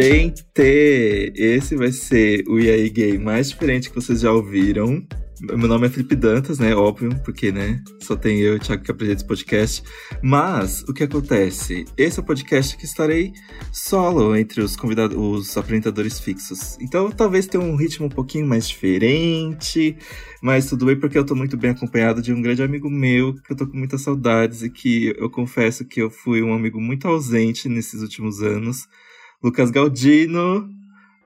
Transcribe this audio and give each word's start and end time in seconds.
Gente, 0.00 0.46
esse 1.34 1.74
vai 1.74 1.90
ser 1.90 2.44
o 2.46 2.56
E 2.60 2.88
Gay 2.88 3.18
mais 3.18 3.50
diferente 3.50 3.88
que 3.88 3.96
vocês 3.96 4.20
já 4.20 4.30
ouviram. 4.30 5.04
Meu 5.40 5.66
nome 5.66 5.88
é 5.88 5.90
Felipe 5.90 6.14
Dantas, 6.14 6.60
né? 6.60 6.72
Óbvio, 6.72 7.10
porque, 7.24 7.50
né? 7.50 7.82
Só 7.98 8.14
tem 8.14 8.38
eu 8.38 8.52
e 8.52 8.56
o 8.58 8.60
Thiago 8.60 8.84
que 8.84 8.92
apresenta 8.92 9.18
esse 9.18 9.26
podcast. 9.26 9.82
Mas, 10.22 10.84
o 10.84 10.94
que 10.94 11.02
acontece? 11.02 11.84
Esse 11.96 12.20
é 12.20 12.22
o 12.22 12.24
podcast 12.24 12.76
que 12.76 12.84
estarei 12.84 13.32
solo 13.72 14.36
entre 14.36 14.60
os 14.60 14.76
convidados, 14.76 15.16
os 15.18 15.56
apresentadores 15.56 16.20
fixos. 16.20 16.78
Então, 16.80 17.10
talvez 17.10 17.48
tenha 17.48 17.64
um 17.64 17.74
ritmo 17.74 18.06
um 18.06 18.08
pouquinho 18.08 18.46
mais 18.46 18.68
diferente. 18.68 19.96
Mas 20.40 20.66
tudo 20.66 20.86
bem, 20.86 20.94
porque 20.94 21.18
eu 21.18 21.26
tô 21.26 21.34
muito 21.34 21.56
bem 21.56 21.72
acompanhado 21.72 22.22
de 22.22 22.32
um 22.32 22.40
grande 22.40 22.62
amigo 22.62 22.88
meu, 22.88 23.34
que 23.34 23.52
eu 23.52 23.56
tô 23.56 23.66
com 23.66 23.76
muitas 23.76 24.02
saudades 24.02 24.62
e 24.62 24.70
que 24.70 25.12
eu 25.18 25.28
confesso 25.28 25.84
que 25.84 26.00
eu 26.00 26.08
fui 26.08 26.40
um 26.40 26.54
amigo 26.54 26.80
muito 26.80 27.08
ausente 27.08 27.68
nesses 27.68 28.00
últimos 28.00 28.40
anos. 28.40 28.86
Lucas 29.42 29.70
Galdino. 29.70 30.68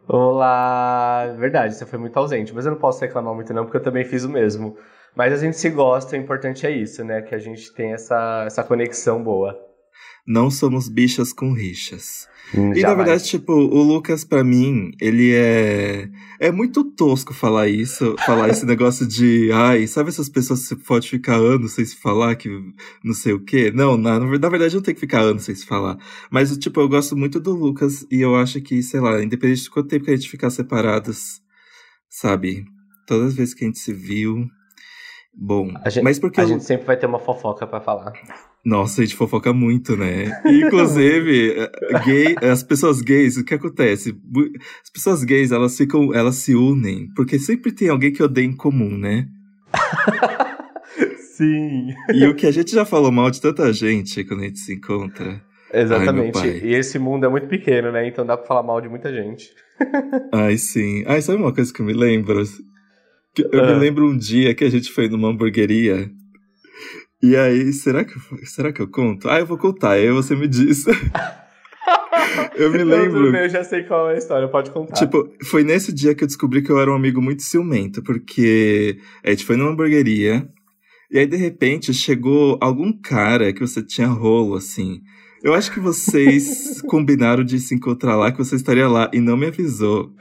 Olá! 0.06 1.34
Verdade, 1.38 1.74
você 1.74 1.86
foi 1.86 1.98
muito 1.98 2.14
ausente, 2.18 2.52
mas 2.52 2.66
eu 2.66 2.72
não 2.72 2.78
posso 2.78 3.00
reclamar 3.00 3.34
muito 3.34 3.54
não, 3.54 3.64
porque 3.64 3.78
eu 3.78 3.82
também 3.82 4.04
fiz 4.04 4.22
o 4.22 4.28
mesmo. 4.28 4.76
Mas 5.16 5.32
a 5.32 5.36
gente 5.38 5.56
se 5.56 5.70
gosta, 5.70 6.14
o 6.14 6.18
importante 6.18 6.66
é 6.66 6.70
isso, 6.70 7.02
né? 7.02 7.22
Que 7.22 7.34
a 7.34 7.38
gente 7.38 7.72
tem 7.72 7.94
essa, 7.94 8.44
essa 8.46 8.62
conexão 8.62 9.22
boa. 9.22 9.58
Não 10.26 10.50
somos 10.50 10.90
bichas 10.90 11.32
com 11.32 11.54
rixas. 11.54 12.28
Hum, 12.54 12.74
e 12.74 12.82
na 12.82 12.94
verdade, 12.94 13.24
tipo, 13.24 13.52
o 13.52 13.82
Lucas, 13.82 14.24
para 14.24 14.44
mim, 14.44 14.92
ele 15.00 15.34
é. 15.34 16.08
É 16.38 16.50
muito 16.50 16.84
tosco 16.84 17.32
falar 17.32 17.68
isso, 17.68 18.16
falar 18.26 18.48
esse 18.50 18.66
negócio 18.66 19.06
de. 19.06 19.50
Ai, 19.52 19.86
sabe 19.86 20.10
essas 20.10 20.28
pessoas 20.28 20.60
que 20.60 20.66
você 20.68 20.76
pode 20.76 21.08
ficar 21.08 21.36
anos 21.36 21.72
sem 21.72 21.84
se 21.84 21.96
falar, 21.96 22.36
que 22.36 22.48
não 23.02 23.14
sei 23.14 23.32
o 23.32 23.40
quê? 23.40 23.70
Não, 23.74 23.96
na, 23.96 24.18
na 24.18 24.48
verdade, 24.48 24.74
não 24.74 24.82
tem 24.82 24.92
que 24.94 25.00
ficar 25.00 25.20
anos 25.20 25.44
sem 25.44 25.54
se 25.54 25.64
falar. 25.64 25.96
Mas, 26.30 26.54
tipo, 26.58 26.78
eu 26.80 26.88
gosto 26.88 27.16
muito 27.16 27.40
do 27.40 27.52
Lucas 27.54 28.06
e 28.10 28.20
eu 28.20 28.36
acho 28.36 28.60
que, 28.60 28.82
sei 28.82 29.00
lá, 29.00 29.22
independente 29.22 29.62
de 29.62 29.70
quanto 29.70 29.88
tempo 29.88 30.04
que 30.04 30.10
a 30.10 30.16
gente 30.16 30.28
ficar 30.28 30.50
separados, 30.50 31.40
sabe? 32.10 32.66
Todas 33.06 33.28
as 33.28 33.34
vezes 33.34 33.54
que 33.54 33.64
a 33.64 33.66
gente 33.66 33.78
se 33.78 33.94
viu. 33.94 34.46
Bom, 35.34 35.72
a 35.82 35.88
gente, 35.88 36.04
mas 36.04 36.18
porque. 36.18 36.40
A 36.40 36.44
eu... 36.44 36.48
gente 36.48 36.64
sempre 36.64 36.86
vai 36.86 36.98
ter 36.98 37.06
uma 37.06 37.18
fofoca 37.18 37.66
para 37.66 37.80
falar. 37.80 38.12
Nossa, 38.64 39.00
a 39.00 39.04
gente 39.04 39.16
fofoca 39.16 39.52
muito, 39.52 39.96
né? 39.96 40.40
Inclusive, 40.46 41.68
gay, 42.04 42.36
as 42.48 42.62
pessoas 42.62 43.00
gays, 43.00 43.36
o 43.36 43.44
que 43.44 43.54
acontece? 43.54 44.16
As 44.84 44.90
pessoas 44.90 45.24
gays, 45.24 45.50
elas 45.50 45.76
ficam, 45.76 46.14
elas 46.14 46.36
se 46.36 46.54
unem, 46.54 47.08
porque 47.16 47.38
sempre 47.38 47.72
tem 47.72 47.88
alguém 47.88 48.12
que 48.12 48.22
odeia 48.22 48.46
em 48.46 48.56
comum, 48.56 48.96
né? 48.96 49.26
Sim. 51.36 51.88
E 52.14 52.24
o 52.26 52.34
que 52.36 52.46
a 52.46 52.52
gente 52.52 52.70
já 52.70 52.84
falou 52.84 53.10
mal 53.10 53.30
de 53.30 53.40
tanta 53.40 53.72
gente 53.72 54.22
quando 54.24 54.42
a 54.42 54.44
gente 54.44 54.60
se 54.60 54.74
encontra. 54.74 55.42
Exatamente. 55.72 56.38
Ai, 56.38 56.60
e 56.62 56.74
esse 56.74 56.98
mundo 56.98 57.24
é 57.24 57.28
muito 57.28 57.48
pequeno, 57.48 57.90
né? 57.90 58.06
Então 58.06 58.24
dá 58.24 58.36
pra 58.36 58.46
falar 58.46 58.62
mal 58.62 58.80
de 58.80 58.88
muita 58.88 59.12
gente. 59.12 59.50
Ai, 60.32 60.56
sim. 60.56 61.02
Ai, 61.06 61.20
sabe 61.20 61.38
uma 61.42 61.52
coisa 61.52 61.72
que 61.72 61.80
eu 61.80 61.86
me 61.86 61.94
lembro? 61.94 62.42
Eu 63.36 63.66
me 63.66 63.72
ah. 63.72 63.78
lembro 63.78 64.06
um 64.06 64.16
dia 64.16 64.54
que 64.54 64.62
a 64.62 64.70
gente 64.70 64.92
foi 64.92 65.08
numa 65.08 65.28
hamburgueria 65.28 66.10
e 67.22 67.36
aí, 67.36 67.72
será 67.72 68.04
que, 68.04 68.14
será 68.44 68.72
que 68.72 68.82
eu 68.82 68.88
conto? 68.88 69.28
Ah, 69.28 69.38
eu 69.38 69.46
vou 69.46 69.56
contar, 69.56 69.92
aí 69.92 70.10
você 70.10 70.34
me 70.34 70.48
diz. 70.48 70.84
eu 72.56 72.70
me 72.70 72.82
lembro. 72.82 73.34
Eu 73.34 73.48
já 73.48 73.62
sei 73.62 73.84
qual 73.84 74.10
é 74.10 74.14
a 74.14 74.18
história, 74.18 74.48
pode 74.48 74.70
contar. 74.70 74.94
Tipo, 74.94 75.32
foi 75.44 75.62
nesse 75.62 75.92
dia 75.92 76.14
que 76.14 76.24
eu 76.24 76.28
descobri 76.28 76.62
que 76.62 76.70
eu 76.70 76.80
era 76.80 76.90
um 76.90 76.96
amigo 76.96 77.22
muito 77.22 77.42
ciumento, 77.42 78.02
porque 78.02 78.98
a 79.24 79.30
gente 79.30 79.44
foi 79.44 79.56
numa 79.56 79.70
hamburgueria, 79.70 80.48
e 81.10 81.18
aí 81.18 81.26
de 81.26 81.36
repente 81.36 81.94
chegou 81.94 82.58
algum 82.60 82.92
cara 82.92 83.52
que 83.52 83.60
você 83.60 83.82
tinha 83.82 84.08
rolo, 84.08 84.56
assim. 84.56 85.00
Eu 85.42 85.54
acho 85.54 85.72
que 85.72 85.80
vocês 85.80 86.80
combinaram 86.88 87.44
de 87.44 87.60
se 87.60 87.74
encontrar 87.74 88.16
lá, 88.16 88.32
que 88.32 88.38
você 88.38 88.56
estaria 88.56 88.88
lá, 88.88 89.10
e 89.12 89.20
não 89.20 89.36
me 89.36 89.46
avisou. 89.46 90.12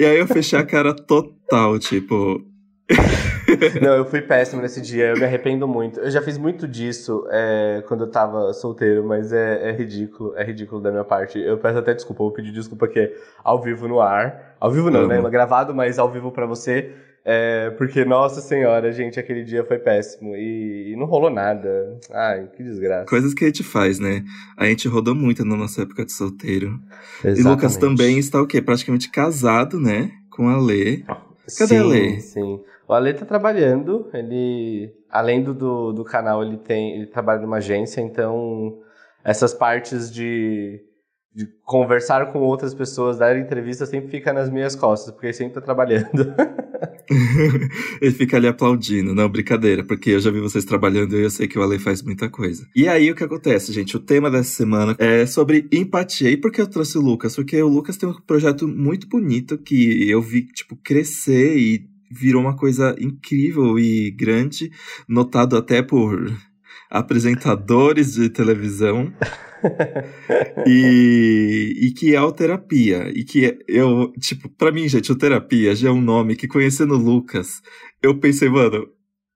E 0.00 0.04
aí 0.04 0.18
eu 0.18 0.26
fechei 0.26 0.58
a 0.58 0.64
cara 0.64 0.94
total, 0.94 1.78
tipo. 1.78 2.44
Não, 3.80 3.94
eu 3.94 4.04
fui 4.04 4.20
péssimo 4.20 4.62
nesse 4.62 4.80
dia, 4.80 5.08
eu 5.08 5.16
me 5.16 5.24
arrependo 5.24 5.66
muito. 5.68 6.00
Eu 6.00 6.10
já 6.10 6.22
fiz 6.22 6.38
muito 6.38 6.66
disso 6.66 7.26
é, 7.30 7.82
quando 7.86 8.04
eu 8.04 8.10
tava 8.10 8.52
solteiro, 8.52 9.04
mas 9.04 9.32
é, 9.32 9.70
é, 9.70 9.72
ridículo, 9.72 10.34
é 10.36 10.44
ridículo 10.44 10.80
da 10.80 10.90
minha 10.90 11.04
parte. 11.04 11.38
Eu 11.38 11.58
peço 11.58 11.78
até 11.78 11.94
desculpa, 11.94 12.22
eu 12.22 12.26
vou 12.26 12.34
pedir 12.34 12.52
desculpa 12.52 12.86
aqui 12.86 13.00
é 13.00 13.12
ao 13.42 13.60
vivo 13.60 13.88
no 13.88 14.00
ar. 14.00 14.56
Ao 14.60 14.70
vivo 14.70 14.90
não, 14.90 15.06
né? 15.06 15.20
Gravado, 15.30 15.74
mas 15.74 15.98
ao 15.98 16.10
vivo 16.10 16.30
para 16.30 16.46
você. 16.46 16.92
É, 17.24 17.70
porque, 17.78 18.04
nossa 18.04 18.40
senhora, 18.40 18.90
gente, 18.90 19.18
aquele 19.18 19.44
dia 19.44 19.64
foi 19.64 19.78
péssimo 19.78 20.34
e, 20.34 20.92
e, 20.92 20.96
não 20.96 21.06
rolou 21.06 21.30
nada. 21.30 21.98
Ai, 22.10 22.48
que 22.56 22.62
desgraça. 22.64 23.06
Coisas 23.06 23.32
que 23.32 23.44
a 23.44 23.46
gente 23.46 23.62
faz, 23.62 24.00
né? 24.00 24.24
A 24.56 24.66
gente 24.66 24.88
rodou 24.88 25.14
muito 25.14 25.44
na 25.44 25.56
nossa 25.56 25.82
época 25.82 26.04
de 26.04 26.12
solteiro. 26.12 26.80
Exatamente. 27.24 27.40
E 27.40 27.42
Lucas 27.44 27.76
também 27.76 28.18
está 28.18 28.42
o 28.42 28.46
quê? 28.46 28.60
Praticamente 28.60 29.08
casado, 29.08 29.78
né? 29.78 30.10
Com 30.30 30.48
a 30.48 30.58
Lê. 30.58 31.04
Cadê 31.58 31.74
sim, 31.74 31.78
a 31.78 31.84
Lê? 31.84 32.20
Sim. 32.20 32.64
O 32.86 32.92
Ale 32.92 33.14
tá 33.14 33.24
trabalhando, 33.24 34.08
ele, 34.12 34.92
além 35.10 35.42
do, 35.42 35.54
do, 35.54 35.92
do 35.92 36.04
canal, 36.04 36.42
ele 36.42 36.56
tem, 36.56 36.96
ele 36.96 37.06
trabalha 37.06 37.40
numa 37.40 37.56
agência, 37.56 38.00
então 38.00 38.78
essas 39.24 39.54
partes 39.54 40.12
de, 40.12 40.80
de 41.34 41.46
conversar 41.64 42.32
com 42.32 42.40
outras 42.40 42.74
pessoas, 42.74 43.18
dar 43.18 43.36
entrevista, 43.36 43.86
sempre 43.86 44.10
fica 44.10 44.32
nas 44.32 44.50
minhas 44.50 44.74
costas, 44.74 45.12
porque 45.12 45.26
ele 45.26 45.32
sempre 45.32 45.54
tá 45.54 45.60
trabalhando. 45.60 46.34
ele 48.00 48.12
fica 48.12 48.36
ali 48.36 48.46
aplaudindo, 48.46 49.14
não, 49.14 49.28
brincadeira, 49.28 49.84
porque 49.84 50.10
eu 50.10 50.20
já 50.20 50.30
vi 50.30 50.40
vocês 50.40 50.64
trabalhando 50.64 51.16
e 51.16 51.22
eu 51.22 51.30
sei 51.30 51.48
que 51.48 51.58
o 51.58 51.62
Ale 51.62 51.78
faz 51.78 52.02
muita 52.02 52.28
coisa. 52.28 52.66
E 52.74 52.88
aí 52.88 53.10
o 53.10 53.14
que 53.14 53.24
acontece, 53.24 53.72
gente? 53.72 53.96
O 53.96 54.00
tema 54.00 54.30
dessa 54.30 54.50
semana 54.50 54.96
é 54.98 55.26
sobre 55.26 55.68
empatia. 55.72 56.30
E 56.30 56.36
por 56.36 56.50
que 56.50 56.60
eu 56.60 56.66
trouxe 56.66 56.98
o 56.98 57.02
Lucas? 57.02 57.34
Porque 57.34 57.60
o 57.62 57.68
Lucas 57.68 57.96
tem 57.96 58.08
um 58.08 58.20
projeto 58.20 58.66
muito 58.68 59.08
bonito 59.08 59.58
que 59.58 60.08
eu 60.08 60.20
vi, 60.20 60.46
tipo, 60.46 60.76
crescer 60.76 61.56
e 61.56 61.86
virou 62.10 62.42
uma 62.42 62.56
coisa 62.56 62.94
incrível 63.00 63.78
e 63.78 64.10
grande, 64.10 64.70
notado 65.08 65.56
até 65.56 65.82
por 65.82 66.30
apresentadores 66.92 68.12
de 68.12 68.28
televisão. 68.28 69.10
e, 70.66 71.72
e 71.80 71.92
que 71.92 72.14
é 72.14 72.20
o 72.20 72.32
terapia. 72.32 73.10
E 73.14 73.24
que 73.24 73.58
eu, 73.66 74.12
tipo, 74.20 74.48
pra 74.50 74.70
mim, 74.70 74.86
gente, 74.88 75.10
o 75.10 75.16
terapia 75.16 75.74
já 75.74 75.88
é 75.88 75.92
um 75.92 76.00
nome 76.00 76.36
que 76.36 76.46
conhecendo 76.46 76.94
o 76.94 76.98
Lucas, 76.98 77.62
eu 78.02 78.18
pensei, 78.18 78.48
mano, 78.48 78.86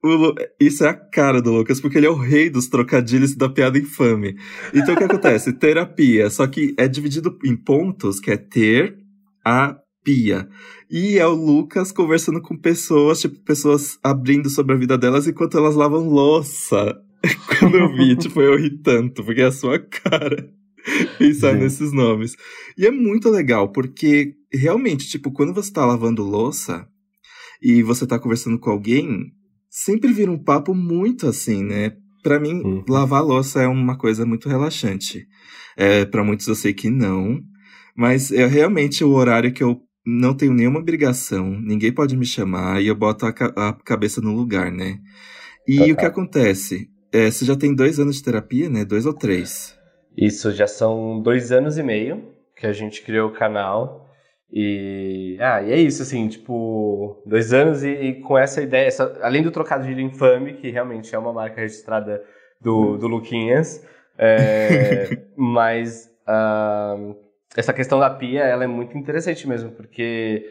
Lu, 0.04 0.34
isso 0.60 0.84
é 0.84 0.90
a 0.90 0.94
cara 0.94 1.40
do 1.40 1.50
Lucas, 1.52 1.80
porque 1.80 1.98
ele 1.98 2.06
é 2.06 2.10
o 2.10 2.14
rei 2.14 2.50
dos 2.50 2.68
trocadilhos 2.68 3.34
da 3.34 3.48
piada 3.48 3.78
infame. 3.78 4.36
Então 4.74 4.94
o 4.94 4.98
que 4.98 5.04
acontece? 5.04 5.52
terapia, 5.58 6.28
só 6.28 6.46
que 6.46 6.74
é 6.76 6.86
dividido 6.86 7.38
em 7.44 7.56
pontos, 7.56 8.20
que 8.20 8.30
é 8.30 8.36
ter, 8.36 8.96
a, 9.44 9.76
pia. 10.04 10.48
E 10.88 11.18
é 11.18 11.26
o 11.26 11.34
Lucas 11.34 11.90
conversando 11.90 12.40
com 12.40 12.56
pessoas, 12.56 13.20
tipo, 13.20 13.42
pessoas 13.42 13.98
abrindo 14.02 14.48
sobre 14.48 14.74
a 14.74 14.78
vida 14.78 14.96
delas 14.96 15.26
enquanto 15.26 15.58
elas 15.58 15.74
lavam 15.74 16.08
louça. 16.08 16.94
Quando 17.58 17.76
eu 17.76 17.92
vi, 17.94 18.16
tipo, 18.16 18.40
eu 18.40 18.56
ri 18.56 18.70
tanto, 18.78 19.24
porque 19.24 19.40
é 19.40 19.46
a 19.46 19.52
sua 19.52 19.78
cara 19.78 20.50
pensar 21.18 21.54
Sim. 21.54 21.58
nesses 21.58 21.92
nomes. 21.92 22.36
E 22.78 22.86
é 22.86 22.90
muito 22.90 23.28
legal, 23.28 23.70
porque 23.72 24.34
realmente, 24.52 25.08
tipo, 25.08 25.32
quando 25.32 25.52
você 25.52 25.72
tá 25.72 25.84
lavando 25.84 26.22
louça 26.22 26.86
e 27.60 27.82
você 27.82 28.06
tá 28.06 28.18
conversando 28.18 28.58
com 28.58 28.70
alguém, 28.70 29.32
sempre 29.68 30.12
vira 30.12 30.30
um 30.30 30.42
papo 30.42 30.74
muito 30.74 31.26
assim, 31.26 31.64
né? 31.64 31.92
Para 32.22 32.40
mim, 32.40 32.60
uhum. 32.62 32.84
lavar 32.88 33.24
louça 33.24 33.62
é 33.62 33.66
uma 33.66 33.96
coisa 33.96 34.24
muito 34.24 34.48
relaxante. 34.48 35.26
É, 35.76 36.04
para 36.04 36.24
muitos 36.24 36.46
eu 36.46 36.54
sei 36.54 36.72
que 36.72 36.88
não, 36.88 37.40
mas 37.96 38.32
é 38.32 38.46
realmente 38.46 39.04
o 39.04 39.10
horário 39.10 39.52
que 39.52 39.62
eu 39.62 39.80
não 40.06 40.34
tenho 40.34 40.54
nenhuma 40.54 40.78
obrigação, 40.78 41.58
ninguém 41.60 41.92
pode 41.92 42.16
me 42.16 42.24
chamar 42.24 42.80
e 42.80 42.86
eu 42.86 42.94
boto 42.94 43.26
a, 43.26 43.32
ca 43.32 43.52
a 43.56 43.72
cabeça 43.72 44.20
no 44.20 44.34
lugar, 44.34 44.70
né? 44.70 44.98
E 45.66 45.92
o 45.92 45.96
que 45.96 46.04
acontece? 46.04 46.88
É, 47.16 47.30
você 47.30 47.46
já 47.46 47.56
tem 47.56 47.74
dois 47.74 47.98
anos 47.98 48.16
de 48.16 48.24
terapia, 48.24 48.68
né? 48.68 48.84
Dois 48.84 49.06
ou 49.06 49.14
três? 49.14 49.74
Isso, 50.14 50.52
já 50.52 50.66
são 50.66 51.18
dois 51.22 51.50
anos 51.50 51.78
e 51.78 51.82
meio 51.82 52.22
que 52.54 52.66
a 52.66 52.74
gente 52.74 53.00
criou 53.02 53.30
o 53.30 53.32
canal. 53.32 54.06
E. 54.52 55.38
Ah, 55.40 55.62
e 55.62 55.72
é 55.72 55.78
isso, 55.78 56.02
assim, 56.02 56.28
tipo, 56.28 57.22
dois 57.24 57.54
anos 57.54 57.82
e, 57.82 57.88
e 57.88 58.20
com 58.20 58.36
essa 58.36 58.60
ideia, 58.60 58.86
essa, 58.86 59.18
além 59.22 59.42
do 59.42 59.50
trocadilho 59.50 59.98
infame, 59.98 60.52
que 60.54 60.70
realmente 60.70 61.14
é 61.14 61.18
uma 61.18 61.32
marca 61.32 61.62
registrada 61.62 62.22
do, 62.60 62.98
do 62.98 63.08
Luquinhas, 63.08 63.82
é, 64.18 65.08
mas. 65.34 66.10
Uh, 66.28 67.16
essa 67.56 67.72
questão 67.72 67.98
da 67.98 68.10
pia, 68.10 68.42
ela 68.42 68.64
é 68.64 68.66
muito 68.66 68.98
interessante 68.98 69.48
mesmo, 69.48 69.70
porque 69.70 70.44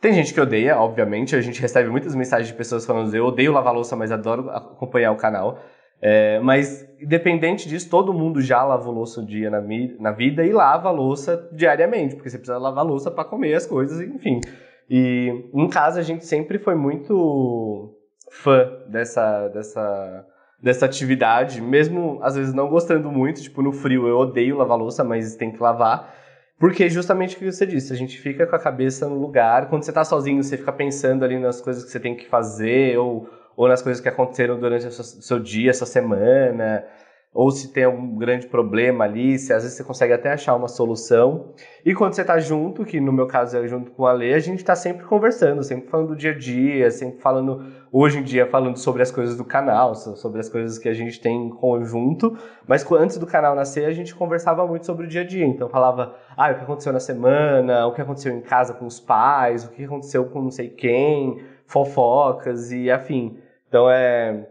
tem 0.00 0.12
gente 0.12 0.34
que 0.34 0.40
odeia, 0.40 0.76
obviamente, 0.76 1.36
a 1.36 1.40
gente 1.40 1.60
recebe 1.60 1.88
muitas 1.88 2.16
mensagens 2.16 2.48
de 2.48 2.54
pessoas 2.54 2.84
falando 2.84 3.14
eu 3.14 3.26
odeio 3.26 3.52
lavar 3.52 3.72
louça, 3.72 3.94
mas 3.94 4.10
adoro 4.10 4.50
acompanhar 4.50 5.12
o 5.12 5.16
canal. 5.16 5.60
É, 6.00 6.38
mas, 6.40 6.88
independente 7.00 7.68
disso, 7.68 7.90
todo 7.90 8.12
mundo 8.12 8.40
já 8.40 8.62
lavou 8.62 8.94
louça 8.94 9.20
um 9.20 9.24
dia 9.24 9.50
na, 9.50 9.60
na 9.98 10.12
vida 10.12 10.44
e 10.44 10.52
lava 10.52 10.90
louça 10.90 11.48
diariamente, 11.52 12.14
porque 12.14 12.30
você 12.30 12.38
precisa 12.38 12.58
lavar 12.58 12.84
louça 12.84 13.10
para 13.10 13.24
comer 13.24 13.54
as 13.54 13.66
coisas, 13.66 14.00
enfim. 14.00 14.40
E 14.88 15.50
em 15.52 15.68
casa 15.68 16.00
a 16.00 16.02
gente 16.02 16.24
sempre 16.24 16.58
foi 16.58 16.74
muito 16.74 17.94
fã 18.30 18.70
dessa, 18.88 19.48
dessa, 19.48 20.26
dessa 20.62 20.86
atividade, 20.86 21.60
mesmo 21.60 22.18
às 22.22 22.36
vezes 22.36 22.54
não 22.54 22.68
gostando 22.68 23.10
muito, 23.10 23.42
tipo 23.42 23.60
no 23.60 23.72
frio 23.72 24.06
eu 24.06 24.18
odeio 24.18 24.56
lavar 24.56 24.78
louça, 24.78 25.02
mas 25.02 25.36
tem 25.36 25.50
que 25.50 25.62
lavar. 25.62 26.14
Porque 26.58 26.88
justamente 26.88 27.36
o 27.36 27.38
que 27.38 27.52
você 27.52 27.64
disse, 27.64 27.92
a 27.92 27.96
gente 27.96 28.18
fica 28.18 28.46
com 28.46 28.56
a 28.56 28.58
cabeça 28.58 29.08
no 29.08 29.16
lugar. 29.20 29.68
Quando 29.68 29.84
você 29.84 29.92
está 29.92 30.04
sozinho, 30.04 30.42
você 30.42 30.56
fica 30.56 30.72
pensando 30.72 31.24
ali 31.24 31.38
nas 31.38 31.60
coisas 31.60 31.84
que 31.84 31.90
você 31.90 32.00
tem 32.00 32.16
que 32.16 32.26
fazer, 32.26 32.98
ou, 32.98 33.28
ou 33.58 33.66
nas 33.66 33.82
coisas 33.82 34.00
que 34.00 34.08
aconteceram 34.08 34.56
durante 34.56 34.86
o 34.86 34.90
seu, 34.92 35.40
dia, 35.40 35.74
sua 35.74 35.84
semana 35.84 36.84
ou 37.32 37.50
se 37.50 37.72
tem 37.72 37.84
algum 37.84 38.16
grande 38.16 38.46
problema 38.46 39.04
ali, 39.04 39.38
se 39.38 39.52
às 39.52 39.62
vezes 39.62 39.76
você 39.76 39.84
consegue 39.84 40.12
até 40.12 40.32
achar 40.32 40.56
uma 40.56 40.66
solução. 40.66 41.52
E 41.84 41.94
quando 41.94 42.14
você 42.14 42.22
está 42.22 42.38
junto, 42.38 42.84
que 42.84 42.98
no 43.00 43.12
meu 43.12 43.26
caso 43.26 43.56
é 43.56 43.68
junto 43.68 43.90
com 43.90 44.06
a 44.06 44.12
Lê, 44.12 44.32
a 44.34 44.38
gente 44.38 44.58
está 44.58 44.74
sempre 44.74 45.04
conversando, 45.04 45.62
sempre 45.62 45.88
falando 45.88 46.08
do 46.08 46.16
dia 46.16 46.32
a 46.32 46.34
dia, 46.36 46.90
sempre 46.90 47.20
falando, 47.20 47.64
hoje 47.92 48.18
em 48.18 48.22
dia, 48.22 48.46
falando 48.46 48.76
sobre 48.76 49.02
as 49.02 49.10
coisas 49.10 49.36
do 49.36 49.44
canal, 49.44 49.94
sobre 49.94 50.40
as 50.40 50.48
coisas 50.48 50.78
que 50.78 50.88
a 50.88 50.94
gente 50.94 51.20
tem 51.20 51.46
em 51.46 51.50
conjunto. 51.50 52.36
Mas 52.66 52.84
antes 52.92 53.18
do 53.18 53.26
canal 53.26 53.54
nascer, 53.54 53.84
a 53.84 53.92
gente 53.92 54.14
conversava 54.14 54.66
muito 54.66 54.86
sobre 54.86 55.06
o 55.06 55.08
dia 55.08 55.20
a 55.20 55.26
dia. 55.26 55.46
Então 55.46 55.68
falava, 55.68 56.16
ah, 56.36 56.50
o 56.50 56.54
que 56.54 56.62
aconteceu 56.62 56.92
na 56.92 57.00
semana, 57.00 57.86
o 57.86 57.92
que 57.92 58.00
aconteceu 58.00 58.32
em 58.34 58.40
casa 58.40 58.72
com 58.72 58.86
os 58.86 58.98
pais, 58.98 59.64
o 59.64 59.70
que 59.70 59.84
aconteceu 59.84 60.24
com 60.24 60.42
não 60.42 60.50
sei 60.50 60.70
quem, 60.70 61.40
fofocas 61.66 62.72
e 62.72 62.90
afim. 62.90 63.38
Então 63.68 63.90
é 63.90 64.46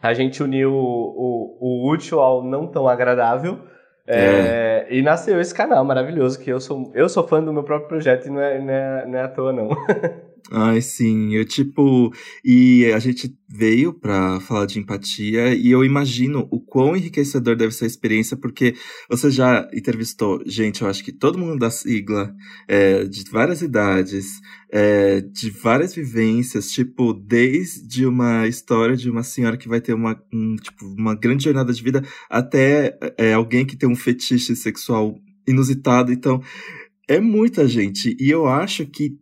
a 0.00 0.14
gente 0.14 0.42
uniu 0.42 0.72
o, 0.72 1.56
o, 1.60 1.86
o 1.86 1.90
útil 1.90 2.20
ao 2.20 2.42
não 2.42 2.66
tão 2.66 2.88
agradável. 2.88 3.58
É. 4.06 4.86
É, 4.86 4.86
e 4.90 5.02
nasceu 5.02 5.38
esse 5.38 5.54
canal 5.54 5.84
maravilhoso, 5.84 6.40
que 6.40 6.50
eu 6.50 6.58
sou, 6.60 6.90
eu 6.94 7.08
sou 7.10 7.26
fã 7.28 7.42
do 7.42 7.52
meu 7.52 7.62
próprio 7.62 7.88
projeto 7.88 8.26
e 8.26 8.30
não 8.30 8.40
é, 8.40 8.58
não 8.58 8.72
é, 8.72 9.06
não 9.06 9.18
é 9.18 9.22
à 9.22 9.28
toa, 9.28 9.52
não. 9.52 9.68
Ai, 10.50 10.80
sim, 10.80 11.34
eu 11.34 11.44
tipo. 11.44 12.12
E 12.44 12.86
a 12.94 12.98
gente 12.98 13.36
veio 13.48 13.92
para 13.92 14.40
falar 14.40 14.66
de 14.66 14.78
empatia 14.78 15.54
e 15.54 15.70
eu 15.70 15.84
imagino 15.84 16.46
o 16.50 16.60
quão 16.60 16.96
enriquecedor 16.96 17.56
deve 17.56 17.72
ser 17.72 17.84
a 17.84 17.86
experiência, 17.86 18.36
porque 18.36 18.74
você 19.08 19.30
já 19.30 19.68
entrevistou 19.72 20.42
gente, 20.46 20.82
eu 20.82 20.88
acho 20.88 21.02
que 21.02 21.12
todo 21.12 21.38
mundo 21.38 21.58
da 21.58 21.70
sigla, 21.70 22.34
é, 22.66 23.04
de 23.04 23.24
várias 23.30 23.62
idades, 23.62 24.40
é, 24.70 25.20
de 25.20 25.50
várias 25.50 25.94
vivências, 25.94 26.70
tipo, 26.70 27.12
desde 27.12 28.06
uma 28.06 28.46
história 28.46 28.96
de 28.96 29.10
uma 29.10 29.22
senhora 29.22 29.56
que 29.56 29.68
vai 29.68 29.80
ter 29.80 29.94
uma, 29.94 30.20
um, 30.32 30.56
tipo, 30.56 30.84
uma 30.86 31.14
grande 31.14 31.44
jornada 31.44 31.72
de 31.72 31.82
vida 31.82 32.02
até 32.28 32.98
é, 33.16 33.32
alguém 33.32 33.64
que 33.64 33.76
tem 33.76 33.88
um 33.88 33.96
fetiche 33.96 34.54
sexual 34.54 35.18
inusitado. 35.46 36.12
Então, 36.12 36.42
é 37.08 37.18
muita 37.18 37.66
gente. 37.66 38.14
E 38.20 38.30
eu 38.30 38.46
acho 38.46 38.86
que 38.86 39.16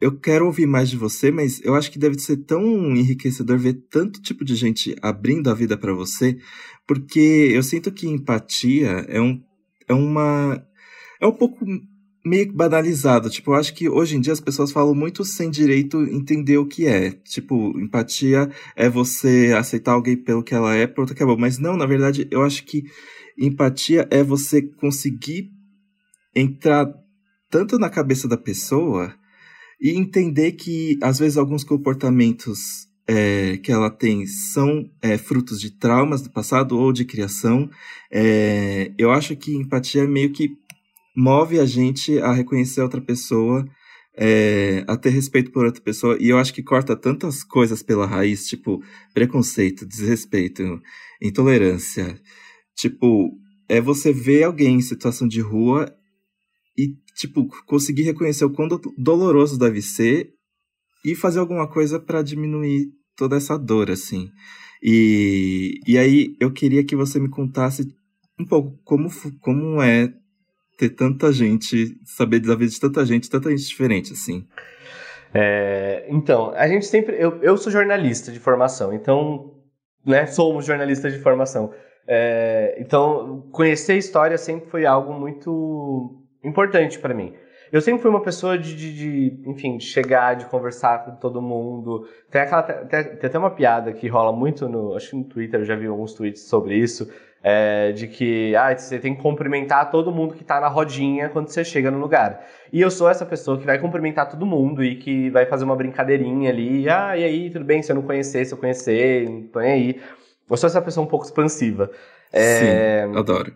eu 0.00 0.18
quero 0.18 0.46
ouvir 0.46 0.66
mais 0.66 0.88
de 0.88 0.96
você, 0.96 1.30
mas 1.30 1.60
eu 1.62 1.74
acho 1.74 1.90
que 1.90 1.98
deve 1.98 2.18
ser 2.18 2.38
tão 2.38 2.62
enriquecedor 2.96 3.58
ver 3.58 3.74
tanto 3.90 4.22
tipo 4.22 4.44
de 4.44 4.56
gente 4.56 4.96
abrindo 5.02 5.50
a 5.50 5.54
vida 5.54 5.76
para 5.76 5.92
você, 5.92 6.38
porque 6.86 7.50
eu 7.52 7.62
sinto 7.62 7.92
que 7.92 8.08
empatia 8.08 9.04
é 9.08 9.20
um 9.20 9.42
é 9.86 9.92
uma 9.92 10.64
é 11.20 11.26
um 11.26 11.32
pouco 11.32 11.64
meio 12.24 12.52
banalizado. 12.52 13.30
Tipo, 13.30 13.52
eu 13.52 13.54
acho 13.56 13.74
que 13.74 13.88
hoje 13.88 14.16
em 14.16 14.20
dia 14.20 14.32
as 14.32 14.40
pessoas 14.40 14.72
falam 14.72 14.94
muito 14.94 15.24
sem 15.24 15.50
direito 15.50 16.02
entender 16.04 16.58
o 16.58 16.66
que 16.66 16.86
é. 16.86 17.12
Tipo, 17.12 17.78
empatia 17.78 18.50
é 18.76 18.88
você 18.88 19.54
aceitar 19.56 19.92
alguém 19.92 20.16
pelo 20.16 20.42
que 20.42 20.54
ela 20.54 20.74
é, 20.74 20.86
pronto, 20.86 21.12
acabou. 21.12 21.38
Mas 21.38 21.58
não, 21.58 21.76
na 21.76 21.86
verdade, 21.86 22.26
eu 22.30 22.42
acho 22.42 22.64
que 22.64 22.84
empatia 23.38 24.06
é 24.10 24.22
você 24.22 24.62
conseguir 24.62 25.50
entrar 26.34 26.92
tanto 27.50 27.78
na 27.78 27.90
cabeça 27.90 28.28
da 28.28 28.36
pessoa 28.36 29.14
e 29.80 29.90
entender 29.90 30.52
que, 30.52 30.98
às 31.02 31.18
vezes, 31.18 31.38
alguns 31.38 31.64
comportamentos 31.64 32.88
é, 33.06 33.56
que 33.56 33.72
ela 33.72 33.90
tem 33.90 34.26
são 34.26 34.88
é, 35.02 35.18
frutos 35.18 35.60
de 35.60 35.70
traumas 35.70 36.22
do 36.22 36.30
passado 36.30 36.78
ou 36.78 36.92
de 36.92 37.04
criação. 37.04 37.68
É, 38.10 38.92
eu 38.96 39.10
acho 39.10 39.34
que 39.34 39.54
empatia 39.54 40.06
meio 40.06 40.32
que 40.32 40.50
move 41.16 41.58
a 41.58 41.66
gente 41.66 42.18
a 42.20 42.32
reconhecer 42.32 42.82
outra 42.82 43.00
pessoa, 43.00 43.66
é, 44.16 44.84
a 44.86 44.96
ter 44.96 45.10
respeito 45.10 45.50
por 45.50 45.64
outra 45.64 45.82
pessoa, 45.82 46.16
e 46.20 46.28
eu 46.28 46.38
acho 46.38 46.54
que 46.54 46.62
corta 46.62 46.94
tantas 46.94 47.42
coisas 47.42 47.82
pela 47.82 48.06
raiz, 48.06 48.46
tipo 48.46 48.82
preconceito, 49.12 49.86
desrespeito, 49.86 50.80
intolerância. 51.20 52.16
Tipo, 52.76 53.30
é 53.68 53.80
você 53.80 54.12
ver 54.12 54.44
alguém 54.44 54.76
em 54.76 54.82
situação 54.82 55.26
de 55.26 55.40
rua 55.40 55.92
tipo, 57.20 57.46
conseguir 57.66 58.02
reconhecer 58.02 58.44
o 58.46 58.50
quão 58.50 58.66
doloroso 58.96 59.58
deve 59.58 59.82
ser 59.82 60.30
e 61.04 61.14
fazer 61.14 61.38
alguma 61.38 61.68
coisa 61.68 62.00
para 62.00 62.22
diminuir 62.22 62.88
toda 63.14 63.36
essa 63.36 63.58
dor, 63.58 63.90
assim. 63.90 64.30
E, 64.82 65.80
e 65.86 65.98
aí 65.98 66.34
eu 66.40 66.50
queria 66.50 66.82
que 66.82 66.96
você 66.96 67.20
me 67.20 67.28
contasse 67.28 67.86
um 68.38 68.46
pouco 68.46 68.78
como, 68.84 69.10
como 69.40 69.82
é 69.82 70.10
ter 70.78 70.88
tanta 70.88 71.30
gente, 71.30 71.94
saber 72.06 72.40
da 72.40 72.54
vida 72.54 72.70
de 72.70 72.80
tanta 72.80 73.04
gente, 73.04 73.28
tanta 73.28 73.50
gente 73.50 73.68
diferente, 73.68 74.14
assim. 74.14 74.46
É, 75.34 76.06
então, 76.08 76.52
a 76.54 76.66
gente 76.66 76.86
sempre. 76.86 77.16
Eu, 77.22 77.38
eu 77.42 77.56
sou 77.58 77.70
jornalista 77.70 78.32
de 78.32 78.40
formação, 78.40 78.94
então. 78.94 79.56
Né, 80.06 80.24
somos 80.24 80.64
jornalistas 80.64 81.12
de 81.12 81.18
formação. 81.18 81.74
É, 82.08 82.74
então, 82.80 83.46
conhecer 83.52 83.98
história 83.98 84.38
sempre 84.38 84.70
foi 84.70 84.86
algo 84.86 85.12
muito 85.12 86.19
importante 86.42 86.98
para 86.98 87.14
mim. 87.14 87.34
Eu 87.72 87.80
sempre 87.80 88.02
fui 88.02 88.10
uma 88.10 88.22
pessoa 88.22 88.58
de, 88.58 88.74
de, 88.74 88.92
de, 88.92 89.48
enfim, 89.48 89.76
de 89.76 89.84
chegar, 89.84 90.34
de 90.34 90.46
conversar 90.46 91.04
com 91.04 91.12
todo 91.12 91.40
mundo. 91.40 92.08
Tem, 92.28 92.40
aquela, 92.40 92.62
tem, 92.62 93.04
tem 93.04 93.28
até 93.28 93.38
uma 93.38 93.50
piada 93.50 93.92
que 93.92 94.08
rola 94.08 94.32
muito 94.32 94.68
no, 94.68 94.96
acho 94.96 95.10
que 95.10 95.16
no 95.16 95.24
Twitter, 95.24 95.60
eu 95.60 95.64
já 95.64 95.76
vi 95.76 95.86
alguns 95.86 96.12
tweets 96.12 96.42
sobre 96.42 96.74
isso, 96.74 97.08
é, 97.44 97.92
de 97.92 98.08
que 98.08 98.56
ah, 98.56 98.76
você 98.76 98.98
tem 98.98 99.14
que 99.14 99.22
cumprimentar 99.22 99.88
todo 99.88 100.10
mundo 100.10 100.34
que 100.34 100.42
tá 100.42 100.60
na 100.60 100.66
rodinha 100.66 101.28
quando 101.28 101.48
você 101.48 101.64
chega 101.64 101.92
no 101.92 101.98
lugar. 101.98 102.44
E 102.72 102.80
eu 102.80 102.90
sou 102.90 103.08
essa 103.08 103.24
pessoa 103.24 103.56
que 103.56 103.64
vai 103.64 103.78
cumprimentar 103.78 104.28
todo 104.28 104.44
mundo 104.44 104.82
e 104.82 104.96
que 104.96 105.30
vai 105.30 105.46
fazer 105.46 105.64
uma 105.64 105.76
brincadeirinha 105.76 106.50
ali, 106.50 106.88
ah, 106.88 107.16
e 107.16 107.22
aí, 107.22 107.50
tudo 107.50 107.64
bem, 107.64 107.82
se 107.82 107.92
eu 107.92 107.96
não 107.96 108.02
conhecer, 108.02 108.44
se 108.44 108.52
eu 108.52 108.58
conhecer, 108.58 109.28
nem 109.54 109.72
aí. 109.72 110.00
Eu 110.50 110.56
sou 110.56 110.66
essa 110.66 110.82
pessoa 110.82 111.06
um 111.06 111.08
pouco 111.08 111.24
expansiva. 111.24 111.88
É, 112.32 113.06
Sim, 113.06 113.16
adoro. 113.16 113.54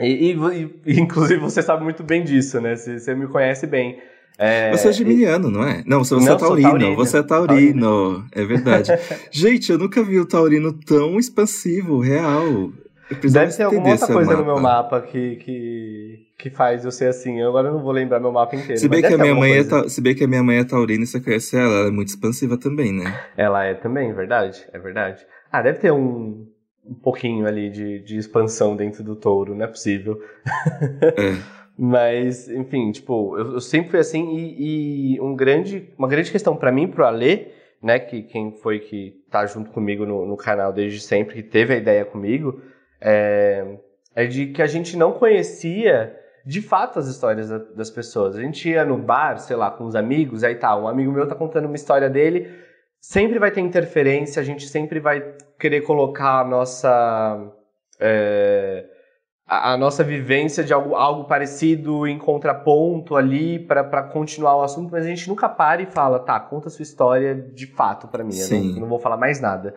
E, 0.00 0.32
e, 0.32 0.70
e, 0.86 1.00
inclusive 1.00 1.40
você 1.40 1.62
sabe 1.62 1.84
muito 1.84 2.02
bem 2.02 2.24
disso, 2.24 2.60
né? 2.60 2.74
Você, 2.76 2.98
você 2.98 3.14
me 3.14 3.26
conhece 3.26 3.66
bem. 3.66 3.98
É, 4.38 4.70
você 4.70 4.88
é 4.88 4.92
geminiano, 4.92 5.48
e... 5.48 5.52
não 5.52 5.64
é? 5.64 5.82
Não, 5.84 6.04
você, 6.04 6.14
você 6.14 6.28
não, 6.28 6.36
é 6.36 6.38
taurino, 6.38 6.68
taurino, 6.68 6.96
Você 6.96 7.18
é 7.18 7.22
taurino. 7.22 7.80
taurino. 7.80 8.26
É 8.32 8.44
verdade. 8.44 8.92
Gente, 9.32 9.72
eu 9.72 9.78
nunca 9.78 10.02
vi 10.02 10.18
o 10.20 10.26
taurino 10.26 10.72
tão 10.72 11.18
expansivo, 11.18 11.98
real. 11.98 12.70
Deve 13.22 13.56
ter 13.56 13.62
alguma 13.62 13.90
outra 13.90 14.06
coisa 14.06 14.30
mapa. 14.30 14.42
no 14.42 14.44
meu 14.44 14.60
mapa 14.60 15.00
que, 15.00 15.36
que, 15.36 16.26
que 16.38 16.50
faz 16.50 16.84
eu 16.84 16.92
ser 16.92 17.06
assim. 17.06 17.40
Eu 17.40 17.48
agora 17.48 17.72
não 17.72 17.82
vou 17.82 17.90
lembrar 17.90 18.20
meu 18.20 18.30
mapa 18.30 18.54
inteiro. 18.54 18.78
Se 18.78 18.88
bem, 18.88 19.00
que 19.00 19.14
a 19.14 19.18
minha 19.18 19.34
mãe 19.34 19.58
é 19.58 19.64
ta... 19.64 19.88
Se 19.88 20.00
bem 20.00 20.14
que 20.14 20.24
a 20.24 20.28
minha 20.28 20.42
mãe 20.42 20.58
é 20.58 20.64
taurina 20.64 21.04
e 21.04 21.06
você 21.06 21.18
conhece 21.18 21.56
ela, 21.56 21.74
ela 21.74 21.88
é 21.88 21.90
muito 21.90 22.08
expansiva 22.08 22.58
também, 22.58 22.92
né? 22.92 23.18
Ela 23.36 23.64
é 23.64 23.74
também, 23.74 24.12
verdade. 24.12 24.62
É 24.72 24.78
verdade. 24.78 25.26
Ah, 25.50 25.62
deve 25.62 25.78
ter 25.78 25.90
um, 25.90 26.46
um 26.88 26.94
pouquinho 26.94 27.46
ali 27.46 27.70
de, 27.70 28.00
de 28.00 28.16
expansão 28.16 28.74
dentro 28.74 29.04
do 29.04 29.14
touro, 29.14 29.54
não 29.54 29.64
é 29.64 29.68
possível. 29.68 30.20
É. 31.02 31.58
Mas, 31.80 32.48
enfim, 32.48 32.90
tipo, 32.90 33.38
eu, 33.38 33.52
eu, 33.52 33.60
sempre 33.60 33.90
fui 33.90 34.00
assim 34.00 34.36
e, 34.36 35.14
e 35.14 35.20
um 35.20 35.36
grande, 35.36 35.92
uma 35.96 36.08
grande 36.08 36.32
questão 36.32 36.56
para 36.56 36.72
mim, 36.72 36.88
pro 36.88 37.06
Alê, 37.06 37.52
né, 37.80 38.00
que 38.00 38.22
quem 38.24 38.50
foi 38.50 38.80
que 38.80 39.22
tá 39.30 39.46
junto 39.46 39.70
comigo 39.70 40.04
no, 40.04 40.26
no 40.26 40.36
canal 40.36 40.72
desde 40.72 40.98
sempre, 40.98 41.36
que 41.36 41.42
teve 41.44 41.74
a 41.74 41.76
ideia 41.76 42.04
comigo, 42.04 42.60
é, 43.00 43.78
é 44.12 44.26
de 44.26 44.46
que 44.46 44.60
a 44.60 44.66
gente 44.66 44.96
não 44.96 45.12
conhecia 45.12 46.16
de 46.44 46.60
fato 46.60 46.98
as 46.98 47.06
histórias 47.06 47.48
das 47.76 47.90
pessoas. 47.90 48.34
A 48.34 48.40
gente 48.40 48.68
ia 48.68 48.84
no 48.84 48.98
bar, 48.98 49.38
sei 49.38 49.54
lá, 49.54 49.70
com 49.70 49.84
os 49.84 49.94
amigos, 49.94 50.42
aí 50.42 50.56
tá, 50.56 50.76
um 50.76 50.88
amigo 50.88 51.12
meu 51.12 51.28
tá 51.28 51.36
contando 51.36 51.66
uma 51.66 51.76
história 51.76 52.10
dele, 52.10 52.50
sempre 53.00 53.38
vai 53.38 53.52
ter 53.52 53.60
interferência, 53.60 54.40
a 54.42 54.44
gente 54.44 54.66
sempre 54.66 54.98
vai 54.98 55.20
querer 55.58 55.82
colocar 55.82 56.40
a 56.40 56.44
nossa. 56.44 57.52
É, 58.00 58.86
a, 59.46 59.72
a, 59.72 59.76
nossa 59.76 60.04
vivência 60.04 60.62
de 60.62 60.72
algo, 60.72 60.94
algo 60.94 61.24
parecido 61.24 62.06
em 62.06 62.18
contraponto 62.18 63.16
ali 63.16 63.58
para 63.58 64.02
continuar 64.02 64.56
o 64.56 64.62
assunto, 64.62 64.92
mas 64.92 65.04
a 65.04 65.08
gente 65.08 65.28
nunca 65.28 65.48
para 65.48 65.82
e 65.82 65.86
fala, 65.86 66.18
tá, 66.18 66.38
conta 66.38 66.68
a 66.68 66.70
sua 66.70 66.82
história 66.82 67.34
de 67.34 67.66
fato 67.66 68.06
para 68.08 68.22
mim, 68.22 68.38
eu 68.38 68.50
não, 68.50 68.80
não 68.80 68.88
vou 68.88 68.98
falar 68.98 69.16
mais 69.16 69.40
nada. 69.40 69.74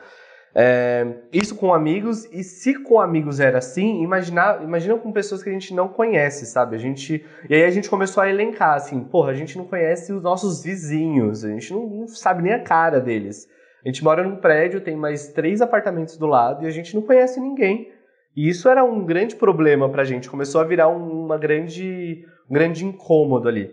É, 0.53 1.07
isso 1.31 1.55
com 1.55 1.73
amigos, 1.73 2.25
e 2.25 2.43
se 2.43 2.75
com 2.83 2.99
amigos 2.99 3.39
era 3.39 3.59
assim, 3.59 4.03
imagina, 4.03 4.59
imagina 4.61 4.97
com 4.97 5.11
pessoas 5.11 5.41
que 5.41 5.49
a 5.49 5.53
gente 5.53 5.73
não 5.73 5.87
conhece, 5.87 6.45
sabe? 6.45 6.75
A 6.75 6.79
gente, 6.79 7.25
e 7.49 7.55
aí 7.55 7.63
a 7.63 7.71
gente 7.71 7.89
começou 7.89 8.21
a 8.21 8.29
elencar, 8.29 8.75
assim, 8.75 9.01
porra, 9.01 9.31
a 9.31 9.33
gente 9.33 9.57
não 9.57 9.63
conhece 9.63 10.11
os 10.11 10.21
nossos 10.21 10.61
vizinhos, 10.61 11.45
a 11.45 11.49
gente 11.49 11.71
não, 11.71 11.87
não 11.87 12.07
sabe 12.07 12.43
nem 12.43 12.53
a 12.53 12.59
cara 12.59 12.99
deles. 12.99 13.47
A 13.83 13.87
gente 13.87 14.03
mora 14.03 14.23
num 14.23 14.35
prédio, 14.35 14.81
tem 14.81 14.95
mais 14.95 15.29
três 15.29 15.61
apartamentos 15.61 16.17
do 16.17 16.27
lado 16.27 16.63
e 16.63 16.67
a 16.67 16.71
gente 16.71 16.95
não 16.95 17.01
conhece 17.01 17.39
ninguém. 17.39 17.89
E 18.35 18.47
isso 18.47 18.69
era 18.69 18.83
um 18.83 19.03
grande 19.05 19.35
problema 19.35 19.89
pra 19.89 20.03
gente, 20.03 20.29
começou 20.29 20.61
a 20.61 20.63
virar 20.63 20.87
uma 20.87 21.37
grande, 21.37 22.25
um 22.49 22.53
grande 22.53 22.85
incômodo 22.85 23.47
ali. 23.49 23.71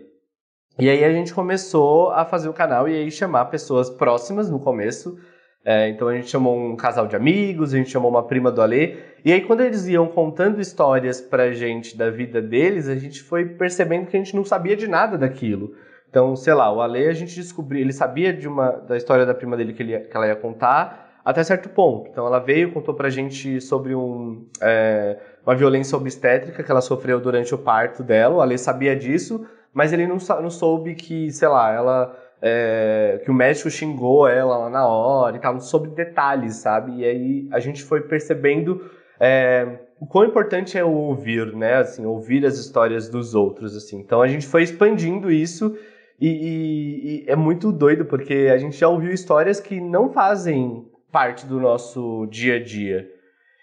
E 0.77 0.89
aí 0.89 1.03
a 1.03 1.11
gente 1.11 1.33
começou 1.33 2.09
a 2.11 2.25
fazer 2.25 2.49
o 2.49 2.53
canal 2.53 2.87
e 2.87 2.95
aí 2.95 3.11
chamar 3.11 3.45
pessoas 3.45 3.89
próximas 3.89 4.49
no 4.49 4.59
começo, 4.59 5.17
É, 5.65 5.89
então 5.89 6.07
a 6.07 6.15
gente 6.15 6.29
chamou 6.29 6.57
um 6.57 6.75
casal 6.75 7.05
de 7.05 7.15
amigos, 7.15 7.73
a 7.73 7.77
gente 7.77 7.89
chamou 7.89 8.09
uma 8.09 8.25
prima 8.25 8.49
do 8.51 8.61
Alê. 8.61 8.95
E 9.25 9.31
aí, 9.33 9.41
quando 9.41 9.61
eles 9.61 9.87
iam 9.87 10.07
contando 10.07 10.61
histórias 10.61 11.19
pra 11.19 11.51
gente 11.51 11.97
da 11.97 12.09
vida 12.09 12.41
deles, 12.41 12.87
a 12.87 12.95
gente 12.95 13.21
foi 13.21 13.45
percebendo 13.45 14.07
que 14.07 14.15
a 14.15 14.19
gente 14.19 14.35
não 14.35 14.45
sabia 14.45 14.75
de 14.75 14.87
nada 14.87 15.17
daquilo. 15.17 15.75
Então, 16.09 16.35
sei 16.35 16.53
lá, 16.53 16.71
o 16.71 16.81
Ale 16.81 17.07
a 17.07 17.13
gente 17.13 17.35
descobriu, 17.35 17.81
ele 17.81 17.93
sabia 17.93 18.33
de 18.33 18.47
uma 18.47 18.71
da 18.71 18.97
história 18.97 19.25
da 19.25 19.33
prima 19.33 19.55
dele 19.55 19.73
que, 19.73 19.83
ele, 19.83 19.99
que 19.99 20.15
ela 20.15 20.27
ia 20.27 20.35
contar 20.35 21.21
até 21.23 21.43
certo 21.43 21.69
ponto. 21.69 22.09
Então, 22.09 22.25
ela 22.25 22.39
veio, 22.39 22.71
contou 22.71 22.95
pra 22.95 23.09
gente 23.09 23.61
sobre 23.61 23.93
um, 23.93 24.45
é, 24.61 25.17
uma 25.45 25.55
violência 25.55 25.95
obstétrica 25.97 26.63
que 26.63 26.71
ela 26.71 26.81
sofreu 26.81 27.19
durante 27.19 27.53
o 27.53 27.57
parto 27.57 28.01
dela. 28.01 28.35
O 28.35 28.41
Ale 28.41 28.57
sabia 28.57 28.95
disso, 28.95 29.45
mas 29.73 29.93
ele 29.93 30.07
não, 30.07 30.17
não 30.41 30.49
soube 30.49 30.95
que, 30.95 31.31
sei 31.31 31.47
lá, 31.47 31.71
ela 31.71 32.15
é, 32.41 33.21
que 33.23 33.29
o 33.29 33.33
médico 33.33 33.69
xingou 33.69 34.27
ela 34.27 34.57
lá 34.57 34.69
na 34.69 34.87
hora 34.87 35.35
e 35.35 35.39
tal, 35.39 35.59
sobre 35.59 35.91
detalhes, 35.91 36.55
sabe? 36.55 36.99
E 36.99 37.05
aí 37.05 37.47
a 37.51 37.59
gente 37.59 37.83
foi 37.83 38.01
percebendo 38.01 38.81
é, 39.19 39.67
o 39.99 40.07
quão 40.07 40.25
importante 40.25 40.77
é 40.77 40.83
ouvir, 40.83 41.53
né? 41.55 41.75
Assim, 41.75 42.05
ouvir 42.05 42.45
as 42.45 42.57
histórias 42.57 43.09
dos 43.09 43.35
outros, 43.35 43.75
assim. 43.75 43.99
Então 43.99 44.21
a 44.21 44.27
gente 44.27 44.47
foi 44.47 44.63
expandindo 44.63 45.29
isso 45.29 45.77
e, 46.19 46.27
e, 46.27 47.23
e, 47.25 47.29
é 47.29 47.35
muito 47.35 47.71
doido, 47.71 48.05
porque 48.05 48.49
a 48.53 48.57
gente 48.57 48.77
já 48.77 48.89
ouviu 48.89 49.11
histórias 49.11 49.59
que 49.59 49.79
não 49.79 50.11
fazem 50.11 50.85
parte 51.11 51.45
do 51.45 51.59
nosso 51.59 52.27
dia 52.27 52.55
a 52.57 52.63
dia. 52.63 53.07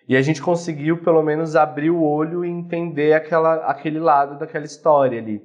E 0.09 0.17
a 0.17 0.23
gente 0.23 0.41
conseguiu, 0.41 0.99
pelo 1.03 1.23
menos, 1.23 1.57
abrir 1.57 1.91
o 1.91 2.03
olho 2.03 2.45
e 2.45 2.49
entender 2.49 3.13
aquela, 3.13 3.57
aquele 3.67 3.99
lado 3.99 4.39
daquela 4.39 4.65
história 4.65 5.19
ali. 5.19 5.43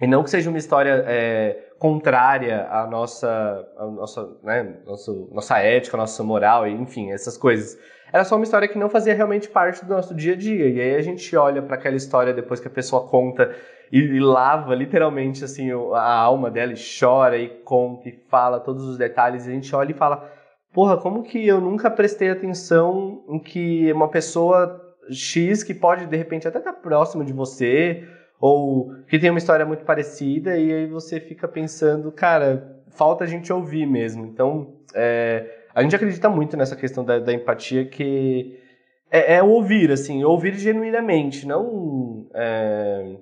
E 0.00 0.06
não 0.06 0.22
que 0.22 0.30
seja 0.30 0.50
uma 0.50 0.58
história 0.58 1.04
é, 1.06 1.70
contrária 1.78 2.66
à 2.70 2.86
nossa, 2.86 3.28
à 3.76 3.86
nossa, 3.86 4.38
né, 4.42 4.80
nosso, 4.84 5.28
nossa 5.32 5.58
ética, 5.58 5.96
nossa 5.96 6.22
moral, 6.22 6.66
enfim, 6.66 7.12
essas 7.12 7.36
coisas. 7.36 7.78
Era 8.12 8.24
só 8.24 8.36
uma 8.36 8.44
história 8.44 8.68
que 8.68 8.78
não 8.78 8.88
fazia 8.88 9.14
realmente 9.14 9.48
parte 9.48 9.84
do 9.84 9.94
nosso 9.94 10.14
dia 10.14 10.32
a 10.32 10.36
dia. 10.36 10.68
E 10.68 10.80
aí 10.80 10.94
a 10.96 11.02
gente 11.02 11.36
olha 11.36 11.62
para 11.62 11.76
aquela 11.76 11.96
história 11.96 12.32
depois 12.32 12.60
que 12.60 12.68
a 12.68 12.70
pessoa 12.70 13.08
conta 13.08 13.54
e, 13.90 13.98
e, 13.98 14.20
lava 14.20 14.74
literalmente 14.74 15.44
assim 15.44 15.70
a 15.70 16.12
alma 16.12 16.50
dela 16.50 16.72
e 16.72 16.98
chora 17.00 17.38
e 17.38 17.48
conta 17.48 18.08
e 18.08 18.12
fala 18.28 18.60
todos 18.60 18.84
os 18.84 18.98
detalhes. 18.98 19.46
E 19.46 19.50
a 19.50 19.52
gente 19.52 19.74
olha 19.74 19.90
e 19.90 19.94
fala 19.94 20.30
porra 20.76 20.98
como 20.98 21.22
que 21.22 21.46
eu 21.46 21.58
nunca 21.58 21.90
prestei 21.90 22.30
atenção 22.30 23.24
em 23.30 23.38
que 23.38 23.90
uma 23.92 24.08
pessoa 24.08 24.78
X 25.10 25.62
que 25.62 25.72
pode 25.72 26.04
de 26.04 26.16
repente 26.16 26.46
até 26.46 26.58
estar 26.58 26.72
tá 26.72 26.78
próximo 26.78 27.24
de 27.24 27.32
você 27.32 28.06
ou 28.38 28.92
que 29.08 29.18
tem 29.18 29.30
uma 29.30 29.38
história 29.38 29.64
muito 29.64 29.84
parecida 29.84 30.58
e 30.58 30.70
aí 30.70 30.86
você 30.86 31.18
fica 31.18 31.48
pensando 31.48 32.12
cara 32.12 32.76
falta 32.90 33.24
a 33.24 33.26
gente 33.26 33.50
ouvir 33.50 33.86
mesmo. 33.86 34.26
Então 34.26 34.74
é, 34.94 35.46
a 35.74 35.82
gente 35.82 35.96
acredita 35.96 36.28
muito 36.28 36.56
nessa 36.56 36.76
questão 36.76 37.04
da, 37.04 37.18
da 37.18 37.32
empatia 37.32 37.86
que 37.86 38.60
é, 39.10 39.36
é, 39.36 39.42
ouvir 39.42 39.90
assim 39.90 40.24
ouvir 40.24 40.54
genuinamente 40.58 41.46
não 41.46 42.26
é, 42.34 43.16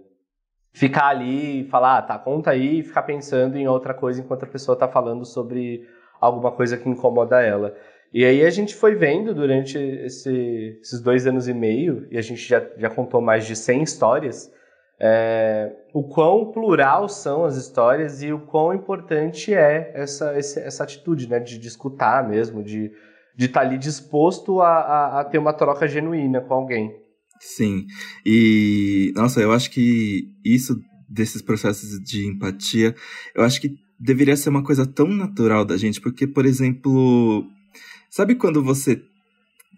ficar 0.75 1.07
ali 1.07 1.61
e 1.61 1.69
falar, 1.71 1.99
ah, 1.99 2.03
tá, 2.03 2.19
conta 2.19 2.51
aí 2.51 2.81
e 2.81 2.83
ficar 2.83 3.05
pensando 3.05 3.57
em 3.57 3.67
outra 3.67 3.95
coisa 3.95 4.21
enquanto 4.21 4.43
a 4.43 4.49
pessoa 4.49 4.77
tá 4.77 4.87
falando 4.87 5.25
sobre 5.25 5.89
alguma 6.21 6.51
coisa 6.51 6.77
que 6.77 6.89
incomoda 6.89 7.41
ela. 7.41 7.75
E 8.13 8.25
aí 8.25 8.45
a 8.45 8.51
gente 8.51 8.75
foi 8.75 8.95
vendo 8.95 9.33
durante 9.35 9.79
esse, 9.79 10.79
esses 10.83 11.01
dois 11.01 11.27
anos 11.27 11.49
e 11.49 11.55
meio, 11.55 12.07
e 12.11 12.19
a 12.19 12.23
gente 12.23 12.47
já, 12.47 12.63
já 12.77 12.91
contou 12.91 13.21
mais 13.21 13.47
de 13.47 13.57
100 13.57 13.83
histórias, 13.83 14.53
é, 15.01 15.73
o 15.93 16.03
quão 16.03 16.53
plural 16.53 17.09
são 17.09 17.45
as 17.45 17.57
histórias 17.57 18.23
e 18.23 18.33
o 18.33 18.41
quão 18.41 18.75
importante 18.75 19.55
é 19.55 19.93
essa, 19.95 20.33
essa 20.37 20.85
atitude, 20.85 21.29
né, 21.29 21.41
de, 21.41 21.59
de 21.59 21.69
escutar 21.69 22.29
mesmo, 22.29 22.63
de 22.63 22.93
de 23.37 23.47
estar 23.47 23.61
tá 23.61 23.67
ali 23.67 23.77
disposto 23.77 24.61
a, 24.61 24.69
a, 24.69 25.21
a 25.21 25.25
ter 25.25 25.39
uma 25.39 25.53
troca 25.53 25.89
genuína 25.89 26.41
com 26.41 26.55
alguém. 26.55 27.03
Sim. 27.45 27.87
E, 28.25 29.13
nossa, 29.15 29.41
eu 29.41 29.53
acho 29.53 29.71
que 29.71 30.29
isso 30.45 30.81
desses 31.09 31.43
processos 31.43 32.01
de 32.01 32.27
empatia, 32.27 32.95
eu 33.35 33.45
acho 33.45 33.61
que 33.61 33.77
deveria 34.01 34.37
ser 34.37 34.49
uma 34.49 34.65
coisa 34.65 34.87
tão 34.87 35.07
natural 35.07 35.65
da 35.65 35.77
gente, 35.77 36.01
porque, 36.01 36.27
por 36.27 36.47
exemplo, 36.47 37.47
sabe 38.11 38.35
quando 38.35 38.63
você 38.63 39.01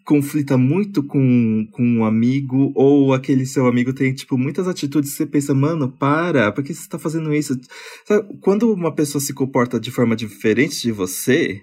conflita 0.05 0.57
muito 0.57 1.03
com, 1.03 1.67
com 1.73 1.83
um 1.83 2.05
amigo, 2.05 2.73
ou 2.77 3.13
aquele 3.13 3.45
seu 3.45 3.67
amigo 3.67 3.93
tem, 3.93 4.15
tipo, 4.15 4.39
muitas 4.39 4.69
atitudes 4.69 5.11
você 5.11 5.27
pensa, 5.27 5.53
mano, 5.53 5.91
para, 5.91 6.53
por 6.53 6.63
que 6.63 6.73
você 6.73 6.81
está 6.81 6.99
fazendo 6.99 7.35
isso? 7.35 7.59
Sabe, 8.05 8.39
quando 8.41 8.73
uma 8.73 8.95
pessoa 8.95 9.21
se 9.21 9.35
comporta 9.35 9.81
de 9.81 9.91
forma 9.91 10.15
diferente 10.15 10.81
de 10.81 10.93
você, 10.93 11.61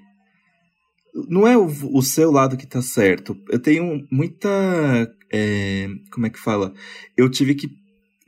não 1.30 1.48
é 1.48 1.58
o, 1.58 1.66
o 1.66 2.02
seu 2.02 2.32
lado 2.32 2.58
que 2.58 2.66
tá 2.66 2.82
certo. 2.82 3.38
Eu 3.50 3.60
tenho 3.60 4.06
muita. 4.12 4.50
É, 5.34 5.90
como 6.12 6.28
é 6.28 6.30
que 6.30 6.40
fala? 6.40 6.74
Eu 7.18 7.28
tive 7.28 7.56
que 7.56 7.72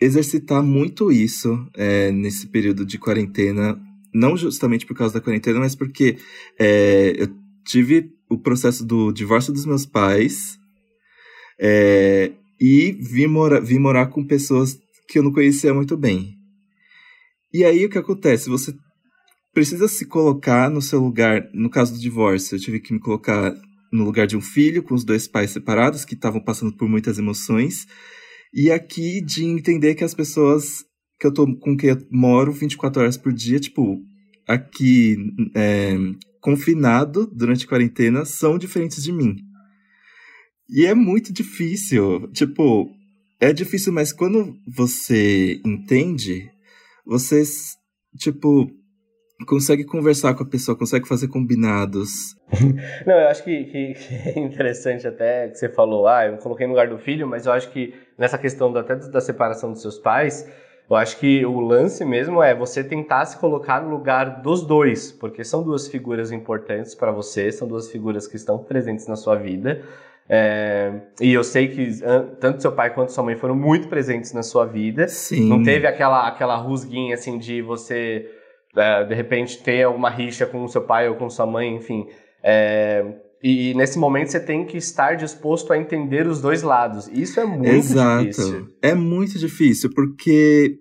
exercitar 0.01 0.63
muito 0.63 1.11
isso 1.11 1.69
é, 1.75 2.11
nesse 2.11 2.47
período 2.47 2.83
de 2.85 2.97
quarentena. 2.97 3.79
Não 4.13 4.35
justamente 4.35 4.85
por 4.85 4.95
causa 4.95 5.13
da 5.13 5.21
quarentena, 5.21 5.59
mas 5.59 5.75
porque 5.75 6.17
é, 6.59 7.13
eu 7.17 7.27
tive 7.65 8.11
o 8.29 8.37
processo 8.37 8.83
do 8.83 9.11
divórcio 9.11 9.53
dos 9.53 9.65
meus 9.65 9.85
pais 9.85 10.57
é, 11.59 12.31
e 12.59 12.91
vim, 12.99 13.27
mora, 13.27 13.61
vim 13.61 13.77
morar 13.77 14.07
com 14.07 14.25
pessoas 14.25 14.79
que 15.07 15.19
eu 15.19 15.23
não 15.23 15.31
conhecia 15.31 15.73
muito 15.73 15.95
bem. 15.95 16.35
E 17.53 17.63
aí 17.63 17.85
o 17.85 17.89
que 17.89 17.97
acontece? 17.97 18.49
Você 18.49 18.73
precisa 19.53 19.87
se 19.87 20.05
colocar 20.05 20.69
no 20.69 20.81
seu 20.81 20.99
lugar. 20.99 21.49
No 21.53 21.69
caso 21.69 21.93
do 21.93 21.99
divórcio, 21.99 22.55
eu 22.55 22.59
tive 22.59 22.79
que 22.79 22.93
me 22.93 22.99
colocar 22.99 23.55
no 23.95 24.03
lugar 24.03 24.27
de 24.27 24.37
um 24.37 24.41
filho 24.41 24.83
com 24.83 24.93
os 24.93 25.03
dois 25.03 25.27
pais 25.27 25.51
separados 25.51 26.05
que 26.05 26.13
estavam 26.13 26.41
passando 26.41 26.75
por 26.75 26.87
muitas 26.89 27.17
emoções. 27.17 27.87
E 28.53 28.71
aqui 28.71 29.21
de 29.21 29.43
entender 29.45 29.95
que 29.95 30.03
as 30.03 30.13
pessoas 30.13 30.85
que 31.19 31.25
eu 31.25 31.33
tô 31.33 31.45
com 31.57 31.77
quem 31.77 31.89
eu 31.89 32.07
moro 32.11 32.51
24 32.51 33.01
horas 33.01 33.17
por 33.17 33.31
dia, 33.31 33.59
tipo, 33.59 34.01
aqui 34.47 35.17
é, 35.55 35.95
confinado 36.41 37.25
durante 37.27 37.65
a 37.65 37.67
quarentena, 37.67 38.25
são 38.25 38.57
diferentes 38.57 39.01
de 39.01 39.11
mim. 39.11 39.35
E 40.69 40.85
é 40.85 40.93
muito 40.93 41.31
difícil. 41.31 42.29
Tipo, 42.31 42.89
é 43.39 43.53
difícil, 43.53 43.93
mas 43.93 44.11
quando 44.11 44.55
você 44.67 45.61
entende, 45.65 46.49
você, 47.05 47.43
tipo, 48.17 48.69
consegue 49.43 49.83
conversar 49.83 50.33
com 50.33 50.43
a 50.43 50.45
pessoa, 50.45 50.77
consegue 50.77 51.07
fazer 51.07 51.27
combinados. 51.27 52.35
Não, 53.05 53.15
eu 53.15 53.27
acho 53.27 53.43
que, 53.43 53.65
que, 53.65 53.93
que, 53.93 54.13
é 54.13 54.39
interessante 54.39 55.05
até 55.05 55.49
que 55.49 55.57
você 55.57 55.67
falou, 55.67 56.07
ah, 56.07 56.25
eu 56.25 56.37
coloquei 56.37 56.65
no 56.65 56.73
lugar 56.73 56.87
do 56.87 56.97
filho, 56.97 57.27
mas 57.27 57.45
eu 57.45 57.51
acho 57.51 57.69
que 57.71 57.93
nessa 58.17 58.37
questão 58.37 58.71
da, 58.71 58.79
até 58.79 58.95
da 58.95 59.19
separação 59.19 59.71
dos 59.71 59.81
seus 59.81 59.97
pais, 59.97 60.49
eu 60.89 60.95
acho 60.95 61.17
que 61.19 61.45
o 61.45 61.59
lance 61.59 62.05
mesmo 62.05 62.41
é 62.41 62.55
você 62.55 62.83
tentar 62.83 63.25
se 63.25 63.37
colocar 63.37 63.81
no 63.81 63.89
lugar 63.89 64.41
dos 64.41 64.65
dois, 64.65 65.11
porque 65.11 65.43
são 65.43 65.63
duas 65.63 65.87
figuras 65.87 66.31
importantes 66.31 66.95
para 66.95 67.11
você, 67.11 67.51
são 67.51 67.67
duas 67.67 67.91
figuras 67.91 68.27
que 68.27 68.35
estão 68.35 68.59
presentes 68.59 69.07
na 69.07 69.15
sua 69.15 69.35
vida. 69.35 69.81
É, 70.27 70.91
e 71.21 71.33
eu 71.33 71.43
sei 71.43 71.67
que 71.67 71.99
tanto 72.39 72.61
seu 72.61 72.71
pai 72.71 72.93
quanto 72.93 73.11
sua 73.11 73.23
mãe 73.23 73.35
foram 73.35 73.55
muito 73.55 73.87
presentes 73.87 74.31
na 74.33 74.41
sua 74.43 74.65
vida. 74.65 75.07
Sim. 75.07 75.49
Não 75.49 75.61
teve 75.61 75.85
aquela, 75.85 76.27
aquela 76.27 76.55
rusguinha 76.55 77.15
assim 77.15 77.37
de 77.37 77.61
você 77.61 78.29
de 79.07 79.15
repente 79.15 79.61
ter 79.63 79.83
alguma 79.83 80.09
rixa 80.09 80.45
com 80.45 80.63
o 80.63 80.67
seu 80.67 80.81
pai 80.81 81.07
ou 81.09 81.15
com 81.15 81.29
sua 81.29 81.45
mãe, 81.45 81.75
enfim. 81.75 82.05
É, 82.43 83.03
e, 83.41 83.73
nesse 83.75 83.97
momento 83.97 84.31
você 84.31 84.39
tem 84.39 84.65
que 84.65 84.77
estar 84.77 85.15
disposto 85.15 85.71
a 85.71 85.77
entender 85.77 86.27
os 86.27 86.41
dois 86.41 86.61
lados. 86.61 87.07
Isso 87.07 87.39
é 87.39 87.45
muito 87.45 87.69
Exato. 87.69 88.25
difícil. 88.25 88.67
É 88.81 88.95
muito 88.95 89.37
difícil, 89.37 89.89
porque 89.93 90.77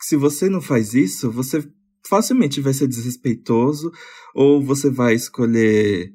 se 0.00 0.16
você 0.16 0.48
não 0.48 0.60
faz 0.60 0.94
isso, 0.94 1.30
você 1.30 1.64
facilmente 2.08 2.60
vai 2.60 2.72
ser 2.72 2.88
desrespeitoso 2.88 3.92
ou 4.34 4.62
você 4.62 4.90
vai 4.90 5.14
escolher 5.14 6.10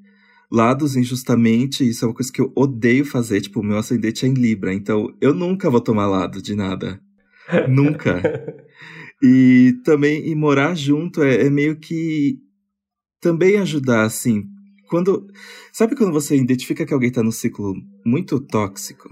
lados 0.51 0.96
injustamente. 0.96 1.88
Isso 1.88 2.05
é 2.05 2.08
uma 2.08 2.13
coisa 2.13 2.32
que 2.32 2.41
eu 2.41 2.51
odeio 2.55 3.05
fazer. 3.05 3.41
Tipo, 3.41 3.62
o 3.62 3.63
meu 3.63 3.77
ascendente 3.77 4.25
é 4.25 4.29
em 4.29 4.34
Libra, 4.34 4.74
então 4.74 5.08
eu 5.22 5.34
nunca 5.34 5.70
vou 5.70 5.82
tomar 5.82 6.08
lado 6.08 6.41
de 6.41 6.55
nada. 6.55 7.00
nunca. 7.70 8.22
E 9.24 9.74
também 9.84 10.27
e 10.27 10.36
morar 10.36 10.75
junto 10.75 11.24
é, 11.24 11.45
é 11.45 11.50
meio 11.50 11.77
que 11.79 12.38
também 13.19 13.57
ajudar, 13.57 14.03
assim. 14.03 14.43
Quando. 14.88 15.27
Sabe 15.72 15.95
quando 15.95 16.13
você 16.13 16.36
identifica 16.36 16.86
que 16.86 16.93
alguém 16.93 17.12
tá 17.12 17.24
num 17.24 17.31
ciclo 17.31 17.74
muito 18.05 18.39
tóxico 18.39 19.10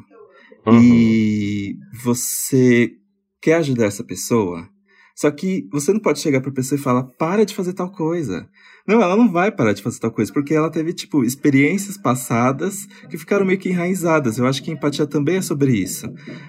uhum. 0.66 0.82
e 0.82 1.78
você 2.04 2.96
quer 3.42 3.56
ajudar 3.56 3.86
essa 3.86 4.04
pessoa? 4.04 4.70
Só 5.16 5.30
que 5.30 5.68
você 5.72 5.94
não 5.94 6.00
pode 6.00 6.20
chegar 6.20 6.42
pra 6.42 6.52
pessoa 6.52 6.80
e 6.80 6.82
falar, 6.82 7.04
para 7.04 7.46
de 7.46 7.54
fazer 7.54 7.74
tal 7.74 7.92
coisa. 7.92 8.50
Não, 8.88 9.02
ela 9.02 9.16
não 9.16 9.32
vai 9.32 9.52
parar 9.52 9.74
de 9.74 9.82
fazer 9.82 10.00
tal 10.00 10.12
coisa, 10.12 10.34
porque 10.34 10.54
ela 10.54 10.72
teve, 10.72 10.92
tipo, 10.92 11.24
experiências 11.24 11.98
passadas 11.98 12.86
que 13.10 13.18
ficaram 13.18 13.46
meio 13.46 13.60
que 13.60 13.70
enraizadas. 13.70 14.38
Eu 14.38 14.48
acho 14.48 14.64
que 14.64 14.72
empatia 14.72 15.06
também 15.06 15.38
é 15.38 15.42
sobre 15.42 15.72
isso. 15.72 16.08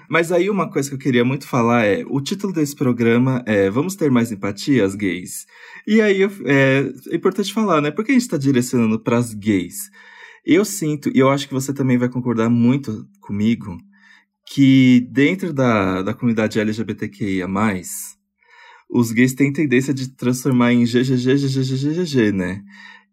Mas 0.09 0.31
aí 0.31 0.49
uma 0.49 0.69
coisa 0.69 0.89
que 0.89 0.95
eu 0.95 0.99
queria 0.99 1.23
muito 1.23 1.47
falar 1.47 1.85
é: 1.85 2.03
o 2.09 2.19
título 2.19 2.51
desse 2.51 2.75
programa 2.75 3.43
é 3.45 3.69
Vamos 3.69 3.95
ter 3.95 4.09
mais 4.09 4.31
empatia, 4.31 4.83
as 4.83 4.95
gays? 4.95 5.45
E 5.87 6.01
aí 6.01 6.23
é, 6.23 6.91
é 7.11 7.15
importante 7.15 7.53
falar, 7.53 7.81
né? 7.81 7.91
Por 7.91 8.03
que 8.03 8.11
a 8.11 8.15
gente 8.15 8.27
tá 8.27 8.37
direcionando 8.37 8.99
pras 8.99 9.33
gays? 9.33 9.89
Eu 10.45 10.65
sinto, 10.65 11.09
e 11.13 11.19
eu 11.19 11.29
acho 11.29 11.47
que 11.47 11.53
você 11.53 11.73
também 11.73 11.97
vai 11.97 12.09
concordar 12.09 12.49
muito 12.49 13.07
comigo, 13.19 13.77
que 14.47 15.07
dentro 15.11 15.51
da, 15.51 16.03
da 16.03 16.13
comunidade 16.13 16.59
LGBTQIA, 16.59 17.47
os 18.97 19.11
gays 19.11 19.33
têm 19.33 19.51
tendência 19.51 19.93
de 19.93 20.07
transformar 20.07 20.71
em 20.71 20.85
GGG, 20.85 21.35
GGG, 21.35 21.75
GGG, 21.75 22.31
né? 22.31 22.63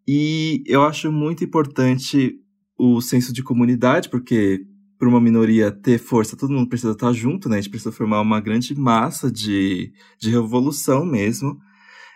E 0.06 0.62
eu 0.64 0.84
acho 0.84 1.10
muito 1.10 1.42
importante 1.42 2.36
o 2.78 3.00
senso 3.00 3.32
de 3.32 3.42
comunidade, 3.42 4.08
porque 4.08 4.60
para 4.96 5.08
uma 5.08 5.20
minoria 5.20 5.72
ter 5.72 5.98
força, 5.98 6.36
todo 6.36 6.52
mundo 6.52 6.68
precisa 6.68 6.92
estar 6.92 7.12
junto, 7.12 7.48
né? 7.48 7.56
A 7.56 7.60
gente 7.60 7.70
precisa 7.70 7.90
formar 7.90 8.20
uma 8.20 8.40
grande 8.40 8.78
massa 8.78 9.28
de, 9.28 9.92
de 10.20 10.30
revolução 10.30 11.04
mesmo. 11.04 11.58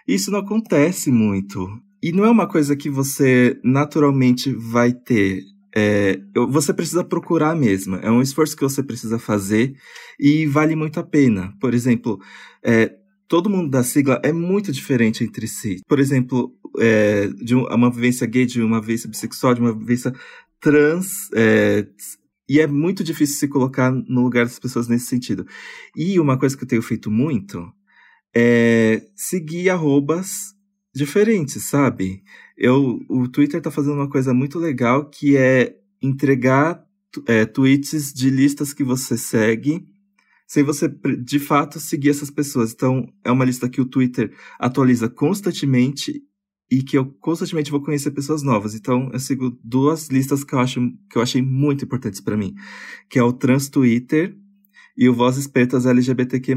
Isso 0.06 0.30
não 0.30 0.38
acontece 0.38 1.10
muito. 1.10 1.68
E 2.00 2.12
não 2.12 2.24
é 2.24 2.30
uma 2.30 2.46
coisa 2.46 2.76
que 2.76 2.88
você 2.88 3.58
naturalmente 3.64 4.52
vai 4.52 4.92
ter. 4.92 5.42
É, 5.74 6.20
você 6.50 6.72
precisa 6.72 7.02
procurar 7.02 7.56
mesmo. 7.56 7.96
É 7.96 8.12
um 8.12 8.22
esforço 8.22 8.56
que 8.56 8.62
você 8.62 8.80
precisa 8.80 9.18
fazer 9.18 9.74
e 10.20 10.46
vale 10.46 10.76
muito 10.76 11.00
a 11.00 11.02
pena. 11.02 11.52
Por 11.60 11.74
exemplo, 11.74 12.20
é, 12.64 12.94
todo 13.28 13.50
mundo 13.50 13.70
da 13.70 13.82
sigla 13.82 14.20
é 14.22 14.32
muito 14.32 14.72
diferente 14.72 15.24
entre 15.24 15.46
si. 15.46 15.80
Por 15.88 15.98
exemplo, 15.98 16.52
é, 16.78 17.28
de 17.28 17.54
uma 17.54 17.90
vivência 17.90 18.26
gay, 18.26 18.46
de 18.46 18.62
uma 18.62 18.80
vivência 18.80 19.08
bissexual, 19.08 19.54
de 19.54 19.60
uma 19.60 19.76
vivência 19.76 20.12
trans. 20.60 21.30
É, 21.34 21.86
e 22.48 22.60
é 22.60 22.66
muito 22.66 23.02
difícil 23.02 23.36
se 23.38 23.48
colocar 23.48 23.90
no 23.90 24.22
lugar 24.22 24.44
das 24.44 24.58
pessoas 24.58 24.88
nesse 24.88 25.06
sentido. 25.06 25.46
E 25.96 26.20
uma 26.20 26.38
coisa 26.38 26.56
que 26.56 26.62
eu 26.62 26.68
tenho 26.68 26.82
feito 26.82 27.10
muito 27.10 27.72
é 28.34 29.02
seguir 29.14 29.70
arrobas 29.70 30.54
diferentes, 30.94 31.64
sabe? 31.64 32.22
Eu, 32.56 33.00
o 33.08 33.28
Twitter 33.28 33.60
tá 33.60 33.70
fazendo 33.70 33.94
uma 33.94 34.08
coisa 34.08 34.32
muito 34.32 34.58
legal 34.58 35.10
que 35.10 35.36
é 35.36 35.76
entregar 36.00 36.84
é, 37.26 37.44
tweets 37.44 38.12
de 38.12 38.30
listas 38.30 38.72
que 38.72 38.84
você 38.84 39.16
segue 39.16 39.86
sem 40.46 40.62
você 40.62 40.88
de 40.88 41.38
fato 41.38 41.80
seguir 41.80 42.10
essas 42.10 42.30
pessoas. 42.30 42.72
Então, 42.72 43.06
é 43.24 43.30
uma 43.30 43.44
lista 43.44 43.68
que 43.68 43.80
o 43.80 43.86
Twitter 43.86 44.32
atualiza 44.58 45.08
constantemente 45.08 46.22
e 46.70 46.82
que 46.82 46.96
eu 46.96 47.06
constantemente 47.20 47.70
vou 47.70 47.82
conhecer 47.82 48.10
pessoas 48.10 48.42
novas. 48.42 48.74
Então, 48.74 49.10
eu 49.12 49.18
sigo 49.18 49.58
duas 49.62 50.08
listas 50.08 50.44
que 50.44 50.54
eu, 50.54 50.58
acho, 50.58 50.80
que 51.10 51.16
eu 51.16 51.22
achei 51.22 51.42
muito 51.42 51.84
importantes 51.84 52.20
para 52.20 52.36
mim, 52.36 52.54
que 53.08 53.18
é 53.18 53.22
o 53.22 53.32
Trans 53.32 53.68
Twitter 53.68 54.36
e 54.96 55.08
o 55.08 55.14
Vozes 55.14 55.46
Pretas 55.46 55.86
LGBTQ+. 55.86 56.54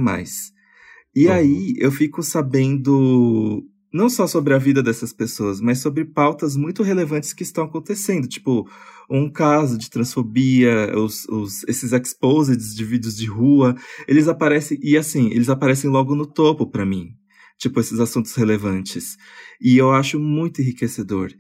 E 1.16 1.26
uhum. 1.26 1.32
aí, 1.32 1.74
eu 1.78 1.92
fico 1.92 2.22
sabendo 2.22 3.64
não 3.92 4.10
só 4.10 4.28
sobre 4.28 4.54
a 4.54 4.58
vida 4.58 4.84
dessas 4.84 5.12
pessoas, 5.12 5.60
mas 5.60 5.80
sobre 5.80 6.06
pautas 6.06 6.56
muito 6.56 6.84
relevantes 6.84 7.34
que 7.34 7.44
estão 7.44 7.64
acontecendo, 7.64 8.28
tipo 8.28 8.70
um 9.10 9.30
caso 9.30 9.78
de 9.78 9.90
transfobia, 9.90 10.96
os, 10.96 11.26
os, 11.28 11.64
esses 11.68 11.92
exposeds 11.92 12.76
de 12.76 12.86
vídeos 12.86 13.16
de 13.16 13.26
rua, 13.26 13.76
eles 14.08 14.28
aparecem 14.28 14.80
e 14.82 14.96
assim 14.96 15.32
eles 15.32 15.50
aparecem 15.50 15.90
logo 15.90 16.16
no 16.16 16.28
topo 16.28 16.70
para 16.70 16.86
mim, 16.86 17.10
tipo 17.58 17.80
esses 17.80 18.00
assuntos 18.00 18.36
relevantes, 18.36 19.18
e 19.60 19.78
eu 19.78 19.92
acho 19.92 20.20
muito 20.20 20.62
enriquecedor. 20.62 21.32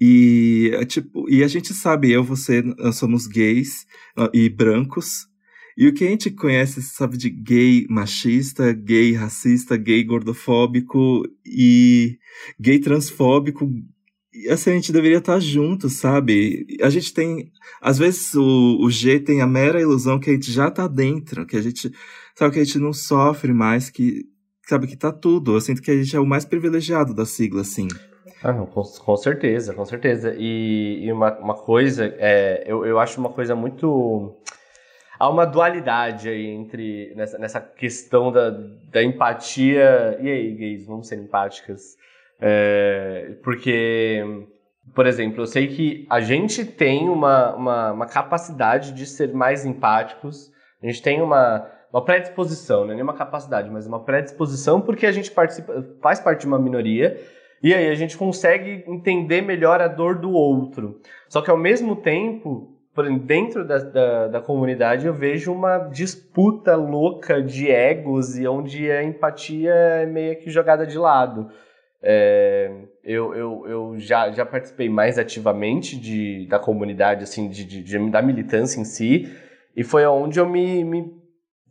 E 0.00 0.70
tipo, 0.88 1.28
e 1.28 1.44
a 1.44 1.48
gente 1.48 1.74
sabe, 1.74 2.10
eu, 2.10 2.24
você, 2.24 2.62
nós 2.62 2.96
somos 2.96 3.26
gays 3.26 3.84
e 4.32 4.48
brancos, 4.48 5.29
e 5.80 5.88
o 5.88 5.94
que 5.94 6.04
a 6.04 6.08
gente 6.08 6.30
conhece, 6.30 6.82
sabe, 6.82 7.16
de 7.16 7.30
gay 7.30 7.86
machista, 7.88 8.70
gay 8.70 9.14
racista, 9.14 9.78
gay 9.78 10.04
gordofóbico 10.04 11.22
e 11.42 12.18
gay 12.60 12.78
transfóbico, 12.78 13.66
assim, 14.50 14.72
a 14.72 14.74
gente 14.74 14.92
deveria 14.92 15.16
estar 15.16 15.40
junto, 15.40 15.88
sabe? 15.88 16.66
A 16.82 16.90
gente 16.90 17.14
tem. 17.14 17.50
Às 17.80 17.96
vezes 17.96 18.34
o, 18.34 18.76
o 18.78 18.90
G 18.90 19.20
tem 19.20 19.40
a 19.40 19.46
mera 19.46 19.80
ilusão 19.80 20.20
que 20.20 20.28
a 20.28 20.34
gente 20.34 20.52
já 20.52 20.70
tá 20.70 20.86
dentro, 20.86 21.46
que 21.46 21.56
a 21.56 21.62
gente. 21.62 21.90
Sabe, 22.34 22.52
que 22.52 22.60
a 22.60 22.64
gente 22.64 22.78
não 22.78 22.92
sofre 22.92 23.54
mais, 23.54 23.88
que. 23.88 24.26
Sabe, 24.66 24.86
que 24.86 24.98
tá 24.98 25.10
tudo. 25.10 25.56
Eu 25.56 25.62
sinto 25.62 25.80
que 25.80 25.90
a 25.90 25.96
gente 25.96 26.14
é 26.14 26.20
o 26.20 26.26
mais 26.26 26.44
privilegiado 26.44 27.14
da 27.14 27.24
sigla, 27.24 27.62
assim. 27.62 27.88
Ah, 28.42 28.52
não, 28.52 28.66
com, 28.66 28.82
com 28.82 29.16
certeza, 29.16 29.72
com 29.72 29.86
certeza. 29.86 30.36
E, 30.38 31.06
e 31.06 31.10
uma, 31.10 31.38
uma 31.38 31.54
coisa, 31.54 32.04
é, 32.18 32.64
eu, 32.66 32.84
eu 32.84 32.98
acho 32.98 33.18
uma 33.18 33.30
coisa 33.30 33.56
muito 33.56 34.36
há 35.20 35.28
uma 35.28 35.44
dualidade 35.44 36.30
aí 36.30 36.46
entre 36.46 37.12
nessa, 37.14 37.38
nessa 37.38 37.60
questão 37.60 38.32
da, 38.32 38.48
da 38.90 39.02
empatia. 39.04 40.18
E 40.18 40.30
aí, 40.30 40.54
gays, 40.54 40.86
vamos 40.86 41.08
ser 41.08 41.16
empáticas? 41.16 41.98
É, 42.40 43.34
porque, 43.44 44.24
por 44.94 45.06
exemplo, 45.06 45.42
eu 45.42 45.46
sei 45.46 45.66
que 45.68 46.06
a 46.08 46.20
gente 46.20 46.64
tem 46.64 47.10
uma, 47.10 47.54
uma, 47.54 47.92
uma, 47.92 48.06
capacidade 48.06 48.92
de 48.92 49.04
ser 49.04 49.34
mais 49.34 49.66
empáticos, 49.66 50.50
a 50.82 50.86
gente 50.86 51.02
tem 51.02 51.20
uma, 51.20 51.70
uma 51.92 52.02
predisposição, 52.02 52.86
não 52.86 52.92
é 52.92 52.94
nem 52.94 53.02
uma 53.02 53.12
capacidade, 53.12 53.68
mas 53.68 53.86
uma 53.86 54.02
predisposição 54.02 54.80
porque 54.80 55.04
a 55.04 55.12
gente 55.12 55.30
participa, 55.30 55.86
faz 56.00 56.18
parte 56.18 56.40
de 56.40 56.46
uma 56.46 56.58
minoria. 56.58 57.20
E 57.62 57.74
aí 57.74 57.90
a 57.90 57.94
gente 57.94 58.16
consegue 58.16 58.82
entender 58.86 59.42
melhor 59.42 59.82
a 59.82 59.86
dor 59.86 60.18
do 60.18 60.32
outro. 60.32 60.98
Só 61.28 61.42
que 61.42 61.50
ao 61.50 61.58
mesmo 61.58 61.94
tempo, 61.94 62.79
dentro 63.24 63.64
da, 63.64 63.78
da, 63.78 64.28
da, 64.28 64.40
comunidade 64.40 65.06
eu 65.06 65.14
vejo 65.14 65.52
uma 65.52 65.78
disputa 65.78 66.74
louca 66.74 67.42
de 67.42 67.70
egos 67.70 68.36
e 68.36 68.46
onde 68.46 68.90
a 68.90 69.02
empatia 69.02 69.72
é 69.72 70.06
meio 70.06 70.36
que 70.38 70.50
jogada 70.50 70.86
de 70.86 70.98
lado. 70.98 71.48
É, 72.02 72.70
eu 73.04 73.34
eu, 73.34 73.64
eu 73.66 73.94
já, 73.98 74.30
já 74.32 74.44
participei 74.44 74.88
mais 74.88 75.18
ativamente 75.18 75.96
de, 75.96 76.46
da 76.46 76.58
comunidade, 76.58 77.22
assim, 77.22 77.48
de, 77.48 77.64
de, 77.64 77.82
de 77.82 78.10
da 78.10 78.20
militância 78.20 78.80
em 78.80 78.84
si, 78.84 79.30
e 79.76 79.84
foi 79.84 80.04
onde 80.06 80.40
eu 80.40 80.48
me, 80.48 80.82
me 80.82 81.12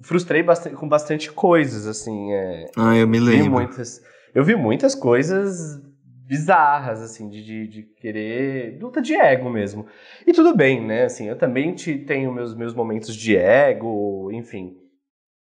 frustrei 0.02 0.42
bastante, 0.42 0.76
com 0.76 0.88
bastante 0.88 1.32
coisas, 1.32 1.86
assim. 1.86 2.32
É, 2.32 2.66
ah, 2.78 2.96
eu 2.96 3.08
me 3.08 3.20
lembro. 3.20 3.44
Vi 3.44 3.50
muitas, 3.50 4.02
eu 4.34 4.44
vi 4.44 4.56
muitas 4.56 4.96
coisas 4.96 5.82
bizarras, 6.30 7.02
assim, 7.02 7.28
de, 7.28 7.44
de, 7.44 7.68
de, 7.68 7.82
querer. 7.82 8.78
luta 8.80 9.02
de 9.02 9.16
ego 9.16 9.50
mesmo. 9.50 9.88
E 10.28 10.32
tudo 10.32 10.56
bem, 10.56 10.80
né? 10.80 11.06
Assim, 11.06 11.28
eu 11.28 11.36
também 11.36 11.74
te, 11.74 11.98
tenho 11.98 12.32
meus, 12.32 12.54
meus 12.54 12.76
momentos 12.76 13.16
de 13.16 13.36
ego, 13.36 14.30
enfim. 14.32 14.78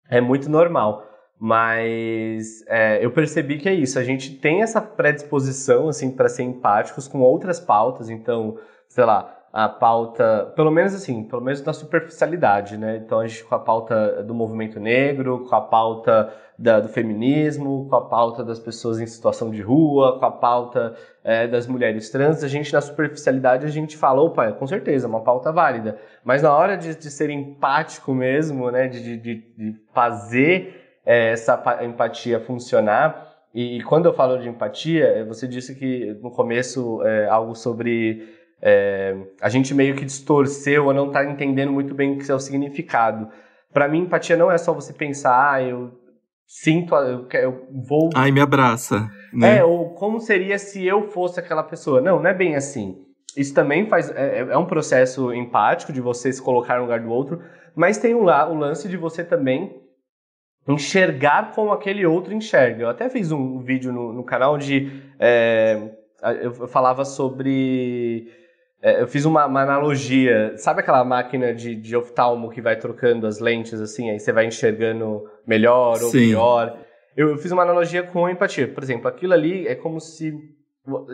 É 0.09 0.19
muito 0.19 0.49
normal. 0.49 1.07
Mas 1.39 2.65
é, 2.67 3.05
eu 3.05 3.11
percebi 3.11 3.59
que 3.59 3.69
é 3.69 3.73
isso. 3.73 3.99
A 3.99 4.03
gente 4.03 4.35
tem 4.39 4.63
essa 4.63 4.81
predisposição, 4.81 5.89
assim, 5.89 6.09
para 6.09 6.27
ser 6.27 6.41
empáticos 6.41 7.07
com 7.07 7.19
outras 7.21 7.59
pautas. 7.59 8.09
Então, 8.09 8.57
sei 8.89 9.05
lá, 9.05 9.42
a 9.53 9.69
pauta, 9.69 10.51
pelo 10.55 10.71
menos 10.71 10.95
assim, 10.95 11.23
pelo 11.23 11.43
menos 11.43 11.63
na 11.63 11.73
superficialidade, 11.73 12.75
né? 12.75 12.97
Então 12.97 13.19
a 13.19 13.27
gente 13.27 13.43
com 13.43 13.53
a 13.53 13.59
pauta 13.59 14.23
do 14.23 14.33
movimento 14.33 14.79
negro, 14.79 15.45
com 15.47 15.55
a 15.55 15.61
pauta 15.61 16.33
da, 16.57 16.79
do 16.79 16.89
feminismo, 16.89 17.87
com 17.87 17.95
a 17.95 18.09
pauta 18.09 18.43
das 18.43 18.57
pessoas 18.57 18.99
em 18.99 19.05
situação 19.05 19.51
de 19.51 19.61
rua, 19.61 20.17
com 20.17 20.25
a 20.25 20.31
pauta 20.31 20.95
é, 21.23 21.47
das 21.47 21.67
mulheres 21.67 22.09
trans, 22.09 22.43
a 22.43 22.47
gente 22.47 22.73
na 22.73 22.81
superficialidade 22.81 23.67
a 23.67 23.69
gente 23.69 23.95
fala, 23.95 24.23
opa, 24.23 24.51
com 24.53 24.65
certeza, 24.65 25.07
uma 25.07 25.21
pauta 25.21 25.51
válida. 25.51 25.99
Mas 26.23 26.41
na 26.41 26.51
hora 26.51 26.75
de, 26.75 26.95
de 26.95 27.11
ser 27.11 27.29
empático 27.29 28.11
mesmo, 28.11 28.71
né? 28.71 28.87
De, 28.87 29.17
de, 29.17 29.35
de 29.55 29.75
fazer 29.93 30.99
é, 31.05 31.31
essa 31.31 31.79
empatia 31.83 32.39
funcionar. 32.39 33.31
E, 33.53 33.83
quando 33.83 34.07
eu 34.07 34.13
falo 34.13 34.39
de 34.39 34.49
empatia, 34.49 35.23
você 35.27 35.47
disse 35.47 35.75
que 35.75 36.17
no 36.23 36.31
começo 36.31 37.03
é 37.03 37.27
algo 37.27 37.53
sobre 37.53 38.41
é, 38.65 39.13
a 39.41 39.49
gente 39.49 39.73
meio 39.73 39.93
que 39.93 40.05
distorceu 40.05 40.85
ou 40.85 40.93
não 40.93 41.07
está 41.07 41.25
entendendo 41.25 41.73
muito 41.73 41.93
bem 41.93 42.13
o 42.13 42.17
que 42.17 42.31
é 42.31 42.33
o 42.33 42.39
significado. 42.39 43.27
Para 43.73 43.89
mim, 43.89 44.03
empatia 44.03 44.37
não 44.37 44.49
é 44.49 44.57
só 44.57 44.73
você 44.73 44.93
pensar, 44.93 45.55
ah, 45.55 45.61
eu 45.61 45.91
sinto, 46.47 46.95
eu, 46.95 47.27
eu 47.33 47.67
vou. 47.85 48.09
Ai, 48.15 48.31
me 48.31 48.39
abraça. 48.39 49.11
Né? 49.33 49.57
É, 49.57 49.63
ou 49.65 49.93
como 49.95 50.21
seria 50.21 50.57
se 50.57 50.85
eu 50.85 51.09
fosse 51.09 51.41
aquela 51.41 51.63
pessoa. 51.63 51.99
Não, 51.99 52.21
não 52.21 52.29
é 52.29 52.33
bem 52.33 52.55
assim. 52.55 52.95
Isso 53.35 53.53
também 53.53 53.89
faz. 53.89 54.09
É, 54.11 54.39
é 54.39 54.57
um 54.57 54.65
processo 54.65 55.33
empático 55.33 55.91
de 55.91 55.99
você 55.99 56.31
se 56.31 56.41
colocar 56.41 56.75
no 56.77 56.83
lugar 56.83 57.01
do 57.01 57.09
outro, 57.09 57.41
mas 57.75 57.97
tem 57.97 58.13
o, 58.13 58.23
o 58.23 58.55
lance 58.55 58.87
de 58.87 58.95
você 58.95 59.25
também 59.25 59.75
enxergar 60.65 61.51
como 61.53 61.73
aquele 61.73 62.05
outro 62.05 62.33
enxerga. 62.33 62.83
Eu 62.83 62.89
até 62.89 63.09
fiz 63.09 63.29
um 63.29 63.59
vídeo 63.59 63.91
no, 63.91 64.13
no 64.13 64.23
canal 64.23 64.53
onde 64.53 65.03
é, 65.19 65.89
eu 66.41 66.67
falava 66.69 67.03
sobre 67.03 68.29
é, 68.29 68.42
eu 68.83 69.07
fiz 69.07 69.25
uma, 69.25 69.45
uma, 69.45 69.61
analogia. 69.61 70.53
Sabe 70.57 70.81
aquela 70.81 71.03
máquina 71.03 71.53
de, 71.53 71.75
de 71.75 71.95
oftalmo 71.95 72.49
que 72.49 72.61
vai 72.61 72.75
trocando 72.75 73.25
as 73.25 73.39
lentes 73.39 73.79
assim, 73.79 74.09
aí 74.09 74.19
você 74.19 74.31
vai 74.31 74.45
enxergando 74.45 75.23
melhor 75.47 76.01
ou 76.03 76.09
Sim. 76.09 76.29
pior? 76.29 76.77
eu 77.15 77.37
fiz 77.37 77.51
uma 77.51 77.61
analogia 77.61 78.03
com 78.03 78.25
a 78.25 78.31
empatia. 78.31 78.67
Por 78.67 78.83
exemplo, 78.83 79.07
aquilo 79.07 79.33
ali 79.33 79.67
é 79.67 79.75
como 79.75 79.99
se 79.99 80.33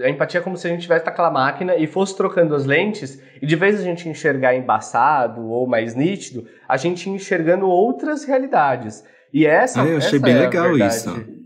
a 0.03 0.09
empatia 0.09 0.39
é 0.39 0.43
como 0.43 0.57
se 0.57 0.65
a 0.65 0.71
gente 0.71 0.81
tivesse 0.81 1.07
aquela 1.07 1.29
máquina 1.29 1.75
e 1.75 1.85
fosse 1.85 2.17
trocando 2.17 2.55
as 2.55 2.65
lentes, 2.65 3.21
e 3.39 3.45
de 3.45 3.55
vez 3.55 3.79
a 3.79 3.83
gente 3.83 4.09
enxergar 4.09 4.55
embaçado 4.55 5.47
ou 5.47 5.67
mais 5.67 5.93
nítido, 5.93 6.47
a 6.67 6.75
gente 6.75 7.07
enxergando 7.07 7.67
outras 7.67 8.23
realidades. 8.23 9.03
E 9.31 9.45
essa, 9.45 9.83
ah, 9.83 9.85
eu 9.85 9.97
achei 9.97 10.17
essa 10.17 10.25
bem 10.25 10.35
é 10.35 10.39
legal 10.39 10.75
isso. 10.75 11.38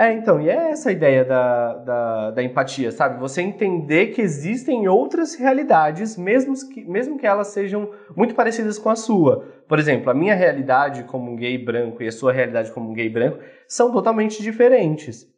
É, 0.00 0.14
então, 0.14 0.40
e 0.40 0.48
é 0.48 0.70
essa 0.70 0.88
a 0.88 0.92
ideia 0.92 1.22
da, 1.26 1.74
da, 1.74 2.30
da, 2.30 2.42
empatia, 2.42 2.90
sabe? 2.90 3.20
Você 3.20 3.42
entender 3.42 4.06
que 4.06 4.22
existem 4.22 4.88
outras 4.88 5.34
realidades, 5.34 6.16
mesmo 6.16 6.54
que, 6.70 6.82
mesmo 6.86 7.18
que 7.18 7.26
elas 7.26 7.48
sejam 7.48 7.90
muito 8.16 8.34
parecidas 8.34 8.78
com 8.78 8.88
a 8.88 8.96
sua. 8.96 9.44
Por 9.68 9.78
exemplo, 9.78 10.10
a 10.10 10.14
minha 10.14 10.34
realidade 10.34 11.04
como 11.04 11.30
um 11.30 11.36
gay 11.36 11.58
branco 11.58 12.02
e 12.02 12.08
a 12.08 12.12
sua 12.12 12.32
realidade 12.32 12.72
como 12.72 12.88
um 12.88 12.94
gay 12.94 13.10
branco 13.10 13.40
são 13.68 13.92
totalmente 13.92 14.42
diferentes. 14.42 15.28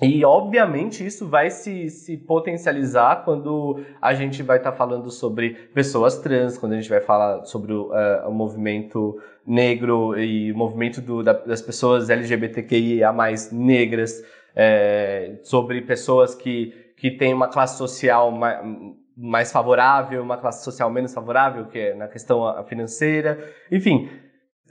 E, 0.00 0.24
obviamente, 0.24 1.04
isso 1.04 1.28
vai 1.28 1.50
se, 1.50 1.88
se 1.90 2.16
potencializar 2.16 3.24
quando 3.24 3.84
a 4.00 4.14
gente 4.14 4.42
vai 4.42 4.56
estar 4.56 4.72
tá 4.72 4.76
falando 4.76 5.10
sobre 5.10 5.50
pessoas 5.74 6.18
trans, 6.18 6.56
quando 6.56 6.72
a 6.72 6.76
gente 6.76 6.88
vai 6.88 7.00
falar 7.00 7.44
sobre 7.44 7.72
o, 7.72 7.90
uh, 7.90 8.28
o 8.28 8.32
movimento 8.32 9.20
negro 9.46 10.18
e 10.18 10.50
o 10.50 10.56
movimento 10.56 11.00
do, 11.00 11.22
da, 11.22 11.34
das 11.34 11.60
pessoas 11.60 12.08
LGBTQIA 12.08 13.12
mais 13.12 13.52
negras, 13.52 14.22
é, 14.56 15.38
sobre 15.42 15.82
pessoas 15.82 16.34
que, 16.34 16.72
que 16.96 17.10
têm 17.10 17.34
uma 17.34 17.48
classe 17.48 17.76
social 17.76 18.30
mais, 18.30 18.60
mais 19.16 19.52
favorável, 19.52 20.22
uma 20.22 20.38
classe 20.38 20.64
social 20.64 20.90
menos 20.90 21.12
favorável, 21.12 21.66
que 21.66 21.78
é 21.78 21.94
na 21.94 22.08
questão 22.08 22.42
financeira. 22.64 23.38
Enfim, 23.70 24.08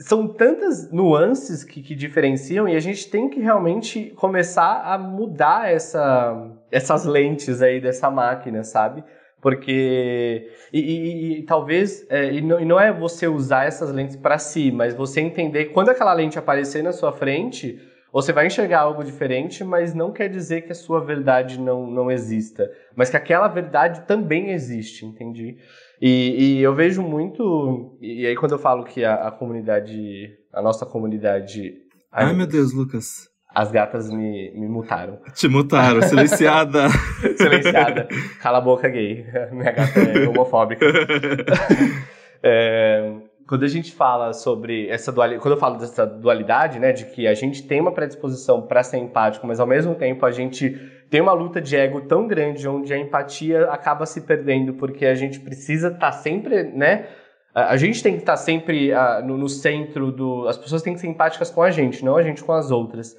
são 0.02 0.28
tantas 0.28 0.92
nuances 0.92 1.64
que, 1.64 1.82
que, 1.82 1.96
diferenciam 1.96 2.68
e 2.68 2.76
a 2.76 2.80
gente 2.80 3.10
tem 3.10 3.30
que 3.30 3.40
realmente 3.40 4.12
começar 4.16 4.82
a 4.84 4.98
mudar 4.98 5.72
essa, 5.72 6.50
essas 6.72 7.06
lentes 7.06 7.62
aí 7.62 7.80
dessa 7.80 8.10
máquina, 8.10 8.64
sabe? 8.64 9.04
Porque. 9.42 10.50
E, 10.72 10.80
e, 10.80 11.40
e 11.40 11.44
talvez. 11.44 12.06
É, 12.10 12.32
e, 12.32 12.42
não, 12.42 12.60
e, 12.60 12.66
não, 12.66 12.80
é 12.80 12.92
você 12.92 13.28
usar 13.28 13.66
essas 13.66 13.92
lentes 13.92 14.16
para 14.16 14.38
si, 14.38 14.72
mas 14.72 14.94
você 14.94 15.20
entender 15.20 15.66
quando 15.66 15.90
aquela 15.90 16.14
lente 16.14 16.38
aparecer 16.38 16.84
na 16.84 16.92
sua 16.92 17.12
frente, 17.12 17.80
você 18.14 18.32
vai 18.32 18.46
enxergar 18.46 18.82
algo 18.82 19.04
diferente, 19.04 19.64
mas 19.64 19.94
não 19.94 20.12
quer 20.12 20.30
dizer 20.30 20.62
que 20.62 20.72
a 20.72 20.76
sua 20.76 21.04
verdade 21.04 21.60
não, 21.60 21.88
não 21.88 22.12
exista. 22.12 22.70
Mas 22.96 23.10
que 23.10 23.18
aquela 23.18 23.48
verdade 23.48 24.02
também 24.06 24.52
existe, 24.52 25.06
entendi? 25.06 25.58
E, 26.02 26.58
e, 26.58 26.62
eu 26.62 26.74
vejo 26.74 27.04
muito. 27.04 27.96
E 28.02 28.26
aí, 28.26 28.36
quando 28.36 28.54
eu 28.54 28.60
falo 28.60 28.84
que 28.84 29.06
a, 29.06 29.28
a 29.28 29.32
comunidade. 29.32 30.36
A 30.52 30.62
nossa 30.62 30.86
comunidade. 30.86 31.76
Ai, 32.12 32.26
ai 32.26 32.34
meu 32.34 32.48
Deus, 32.48 32.74
Lucas. 32.74 33.30
As 33.54 33.70
gatas 33.70 34.10
me, 34.10 34.52
me 34.56 34.68
mutaram. 34.68 35.20
Te 35.34 35.48
mutaram, 35.48 36.02
silenciada. 36.02 36.88
silenciada. 37.38 38.08
Cala 38.40 38.58
a 38.58 38.62
boca, 38.62 38.90
gay. 38.90 39.26
Minha 39.52 39.72
gata 39.72 40.00
é 40.00 40.28
homofóbica. 40.28 40.86
é, 42.42 43.14
quando 43.48 43.64
a 43.64 43.68
gente 43.68 43.92
fala 43.92 44.32
sobre 44.32 44.88
essa 44.88 45.12
dualidade, 45.12 45.42
quando 45.42 45.56
eu 45.56 45.60
falo 45.60 45.78
dessa 45.78 46.06
dualidade, 46.06 46.80
né, 46.80 46.94
de 46.94 47.06
que 47.06 47.28
a 47.28 47.34
gente 47.34 47.68
tem 47.68 47.82
uma 47.82 47.92
predisposição 47.92 48.62
para 48.62 48.82
ser 48.84 48.98
empático, 48.98 49.46
mas 49.46 49.60
ao 49.60 49.68
mesmo 49.68 49.96
tempo 49.96 50.26
a 50.26 50.32
gente 50.32 50.80
tem 51.12 51.22
uma 51.22 51.34
luta 51.34 51.62
de 51.62 51.76
ego 51.76 52.02
tão 52.02 52.26
grande 52.26 52.68
onde 52.68 52.94
a 52.94 52.98
empatia 52.98 53.66
acaba 53.66 54.06
se 54.06 54.22
perdendo 54.22 54.74
porque 54.74 55.06
a 55.06 55.14
gente 55.14 55.40
precisa 55.42 55.90
estar 55.90 56.00
tá 56.00 56.12
sempre, 56.14 56.64
né, 56.64 57.08
a 57.54 57.76
gente 57.76 58.02
tem 58.02 58.14
que 58.14 58.22
estar 58.22 58.34
tá 58.34 58.38
sempre 58.38 58.94
uh, 58.94 59.24
no, 59.24 59.38
no, 59.38 59.50
centro 59.50 60.12
do, 60.12 60.48
as 60.48 60.58
pessoas 60.58 60.82
têm 60.82 60.94
que 60.94 61.02
ser 61.02 61.08
empáticas 61.08 61.52
com 61.52 61.62
a 61.62 61.70
gente, 61.70 62.04
não 62.04 62.16
a 62.16 62.24
gente 62.24 62.42
com 62.42 62.54
as 62.54 62.72
outras. 62.72 63.16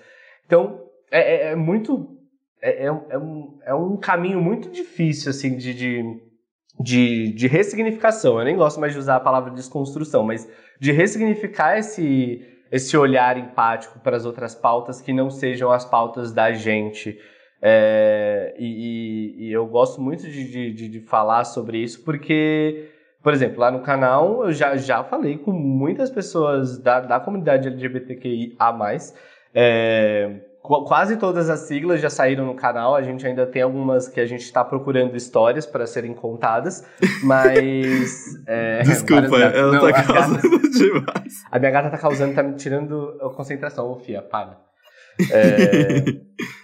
Então 0.47 0.81
é, 1.11 1.21
é, 1.21 1.53
é 1.53 1.55
muito 1.55 2.17
é, 2.63 2.87
é, 2.87 2.87
é 2.87 3.19
um, 3.19 3.59
é 3.67 3.75
um 3.75 3.97
caminho 3.99 4.41
muito 4.41 4.71
difícil 4.71 5.31
assim 5.31 5.57
de, 5.57 5.75
de 5.75 6.33
de, 6.81 7.33
de 7.35 7.47
ressignificação. 7.47 8.39
Eu 8.39 8.45
nem 8.45 8.57
gosto 8.57 8.81
mais 8.81 8.93
de 8.93 8.99
usar 8.99 9.17
a 9.17 9.21
palavra 9.21 9.51
desconstrução, 9.51 10.25
mas 10.25 10.49
de 10.81 10.93
ressignificar 10.93 11.79
esse, 11.79 12.43
esse 12.71 12.97
olhar 12.97 13.37
empático 13.37 14.01
para 14.01 14.17
as 14.17 14.25
outras 14.25 14.55
pautas 14.55 15.01
que 15.01 15.13
não 15.13 15.31
sejam 15.31 15.71
as 15.71 15.85
pautas 15.85 16.33
da 16.33 16.53
gente. 16.53 17.19
É, 17.65 18.55
e, 18.59 19.37
e, 19.39 19.53
eu 19.53 19.65
gosto 19.67 20.01
muito 20.01 20.29
de, 20.29 20.73
de, 20.75 20.89
de, 20.89 21.01
falar 21.03 21.45
sobre 21.45 21.79
isso 21.79 22.03
porque, 22.03 22.91
por 23.23 23.33
exemplo, 23.33 23.61
lá 23.61 23.71
no 23.71 23.83
canal 23.83 24.45
eu 24.45 24.53
já, 24.53 24.77
já 24.77 25.05
falei 25.05 25.39
com 25.39 25.53
muitas 25.53 26.11
pessoas 26.11 26.77
da, 26.77 26.99
da 26.99 27.21
comunidade 27.21 27.69
LGBTQIA. 27.69 28.57
É, 29.55 30.41
quase 30.61 31.17
todas 31.17 31.49
as 31.49 31.61
siglas 31.61 32.01
já 32.01 32.11
saíram 32.11 32.47
no 32.47 32.55
canal. 32.55 32.97
A 32.97 33.03
gente 33.03 33.25
ainda 33.25 33.47
tem 33.47 33.63
algumas 33.63 34.09
que 34.09 34.21
a 34.21 34.27
gente 34.27 34.43
está 34.43 34.65
procurando 34.65 35.17
histórias 35.17 35.65
para 35.65 35.87
serem 35.87 36.15
contadas, 36.15 36.85
mas. 37.23 38.25
É, 38.47 38.83
Desculpa, 38.83 39.37
ela 39.39 39.73
Não, 39.73 39.93
tá 39.93 40.03
causando 40.03 40.51
gata... 40.51 40.69
demais. 40.71 41.45
A 41.51 41.59
minha 41.61 41.71
gata 41.71 41.91
tá 41.91 41.99
causando, 41.99 42.35
tá 42.35 42.43
me 42.43 42.57
tirando 42.57 43.17
a 43.21 43.31
concentração, 43.31 43.89
ô 43.89 43.97
Fia, 43.97 44.21
para. 44.21 44.59
É... 45.31 46.05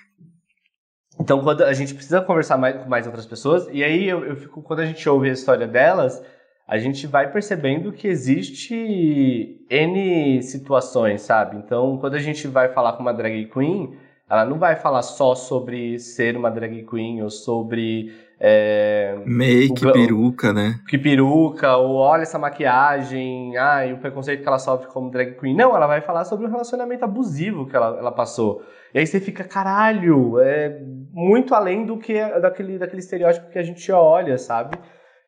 então, 1.20 1.42
quando 1.42 1.62
a 1.64 1.72
gente 1.72 1.94
precisa 1.94 2.20
conversar 2.20 2.56
mais, 2.56 2.76
com 2.76 2.88
mais 2.88 3.06
outras 3.06 3.26
pessoas, 3.26 3.68
e 3.72 3.82
aí 3.82 4.08
eu, 4.08 4.24
eu 4.24 4.36
fico, 4.36 4.62
quando 4.62 4.80
a 4.80 4.86
gente 4.86 5.08
ouve 5.08 5.28
a 5.28 5.32
história 5.32 5.66
delas, 5.66 6.22
a 6.66 6.78
gente 6.78 7.06
vai 7.06 7.32
percebendo 7.32 7.92
que 7.92 8.06
existe 8.06 9.64
N 9.70 10.42
situações, 10.42 11.22
sabe? 11.22 11.56
Então, 11.56 11.96
quando 11.98 12.14
a 12.14 12.18
gente 12.18 12.46
vai 12.46 12.68
falar 12.68 12.92
com 12.92 13.00
uma 13.00 13.12
drag 13.12 13.46
queen, 13.46 13.96
ela 14.28 14.44
não 14.44 14.58
vai 14.58 14.76
falar 14.76 15.02
só 15.02 15.34
sobre 15.34 15.98
ser 15.98 16.36
uma 16.36 16.50
drag 16.50 16.84
queen 16.84 17.22
ou 17.22 17.30
sobre. 17.30 18.12
É, 18.40 19.16
Make, 19.26 19.84
o, 19.84 19.92
peruca, 19.92 20.52
né? 20.52 20.80
Que 20.88 20.96
peruca, 20.96 21.76
ou 21.76 21.96
olha 21.96 22.22
essa 22.22 22.38
maquiagem, 22.38 23.56
ah, 23.56 23.84
e 23.84 23.92
o 23.92 23.98
preconceito 23.98 24.42
que 24.42 24.48
ela 24.48 24.58
sofre 24.58 24.86
como 24.88 25.10
drag 25.10 25.36
queen. 25.38 25.56
Não, 25.56 25.74
ela 25.74 25.86
vai 25.86 26.00
falar 26.00 26.24
sobre 26.24 26.46
o 26.46 26.50
relacionamento 26.50 27.04
abusivo 27.04 27.66
que 27.66 27.74
ela, 27.74 27.98
ela 27.98 28.12
passou. 28.12 28.62
E 28.94 28.98
aí 28.98 29.06
você 29.06 29.20
fica, 29.20 29.42
caralho, 29.42 30.38
é 30.38 30.80
muito 31.12 31.54
além 31.54 31.84
do 31.84 31.98
que 31.98 32.14
daquele, 32.40 32.78
daquele 32.78 33.00
estereótipo 33.00 33.50
que 33.50 33.58
a 33.58 33.62
gente 33.62 33.90
olha, 33.90 34.38
sabe? 34.38 34.78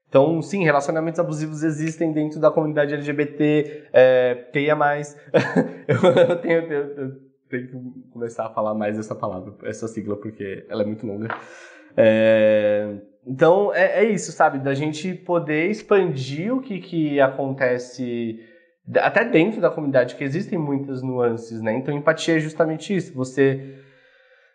Então, 0.08 0.42
sim, 0.42 0.64
relacionamentos 0.64 1.20
abusivos 1.20 1.62
existem 1.62 2.12
dentro 2.12 2.40
da 2.40 2.50
comunidade 2.50 2.94
LGBT, 2.94 3.88
é, 3.92 4.74
mais. 4.74 5.16
eu, 5.86 6.36
tenho, 6.36 6.72
eu, 6.72 6.96
eu, 6.96 7.10
tenho 7.48 7.68
que 7.68 8.10
começar 8.12 8.46
a 8.46 8.50
falar 8.50 8.74
mais 8.74 8.98
essa 8.98 9.14
palavra, 9.14 9.54
essa 9.64 9.86
sigla, 9.86 10.16
porque 10.16 10.66
ela 10.68 10.82
é 10.82 10.86
muito 10.86 11.06
longa. 11.06 11.28
É, 11.96 12.96
então, 13.26 13.72
é, 13.74 14.04
é, 14.04 14.10
isso, 14.10 14.32
sabe? 14.32 14.58
Da 14.58 14.74
gente 14.74 15.14
poder 15.14 15.70
expandir 15.70 16.54
o 16.54 16.60
que, 16.60 16.80
que 16.80 17.20
acontece 17.20 18.40
até 18.96 19.24
dentro 19.24 19.60
da 19.60 19.70
comunidade, 19.70 20.16
que 20.16 20.24
existem 20.24 20.58
muitas 20.58 21.02
nuances, 21.02 21.60
né? 21.60 21.76
Então, 21.76 21.96
empatia 21.96 22.36
é 22.36 22.40
justamente 22.40 22.94
isso. 22.94 23.12
Você 23.14 23.78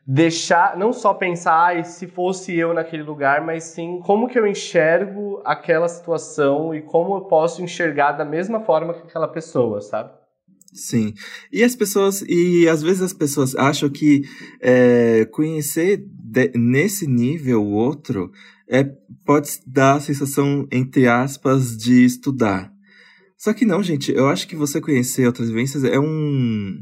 deixar, 0.06 0.78
não 0.78 0.94
só 0.94 1.14
pensar, 1.14 1.78
ah, 1.78 1.84
se 1.84 2.06
fosse 2.06 2.56
eu 2.56 2.74
naquele 2.74 3.04
lugar, 3.04 3.44
mas 3.44 3.64
sim 3.64 4.00
como 4.04 4.28
que 4.28 4.38
eu 4.38 4.46
enxergo 4.46 5.42
aquela 5.44 5.88
situação 5.88 6.76
e 6.76 6.82
como 6.82 7.16
eu 7.16 7.22
posso 7.22 7.64
enxergar 7.64 8.12
da 8.12 8.26
mesma 8.26 8.60
forma 8.60 8.94
que 8.94 9.02
aquela 9.02 9.28
pessoa, 9.28 9.82
sabe? 9.82 10.12
Sim. 10.74 11.14
E 11.52 11.64
as 11.64 11.76
pessoas, 11.76 12.22
e 12.28 12.68
às 12.68 12.84
vezes 12.84 13.02
as 13.02 13.14
pessoas 13.14 13.56
acham 13.56 13.90
que 13.90 14.24
é, 14.62 15.26
conhecer 15.32 16.06
de, 16.36 16.52
nesse 16.58 17.08
nível 17.08 17.64
outro 17.64 18.32
é, 18.68 18.84
pode 19.26 19.50
dar 19.66 19.96
a 19.96 20.02
sensação, 20.02 20.68
entre 20.72 21.08
aspas, 21.08 21.78
de 21.78 22.04
estudar. 22.04 22.72
Só 23.38 23.54
que 23.54 23.66
não, 23.66 23.82
gente, 23.82 24.12
eu 24.12 24.28
acho 24.28 24.48
que 24.48 24.56
você 24.56 24.82
conhecer 24.82 25.26
outras 25.26 25.50
vivências 25.50 25.84
é 25.84 26.00
um. 26.00 26.78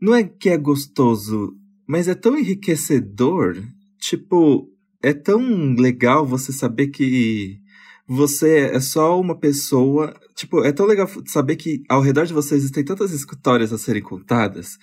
Não 0.00 0.14
é 0.14 0.24
que 0.24 0.48
é 0.48 0.56
gostoso 0.56 1.56
mas 1.86 2.08
é 2.08 2.14
tão 2.14 2.38
enriquecedor, 2.38 3.62
tipo, 3.98 4.66
é 5.02 5.12
tão 5.12 5.74
legal 5.74 6.24
você 6.24 6.52
saber 6.52 6.88
que 6.88 7.58
você 8.06 8.70
é 8.72 8.80
só 8.80 9.20
uma 9.20 9.38
pessoa. 9.38 10.14
Tipo, 10.34 10.64
é 10.64 10.72
tão 10.72 10.86
legal 10.86 11.08
saber 11.26 11.56
que 11.56 11.82
ao 11.88 12.00
redor 12.00 12.26
de 12.26 12.32
você 12.32 12.54
existem 12.54 12.84
tantas 12.84 13.12
histórias 13.12 13.72
a 13.72 13.78
serem 13.78 14.02
contadas. 14.02 14.78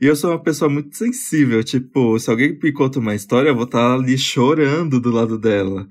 E 0.00 0.06
eu 0.06 0.16
sou 0.16 0.30
uma 0.30 0.42
pessoa 0.42 0.68
muito 0.68 0.96
sensível. 0.96 1.62
Tipo, 1.62 2.18
se 2.18 2.30
alguém 2.30 2.58
me 2.60 2.72
conta 2.72 2.98
uma 2.98 3.14
história, 3.14 3.50
eu 3.50 3.54
vou 3.54 3.64
estar 3.64 3.78
tá 3.78 3.94
ali 3.94 4.16
chorando 4.16 5.00
do 5.00 5.10
lado 5.10 5.38
dela. 5.38 5.88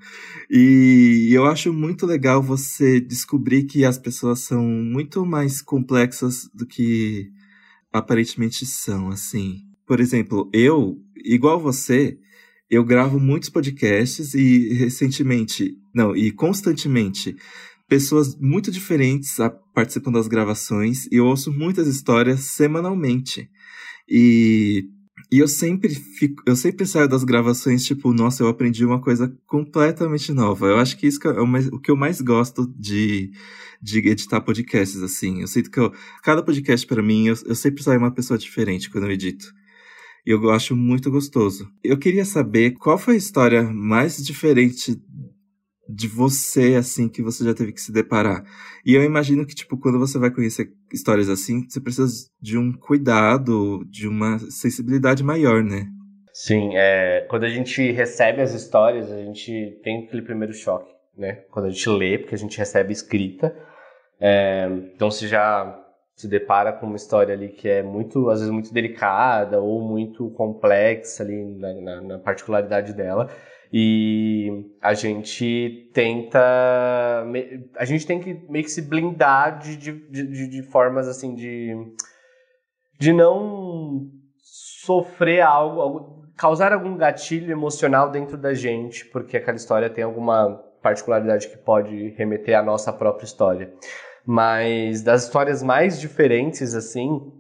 E 0.50 1.30
eu 1.32 1.46
acho 1.46 1.72
muito 1.72 2.06
legal 2.06 2.42
você 2.42 3.00
descobrir 3.00 3.64
que 3.64 3.86
as 3.86 3.98
pessoas 3.98 4.40
são 4.40 4.64
muito 4.64 5.26
mais 5.26 5.62
complexas 5.62 6.50
do 6.54 6.66
que 6.66 7.32
aparentemente 7.94 8.66
são, 8.66 9.10
assim. 9.10 9.62
Por 9.86 10.00
exemplo, 10.00 10.50
eu, 10.54 10.98
igual 11.24 11.60
você, 11.60 12.18
eu 12.72 12.86
gravo 12.86 13.20
muitos 13.20 13.50
podcasts 13.50 14.34
e 14.34 14.74
recentemente, 14.74 15.76
não, 15.94 16.16
e 16.16 16.32
constantemente, 16.32 17.36
pessoas 17.86 18.38
muito 18.40 18.72
diferentes 18.72 19.36
participam 19.74 20.10
das 20.10 20.30
gravações 20.30 21.06
e 21.08 21.18
eu 21.18 21.26
ouço 21.26 21.52
muitas 21.52 21.86
histórias 21.86 22.40
semanalmente. 22.40 23.50
E, 24.10 24.86
e 25.30 25.40
eu 25.40 25.50
sempre 25.50 25.94
fico, 25.94 26.42
eu 26.48 26.56
sempre 26.56 26.86
saio 26.86 27.10
das 27.10 27.26
gravações, 27.26 27.84
tipo, 27.84 28.14
nossa, 28.14 28.42
eu 28.42 28.48
aprendi 28.48 28.86
uma 28.86 29.02
coisa 29.02 29.38
completamente 29.46 30.32
nova. 30.32 30.68
Eu 30.68 30.78
acho 30.78 30.98
que 30.98 31.06
isso 31.08 31.20
é 31.28 31.42
o 31.42 31.80
que 31.80 31.92
eu 31.92 31.98
mais 31.98 32.22
gosto 32.22 32.66
de, 32.80 33.32
de 33.82 34.00
editar 34.00 34.40
podcasts, 34.40 35.04
assim. 35.04 35.42
Eu 35.42 35.48
sinto 35.48 35.70
que 35.70 35.80
eu, 35.80 35.92
cada 36.24 36.42
podcast 36.42 36.88
para 36.88 37.04
mim, 37.04 37.28
eu, 37.28 37.36
eu 37.46 37.56
sempre 37.56 37.84
saio 37.84 38.00
uma 38.00 38.14
pessoa 38.14 38.38
diferente 38.38 38.90
quando 38.90 39.08
eu 39.08 39.12
edito. 39.12 39.54
E 40.26 40.32
eu 40.32 40.50
acho 40.52 40.76
muito 40.76 41.10
gostoso. 41.10 41.68
Eu 41.84 41.98
queria 41.98 42.26
saber 42.26 42.72
qual 42.72 42.98
foi 42.98 43.16
a 43.16 43.18
história 43.18 43.64
mais 43.64 44.18
diferente 44.18 44.96
de 45.94 46.08
você, 46.08 46.76
assim, 46.76 47.10
que 47.10 47.22
você 47.22 47.44
já 47.44 47.54
teve 47.54 47.74
que 47.74 47.82
se 47.82 47.92
deparar. 47.92 48.44
E 48.86 48.94
eu 48.94 49.04
imagino 49.04 49.46
que, 49.46 49.54
tipo, 49.54 49.78
quando 49.78 50.00
você 50.00 50.18
vai 50.18 50.32
conhecer 50.32 50.72
histórias 50.92 51.28
assim, 51.28 51.68
você 51.68 51.82
precisa 51.82 52.30
de 52.42 52.58
um 52.58 52.72
cuidado, 52.72 53.84
de 53.90 54.08
uma 54.08 54.40
sensibilidade 54.40 55.24
maior, 55.24 55.64
né? 55.64 55.88
Sim, 56.34 56.72
é, 56.76 57.26
quando 57.30 57.44
a 57.44 57.50
gente 57.50 57.92
recebe 57.92 58.42
as 58.42 58.54
histórias, 58.54 59.12
a 59.12 59.18
gente 59.18 59.80
tem 59.84 60.06
aquele 60.06 60.22
primeiro 60.22 60.54
choque, 60.54 60.92
né? 61.18 61.44
Quando 61.52 61.66
a 61.66 61.70
gente 61.70 61.90
lê, 61.90 62.18
porque 62.18 62.36
a 62.36 62.38
gente 62.38 62.58
recebe 62.58 62.94
escrita. 62.94 63.54
É, 64.20 64.70
então, 64.96 65.12
se 65.12 65.28
já 65.28 65.78
se 66.16 66.28
depara 66.28 66.72
com 66.72 66.86
uma 66.86 66.96
história 66.96 67.34
ali 67.34 67.50
que 67.50 67.68
é 67.68 67.82
muito, 67.82 68.30
às 68.30 68.40
vezes, 68.40 68.54
muito 68.54 68.74
delicada 68.74 69.60
ou 69.60 69.82
muito 69.82 70.30
complexa 70.32 71.24
ali 71.24 71.44
na, 71.56 71.74
na, 71.74 72.02
na 72.02 72.20
particularidade 72.20 72.94
dela, 72.94 73.30
e 73.74 74.70
a 74.82 74.94
gente 74.94 75.90
tenta. 75.94 76.40
A 77.78 77.86
gente 77.86 78.06
tem 78.06 78.20
que 78.20 78.34
meio 78.50 78.66
que 78.66 78.72
se 78.72 78.82
blindar 78.82 79.60
de, 79.60 79.78
de, 79.78 79.92
de, 80.10 80.48
de 80.48 80.64
formas 80.64 81.08
assim 81.08 81.34
de. 81.34 81.74
de 83.00 83.14
não 83.14 84.10
sofrer 84.84 85.42
algo, 85.42 85.80
algo, 85.80 86.26
causar 86.36 86.74
algum 86.74 86.98
gatilho 86.98 87.52
emocional 87.52 88.12
dentro 88.12 88.38
da 88.38 88.54
gente, 88.54 89.06
porque 89.06 89.38
aquela 89.38 89.56
história 89.56 89.90
tem 89.90 90.04
alguma 90.04 90.62
particularidade 90.82 91.48
que 91.48 91.58
pode 91.58 92.10
remeter 92.10 92.58
à 92.58 92.64
nossa 92.64 92.92
própria 92.92 93.26
história. 93.26 93.72
Mas 94.26 95.02
das 95.02 95.24
histórias 95.24 95.64
mais 95.64 96.00
diferentes, 96.00 96.76
assim, 96.76 97.32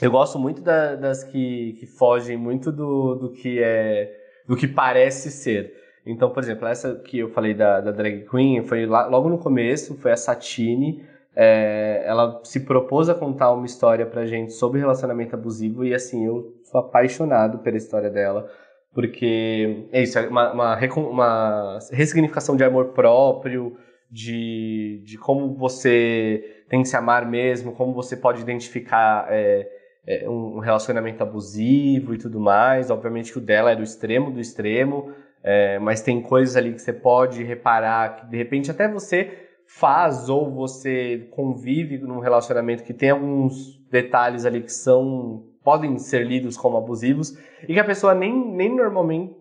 eu 0.00 0.10
gosto 0.10 0.38
muito 0.38 0.60
da, 0.60 0.96
das 0.96 1.22
que, 1.22 1.76
que 1.78 1.86
fogem 1.86 2.36
muito 2.36 2.72
do, 2.72 3.14
do 3.14 3.32
que 3.32 3.62
é 3.62 4.20
do 4.46 4.56
que 4.56 4.66
parece 4.68 5.30
ser. 5.30 5.72
Então, 6.06 6.30
por 6.30 6.42
exemplo, 6.42 6.66
essa 6.66 6.96
que 6.96 7.18
eu 7.18 7.30
falei 7.30 7.54
da, 7.54 7.80
da 7.80 7.90
drag 7.90 8.26
queen 8.28 8.62
foi 8.62 8.84
lá, 8.86 9.06
logo 9.06 9.28
no 9.28 9.38
começo, 9.38 9.96
foi 9.96 10.12
a 10.12 10.16
Satine. 10.16 11.02
É, 11.34 12.04
ela 12.06 12.40
se 12.44 12.60
propôs 12.60 13.08
a 13.08 13.14
contar 13.14 13.52
uma 13.52 13.66
história 13.66 14.06
pra 14.06 14.26
gente 14.26 14.52
sobre 14.52 14.80
relacionamento 14.80 15.34
abusivo 15.34 15.84
e 15.84 15.94
assim, 15.94 16.26
eu 16.26 16.54
sou 16.62 16.80
apaixonado 16.80 17.58
pela 17.58 17.76
história 17.76 18.08
dela, 18.08 18.48
porque 18.92 19.88
é 19.90 20.02
isso, 20.02 20.16
é 20.16 20.28
uma, 20.28 20.52
uma, 20.52 20.78
uma 20.96 21.78
ressignificação 21.90 22.56
de 22.56 22.62
amor 22.62 22.92
próprio, 22.92 23.76
de, 24.14 25.02
de 25.04 25.18
como 25.18 25.54
você 25.54 26.62
tem 26.68 26.82
que 26.82 26.88
se 26.88 26.96
amar 26.96 27.28
mesmo, 27.28 27.72
como 27.72 27.92
você 27.92 28.16
pode 28.16 28.40
identificar 28.40 29.26
é, 29.28 29.68
é, 30.06 30.30
um 30.30 30.60
relacionamento 30.60 31.20
abusivo 31.20 32.14
e 32.14 32.18
tudo 32.18 32.38
mais. 32.38 32.90
Obviamente 32.90 33.32
que 33.32 33.38
o 33.38 33.40
dela 33.40 33.72
é 33.72 33.76
do 33.76 33.82
extremo 33.82 34.30
do 34.30 34.40
extremo, 34.40 35.12
é, 35.42 35.80
mas 35.80 36.00
tem 36.00 36.22
coisas 36.22 36.56
ali 36.56 36.72
que 36.72 36.80
você 36.80 36.92
pode 36.92 37.42
reparar 37.42 38.16
que 38.16 38.26
de 38.26 38.36
repente 38.36 38.70
até 38.70 38.86
você 38.86 39.36
faz 39.66 40.28
ou 40.28 40.48
você 40.48 41.26
convive 41.32 41.98
num 41.98 42.20
relacionamento 42.20 42.84
que 42.84 42.94
tem 42.94 43.10
alguns 43.10 43.80
detalhes 43.90 44.46
ali 44.46 44.62
que 44.62 44.72
são 44.72 45.44
podem 45.64 45.98
ser 45.98 46.24
lidos 46.24 46.56
como 46.56 46.76
abusivos 46.76 47.36
e 47.66 47.72
que 47.72 47.80
a 47.80 47.84
pessoa 47.84 48.14
nem, 48.14 48.32
nem 48.32 48.76
normalmente 48.76 49.34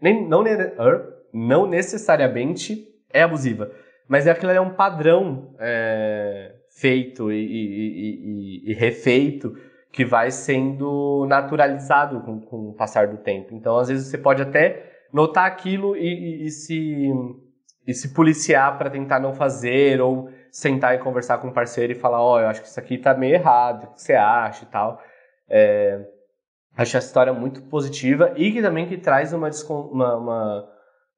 nem, 0.00 0.26
não, 0.26 0.42
não 1.32 1.66
necessariamente 1.66 2.88
é 3.12 3.22
abusiva, 3.22 3.70
mas 4.08 4.26
é 4.26 4.30
aquilo 4.30 4.52
é 4.52 4.60
um 4.60 4.74
padrão 4.74 5.54
é, 5.58 6.52
feito 6.70 7.32
e, 7.32 7.36
e, 7.36 8.62
e, 8.66 8.70
e 8.70 8.74
refeito 8.74 9.54
que 9.94 10.04
vai 10.04 10.30
sendo 10.30 11.24
naturalizado 11.28 12.20
com, 12.22 12.40
com 12.40 12.70
o 12.70 12.74
passar 12.74 13.06
do 13.06 13.16
tempo. 13.18 13.54
Então, 13.54 13.78
às 13.78 13.88
vezes, 13.88 14.08
você 14.08 14.18
pode 14.18 14.42
até 14.42 14.90
notar 15.12 15.46
aquilo 15.46 15.96
e, 15.96 16.50
se, 16.50 17.08
e 17.86 17.94
se 17.94 18.12
policiar 18.12 18.76
para 18.76 18.90
tentar 18.90 19.20
não 19.20 19.32
fazer, 19.32 20.00
ou 20.00 20.28
sentar 20.50 20.96
e 20.96 20.98
conversar 20.98 21.38
com 21.38 21.46
um 21.46 21.52
parceiro 21.52 21.92
e 21.92 21.96
falar: 21.96 22.20
Ó, 22.20 22.34
oh, 22.34 22.40
eu 22.40 22.48
acho 22.48 22.60
que 22.60 22.66
isso 22.66 22.80
aqui 22.80 22.98
tá 22.98 23.14
meio 23.14 23.34
errado, 23.34 23.84
o 23.84 23.94
que 23.94 24.02
você 24.02 24.14
acha 24.14 24.64
e 24.64 24.66
tal. 24.66 25.00
É, 25.48 26.04
acho 26.76 26.96
a 26.96 26.98
história 26.98 27.32
muito 27.32 27.62
positiva 27.62 28.32
e 28.36 28.50
que 28.50 28.60
também 28.60 28.88
que 28.88 28.98
traz 28.98 29.32
uma, 29.32 29.48
uma, 29.68 30.16
uma 30.16 30.73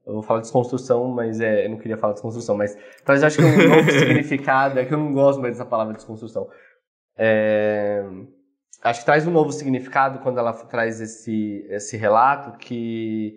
eu 0.06 0.12
vou 0.14 0.22
falar 0.22 0.40
desconstrução, 0.40 1.08
mas 1.08 1.40
é, 1.40 1.66
eu 1.66 1.70
não 1.70 1.78
queria 1.78 1.96
falar 1.96 2.12
desconstrução, 2.12 2.56
mas 2.56 2.76
traz 3.04 3.24
acho 3.24 3.38
que 3.38 3.44
um 3.44 3.68
novo 3.68 3.90
significado, 3.90 4.78
é 4.78 4.84
que 4.84 4.94
eu 4.94 4.98
não 4.98 5.12
gosto 5.12 5.40
mais 5.40 5.54
dessa 5.54 5.68
palavra 5.68 5.94
desconstrução. 5.94 6.48
É, 7.18 8.04
acho 8.82 9.00
que 9.00 9.06
traz 9.06 9.26
um 9.26 9.32
novo 9.32 9.50
significado 9.50 10.20
quando 10.20 10.38
ela 10.38 10.52
traz 10.52 11.00
esse, 11.00 11.66
esse 11.70 11.96
relato 11.96 12.56
que, 12.58 13.34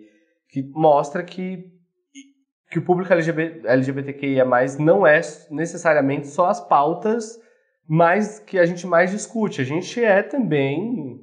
que 0.48 0.62
mostra 0.72 1.24
que, 1.24 1.64
que 2.70 2.78
o 2.78 2.84
público 2.84 3.12
LGBT, 3.12 3.66
LGBTQIA+, 3.66 4.44
não 4.78 5.04
é 5.04 5.20
necessariamente 5.50 6.28
só 6.28 6.46
as 6.46 6.60
pautas 6.60 7.36
mais 7.88 8.38
que 8.38 8.56
a 8.60 8.64
gente 8.64 8.86
mais 8.86 9.10
discute. 9.10 9.60
A 9.60 9.64
gente 9.64 10.04
é 10.04 10.22
também 10.22 11.20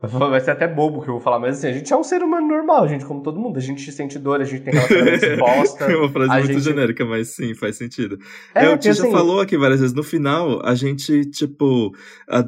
Vai 0.00 0.40
ser 0.40 0.50
até 0.50 0.68
bobo 0.68 1.00
que 1.00 1.08
eu 1.08 1.14
vou 1.14 1.20
falar, 1.20 1.38
mas 1.38 1.58
assim, 1.58 1.68
a 1.68 1.72
gente 1.72 1.92
é 1.92 1.96
um 1.96 2.02
ser 2.02 2.22
humano 2.22 2.46
normal, 2.46 2.86
gente, 2.88 3.04
como 3.04 3.22
todo 3.22 3.38
mundo. 3.38 3.56
A 3.56 3.60
gente 3.60 3.90
sente 3.90 4.18
dor, 4.18 4.40
a 4.40 4.44
gente 4.44 4.62
tem 4.62 4.74
relacionamentos 4.74 5.28
bosta. 5.38 5.84
É 5.84 5.96
uma 5.96 6.08
frase 6.10 6.30
muito 6.30 6.52
gente... 6.52 6.60
genérica, 6.60 7.04
mas 7.04 7.28
sim, 7.28 7.54
faz 7.54 7.76
sentido. 7.76 8.18
É, 8.54 8.66
é 8.66 8.68
o 8.68 8.76
Tio 8.76 8.90
assim... 8.90 9.02
já 9.02 9.10
falou 9.10 9.40
aqui 9.40 9.56
várias 9.56 9.80
vezes, 9.80 9.94
no 9.94 10.02
final, 10.02 10.60
a 10.64 10.74
gente, 10.74 11.24
tipo, 11.30 11.92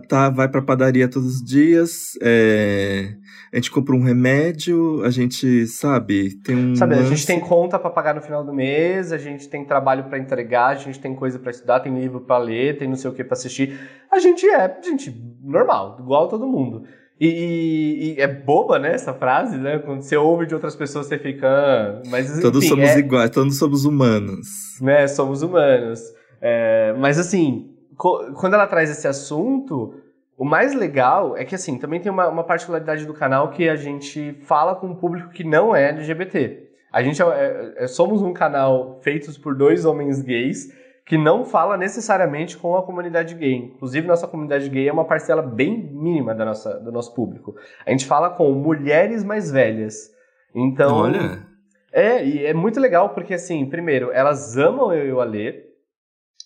tá, 0.09 0.29
vai 0.29 0.49
pra 0.49 0.61
padaria 0.61 1.09
todos 1.09 1.37
os 1.37 1.43
dias, 1.43 2.13
é... 2.21 3.15
a 3.53 3.57
gente 3.57 3.71
compra 3.71 3.95
um 3.95 4.03
remédio, 4.03 5.03
a 5.03 5.11
gente, 5.11 5.67
sabe, 5.67 6.37
tem 6.43 6.57
um... 6.57 6.77
Sabe, 6.77 6.95
lance... 6.95 7.07
a 7.07 7.11
gente 7.11 7.27
tem 7.27 7.41
conta 7.41 7.79
para 7.79 7.91
pagar 7.91 8.15
no 8.15 8.21
final 8.21 8.45
do 8.45 8.53
mês, 8.53 9.13
a 9.13 9.19
gente 9.19 9.49
tem 9.49 9.65
trabalho 9.65 10.05
para 10.05 10.19
entregar, 10.19 10.69
a 10.69 10.75
gente 10.75 11.01
tem 11.01 11.15
coisa 11.15 11.39
para 11.39 11.51
estudar, 11.51 11.81
tem 11.81 11.99
livro 11.99 12.21
para 12.21 12.39
ler, 12.39 12.77
tem 12.77 12.89
não 12.89 12.97
sei 12.97 13.11
o 13.11 13.15
que 13.15 13.25
para 13.25 13.35
assistir. 13.35 13.79
A 14.13 14.19
gente 14.19 14.47
é, 14.47 14.77
gente, 14.85 15.15
normal, 15.43 15.97
igual 16.01 16.29
todo 16.29 16.47
mundo. 16.47 16.85
E, 17.19 18.15
e, 18.17 18.21
é 18.21 18.27
boba, 18.27 18.79
né, 18.79 18.93
essa 18.93 19.15
frase, 19.15 19.57
né? 19.57 19.79
Quando 19.79 20.03
você 20.03 20.17
ouve 20.17 20.47
de 20.47 20.55
outras 20.55 20.77
pessoas, 20.77 21.07
você 21.07 21.19
fica. 21.19 22.03
Mas, 22.11 22.31
enfim, 22.31 22.43
todos 22.43 22.67
somos 22.67 22.91
é... 22.91 22.99
iguais, 22.99 23.31
todos 23.31 23.59
somos 23.59 23.85
humanos. 23.87 24.47
Né, 24.83 25.07
somos 25.09 25.43
humanos. 25.43 26.01
É, 26.41 26.95
mas 26.99 27.19
assim, 27.19 27.71
quando 27.97 28.55
ela 28.55 28.67
traz 28.67 28.91
esse 28.91 29.09
assunto, 29.09 29.95
o 30.37 30.45
mais 30.45 30.75
legal 30.75 31.37
é 31.37 31.45
que 31.45 31.55
assim, 31.55 31.79
também 31.79 32.01
tem 32.01 32.13
uma, 32.13 32.29
uma, 32.29 32.45
particularidade 32.45 33.07
do 33.07 33.15
canal 33.15 33.51
que 33.51 33.69
a 33.69 33.77
gente 33.77 34.39
fala 34.43 34.75
com 34.75 34.89
um 34.89 34.95
público 34.95 35.31
que 35.31 35.43
não 35.43 35.75
é 35.75 35.89
LGBT. 35.89 36.69
A 36.93 37.03
gente 37.03 37.21
é, 37.23 37.25
é, 37.27 37.85
é 37.85 37.87
somos 37.87 38.21
um 38.21 38.33
canal 38.33 39.01
feito 39.03 39.33
por 39.41 39.55
dois 39.55 39.85
homens 39.85 40.21
gays 40.21 40.71
que 41.07 41.17
não 41.17 41.45
fala 41.45 41.77
necessariamente 41.77 42.59
com 42.59 42.77
a 42.77 42.83
comunidade 42.83 43.37
gay. 43.37 43.55
Inclusive, 43.55 44.09
nossa 44.09 44.27
comunidade 44.27 44.69
gay 44.69 44.89
é 44.89 44.93
uma 44.93 45.05
parcela 45.05 45.41
bem 45.41 45.79
mínima 45.95 46.35
da 46.35 46.45
nossa, 46.45 46.81
do 46.81 46.91
nosso 46.91 47.15
público. 47.15 47.55
A 47.87 47.91
gente 47.93 48.05
fala 48.05 48.29
com 48.29 48.53
mulheres 48.53 49.23
mais 49.23 49.51
velhas. 49.51 50.11
Então. 50.53 50.97
Olha. 50.97 51.47
É, 51.93 52.27
e 52.27 52.45
é 52.45 52.53
muito 52.53 52.81
legal 52.81 53.11
porque, 53.11 53.35
assim, 53.35 53.65
primeiro, 53.67 54.11
elas 54.11 54.57
amam 54.57 54.93
eu 54.93 55.07
e 55.07 55.13
o 55.13 55.21
Alê. 55.21 55.65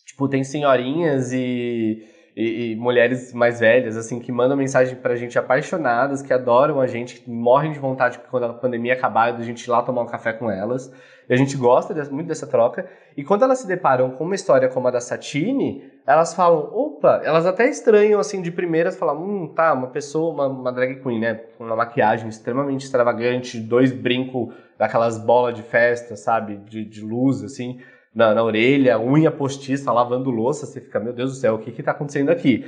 Tipo, 0.06 0.28
tem 0.28 0.44
senhorinhas 0.44 1.32
e, 1.32 2.04
e, 2.36 2.72
e, 2.72 2.76
mulheres 2.76 3.32
mais 3.32 3.60
velhas, 3.60 3.96
assim, 3.96 4.20
que 4.20 4.30
mandam 4.30 4.56
mensagem 4.56 4.96
pra 4.96 5.16
gente 5.16 5.38
apaixonadas, 5.38 6.22
que 6.22 6.32
adoram 6.32 6.80
a 6.80 6.86
gente, 6.86 7.20
que 7.20 7.30
morrem 7.30 7.72
de 7.72 7.78
vontade 7.78 8.20
quando 8.30 8.44
a 8.44 8.52
pandemia 8.54 8.94
acabar, 8.94 9.34
a 9.34 9.42
gente 9.42 9.64
ir 9.64 9.70
lá 9.70 9.82
tomar 9.82 10.02
um 10.02 10.06
café 10.06 10.32
com 10.32 10.50
elas. 10.50 10.92
E 11.28 11.32
a 11.32 11.36
gente 11.36 11.56
gosta 11.56 11.94
muito 12.10 12.26
dessa 12.26 12.46
troca. 12.46 12.88
E 13.16 13.22
quando 13.22 13.44
elas 13.44 13.58
se 13.58 13.66
deparam 13.66 14.10
com 14.10 14.24
uma 14.24 14.34
história 14.34 14.68
como 14.68 14.88
a 14.88 14.90
da 14.90 15.00
Satine, 15.00 15.84
elas 16.06 16.34
falam, 16.34 16.70
opa, 16.72 17.20
elas 17.24 17.46
até 17.46 17.68
estranham 17.68 18.18
assim 18.18 18.42
de 18.42 18.50
primeiras, 18.50 18.96
falam, 18.96 19.22
hum, 19.22 19.52
tá, 19.54 19.72
uma 19.72 19.88
pessoa, 19.88 20.32
uma, 20.32 20.46
uma 20.48 20.72
drag 20.72 21.00
queen, 21.00 21.20
né? 21.20 21.34
Com 21.56 21.64
uma 21.64 21.76
maquiagem 21.76 22.28
extremamente 22.28 22.84
extravagante, 22.84 23.60
dois 23.60 23.92
brincos 23.92 24.52
daquelas 24.76 25.18
bolas 25.18 25.54
de 25.54 25.62
festa, 25.62 26.16
sabe? 26.16 26.56
De, 26.56 26.84
de 26.84 27.00
luz, 27.00 27.44
assim, 27.44 27.78
na, 28.14 28.34
na 28.34 28.42
orelha, 28.42 28.98
unha 28.98 29.30
postiça, 29.30 29.92
lavando 29.92 30.30
louça, 30.30 30.66
você 30.66 30.80
fica, 30.80 30.98
meu 30.98 31.12
Deus 31.12 31.32
do 31.32 31.36
céu, 31.38 31.54
o 31.54 31.58
que 31.58 31.72
que 31.72 31.82
tá 31.82 31.92
acontecendo 31.92 32.30
aqui? 32.30 32.64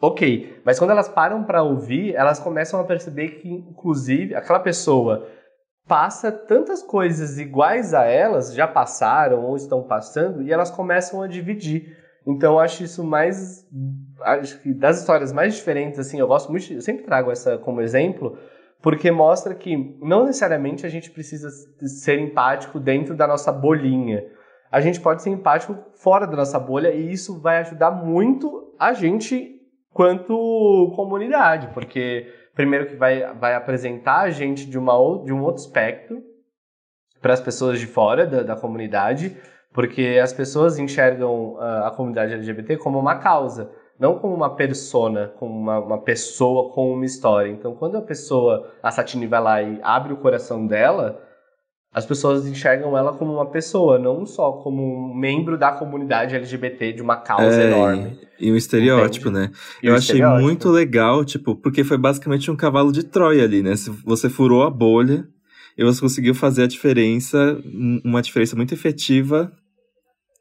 Ok, 0.00 0.60
mas 0.64 0.78
quando 0.78 0.90
elas 0.90 1.08
param 1.08 1.44
para 1.44 1.62
ouvir, 1.62 2.14
elas 2.14 2.40
começam 2.40 2.80
a 2.80 2.84
perceber 2.84 3.40
que, 3.40 3.48
inclusive, 3.48 4.34
aquela 4.34 4.58
pessoa 4.58 5.28
passa 5.86 6.32
tantas 6.32 6.82
coisas 6.82 7.38
iguais 7.38 7.94
a 7.94 8.04
elas, 8.04 8.54
já 8.54 8.66
passaram 8.66 9.44
ou 9.44 9.56
estão 9.56 9.82
passando, 9.82 10.42
e 10.42 10.52
elas 10.52 10.70
começam 10.70 11.22
a 11.22 11.28
dividir. 11.28 11.96
Então 12.26 12.54
eu 12.54 12.58
acho 12.58 12.84
isso 12.84 13.04
mais. 13.04 13.66
Acho 14.20 14.60
que 14.60 14.72
das 14.72 15.00
histórias 15.00 15.32
mais 15.32 15.54
diferentes, 15.54 15.98
assim, 15.98 16.20
eu 16.20 16.26
gosto 16.26 16.50
muito. 16.50 16.72
Eu 16.72 16.80
sempre 16.80 17.04
trago 17.04 17.30
essa 17.30 17.58
como 17.58 17.80
exemplo, 17.80 18.38
porque 18.80 19.10
mostra 19.10 19.54
que 19.54 19.98
não 20.00 20.26
necessariamente 20.26 20.86
a 20.86 20.88
gente 20.88 21.10
precisa 21.10 21.50
ser 21.50 22.18
empático 22.18 22.78
dentro 22.78 23.16
da 23.16 23.26
nossa 23.26 23.50
bolinha. 23.52 24.24
A 24.72 24.80
gente 24.80 24.98
pode 24.98 25.22
ser 25.22 25.28
empático 25.28 25.76
fora 25.92 26.26
da 26.26 26.34
nossa 26.34 26.58
bolha 26.58 26.94
e 26.94 27.12
isso 27.12 27.38
vai 27.38 27.58
ajudar 27.58 27.90
muito 27.90 28.74
a 28.78 28.94
gente 28.94 29.60
quanto 29.92 30.92
comunidade, 30.96 31.68
porque 31.74 32.26
primeiro 32.54 32.86
que 32.86 32.96
vai, 32.96 33.34
vai 33.34 33.54
apresentar 33.54 34.20
a 34.20 34.30
gente 34.30 34.64
de, 34.64 34.78
uma, 34.78 34.94
de 35.24 35.30
um 35.30 35.42
outro 35.42 35.62
espectro 35.62 36.22
para 37.20 37.34
as 37.34 37.40
pessoas 37.40 37.78
de 37.78 37.86
fora 37.86 38.26
da, 38.26 38.42
da 38.42 38.56
comunidade, 38.56 39.36
porque 39.74 40.18
as 40.22 40.32
pessoas 40.32 40.78
enxergam 40.78 41.58
a, 41.60 41.88
a, 41.88 41.90
comunidade 41.90 42.32
LGBT 42.32 42.78
como 42.78 42.98
uma 42.98 43.16
causa, 43.16 43.70
não 43.98 44.18
como 44.18 44.34
uma 44.34 44.56
persona, 44.56 45.34
como 45.38 45.52
uma, 45.52 45.78
uma, 45.80 46.00
pessoa 46.00 46.72
com 46.72 46.94
uma 46.94 47.04
história. 47.04 47.50
Então, 47.50 47.74
quando 47.74 47.98
a 47.98 48.02
pessoa, 48.02 48.72
a 48.82 48.90
Satine 48.90 49.26
vai 49.26 49.40
lá 49.40 49.62
e 49.62 49.78
abre 49.82 50.14
o 50.14 50.16
coração 50.16 50.66
dela, 50.66 51.22
as 51.94 52.06
pessoas 52.06 52.46
enxergam 52.46 52.96
ela 52.96 53.12
como 53.12 53.34
uma 53.34 53.50
pessoa, 53.50 53.98
não 53.98 54.24
só 54.24 54.52
como 54.52 54.82
um 54.82 55.14
membro 55.14 55.58
da 55.58 55.72
comunidade 55.72 56.34
LGBT 56.34 56.94
de 56.94 57.02
uma 57.02 57.16
causa 57.16 57.60
é, 57.60 57.66
enorme. 57.66 58.18
E 58.40 58.50
um 58.50 58.56
estereótipo, 58.56 59.28
Entende? 59.28 59.48
né? 59.48 59.54
E 59.82 59.88
Eu 59.88 59.94
achei 59.94 60.24
muito 60.24 60.70
legal, 60.70 61.22
tipo, 61.22 61.54
porque 61.54 61.84
foi 61.84 61.98
basicamente 61.98 62.50
um 62.50 62.56
cavalo 62.56 62.92
de 62.92 63.04
Troia 63.04 63.44
ali, 63.44 63.62
né? 63.62 63.76
Se 63.76 63.90
você 63.90 64.30
furou 64.30 64.62
a 64.62 64.70
bolha 64.70 65.26
e 65.76 65.84
você 65.84 66.00
conseguiu 66.00 66.34
fazer 66.34 66.62
a 66.62 66.66
diferença, 66.66 67.60
uma 68.02 68.22
diferença 68.22 68.56
muito 68.56 68.72
efetiva 68.72 69.52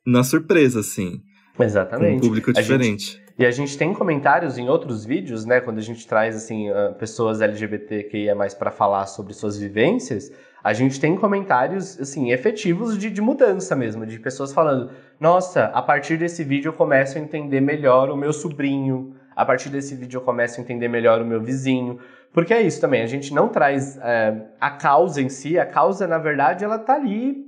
na 0.07 0.23
surpresa, 0.23 0.79
assim. 0.79 1.19
Exatamente. 1.59 2.11
Com 2.11 2.17
um 2.17 2.21
público 2.21 2.53
diferente. 2.53 3.11
Gente, 3.11 3.21
e 3.37 3.45
a 3.45 3.51
gente 3.51 3.77
tem 3.77 3.93
comentários 3.93 4.57
em 4.57 4.69
outros 4.69 5.03
vídeos, 5.03 5.43
né? 5.45 5.59
Quando 5.59 5.79
a 5.79 5.81
gente 5.81 6.07
traz, 6.07 6.33
assim, 6.33 6.67
pessoas 6.97 7.41
LGBTQIA 7.41 8.33
mais 8.35 8.53
para 8.53 8.71
falar 8.71 9.05
sobre 9.05 9.33
suas 9.33 9.57
vivências 9.57 10.31
a 10.63 10.73
gente 10.73 10.99
tem 10.99 11.15
comentários, 11.15 11.99
assim, 11.99 12.31
efetivos 12.31 12.97
de, 12.97 13.09
de 13.09 13.21
mudança 13.21 13.75
mesmo, 13.75 14.05
de 14.05 14.19
pessoas 14.19 14.53
falando: 14.53 14.91
nossa, 15.19 15.65
a 15.65 15.81
partir 15.81 16.17
desse 16.17 16.43
vídeo 16.43 16.69
eu 16.69 16.73
começo 16.73 17.17
a 17.17 17.21
entender 17.21 17.61
melhor 17.61 18.09
o 18.09 18.17
meu 18.17 18.31
sobrinho, 18.31 19.15
a 19.35 19.45
partir 19.45 19.69
desse 19.69 19.95
vídeo 19.95 20.17
eu 20.17 20.21
começo 20.21 20.59
a 20.59 20.63
entender 20.63 20.87
melhor 20.87 21.21
o 21.21 21.25
meu 21.25 21.41
vizinho. 21.41 21.99
Porque 22.33 22.53
é 22.53 22.61
isso 22.61 22.79
também, 22.79 23.01
a 23.01 23.07
gente 23.07 23.33
não 23.33 23.49
traz 23.49 23.97
é, 23.97 24.47
a 24.59 24.71
causa 24.71 25.21
em 25.21 25.29
si, 25.29 25.59
a 25.59 25.65
causa, 25.65 26.07
na 26.07 26.17
verdade, 26.17 26.63
ela 26.63 26.79
tá 26.79 26.95
ali 26.95 27.43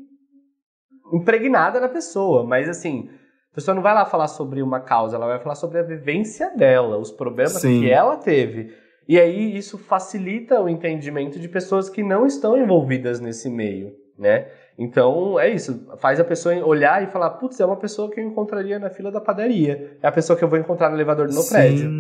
impregnada 1.14 1.80
na 1.80 1.88
pessoa, 1.88 2.44
mas 2.44 2.68
assim. 2.68 3.10
A 3.52 3.56
pessoa 3.56 3.76
não 3.76 3.84
vai 3.84 3.94
lá 3.94 4.04
falar 4.04 4.28
sobre 4.28 4.64
uma 4.64 4.80
causa, 4.80 5.16
ela 5.16 5.28
vai 5.28 5.40
falar 5.40 5.54
sobre 5.54 5.78
a 5.78 5.84
vivência 5.84 6.50
dela, 6.58 6.98
os 6.98 7.12
problemas 7.12 7.62
Sim. 7.62 7.82
que 7.82 7.92
ela 7.92 8.18
teve. 8.18 8.74
E 9.08 9.20
aí 9.20 9.58
isso 9.58 9.78
facilita 9.78 10.62
o 10.62 10.70
entendimento 10.70 11.40
de 11.40 11.48
pessoas 11.48 11.90
que 11.90 12.02
não 12.02 12.26
estão 12.26 12.58
envolvidas 12.58 13.20
nesse 13.20 13.50
meio, 13.50 13.92
né? 14.18 14.48
Então 14.78 15.40
é 15.40 15.54
isso, 15.54 15.88
faz 16.00 16.20
a 16.20 16.24
pessoa 16.24 16.56
olhar 16.66 17.04
e 17.04 17.12
falar, 17.12 17.32
putz, 17.32 17.60
é 17.60 17.66
uma 17.66 17.78
pessoa 17.78 18.10
que 18.10 18.20
eu 18.20 18.26
encontraria 18.26 18.80
na 18.80 18.90
fila 18.90 19.12
da 19.12 19.22
padaria, 19.22 19.98
é 20.02 20.08
a 20.08 20.12
pessoa 20.12 20.38
que 20.38 20.44
eu 20.44 20.50
vou 20.50 20.58
encontrar 20.58 20.90
no 20.90 20.96
elevador 20.96 21.28
do 21.28 21.34
meu 21.34 21.44
Sim. 21.44 21.50
prédio. 21.50 21.92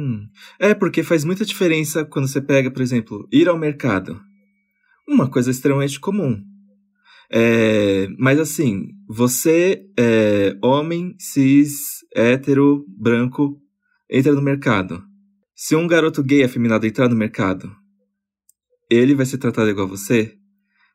É, 0.60 0.74
porque 0.74 1.04
faz 1.04 1.24
muita 1.24 1.46
diferença 1.46 2.06
quando 2.06 2.28
você 2.28 2.42
pega, 2.42 2.72
por 2.72 2.82
exemplo, 2.82 3.28
ir 3.32 3.48
ao 3.48 3.58
mercado. 3.58 4.20
Uma 5.08 5.30
coisa 5.30 5.52
extremamente 5.52 6.00
comum. 6.00 6.42
É, 7.32 8.08
mas 8.18 8.40
assim, 8.40 8.88
você 9.08 9.86
é 10.00 10.56
homem, 10.64 11.16
cis, 11.20 12.00
hétero, 12.16 12.86
branco, 12.88 13.58
entra 14.10 14.34
no 14.34 14.42
mercado. 14.42 15.04
Se 15.56 15.76
um 15.76 15.88
garoto 15.88 16.24
gay 16.24 16.44
afeminado 16.44 16.88
entrar 16.88 17.08
no 17.08 17.16
mercado, 17.16 17.72
ele 18.90 19.14
vai 19.14 19.26
ser 19.26 19.38
tratado 19.38 19.70
igual 19.70 19.86
a 19.86 19.90
você? 19.90 20.36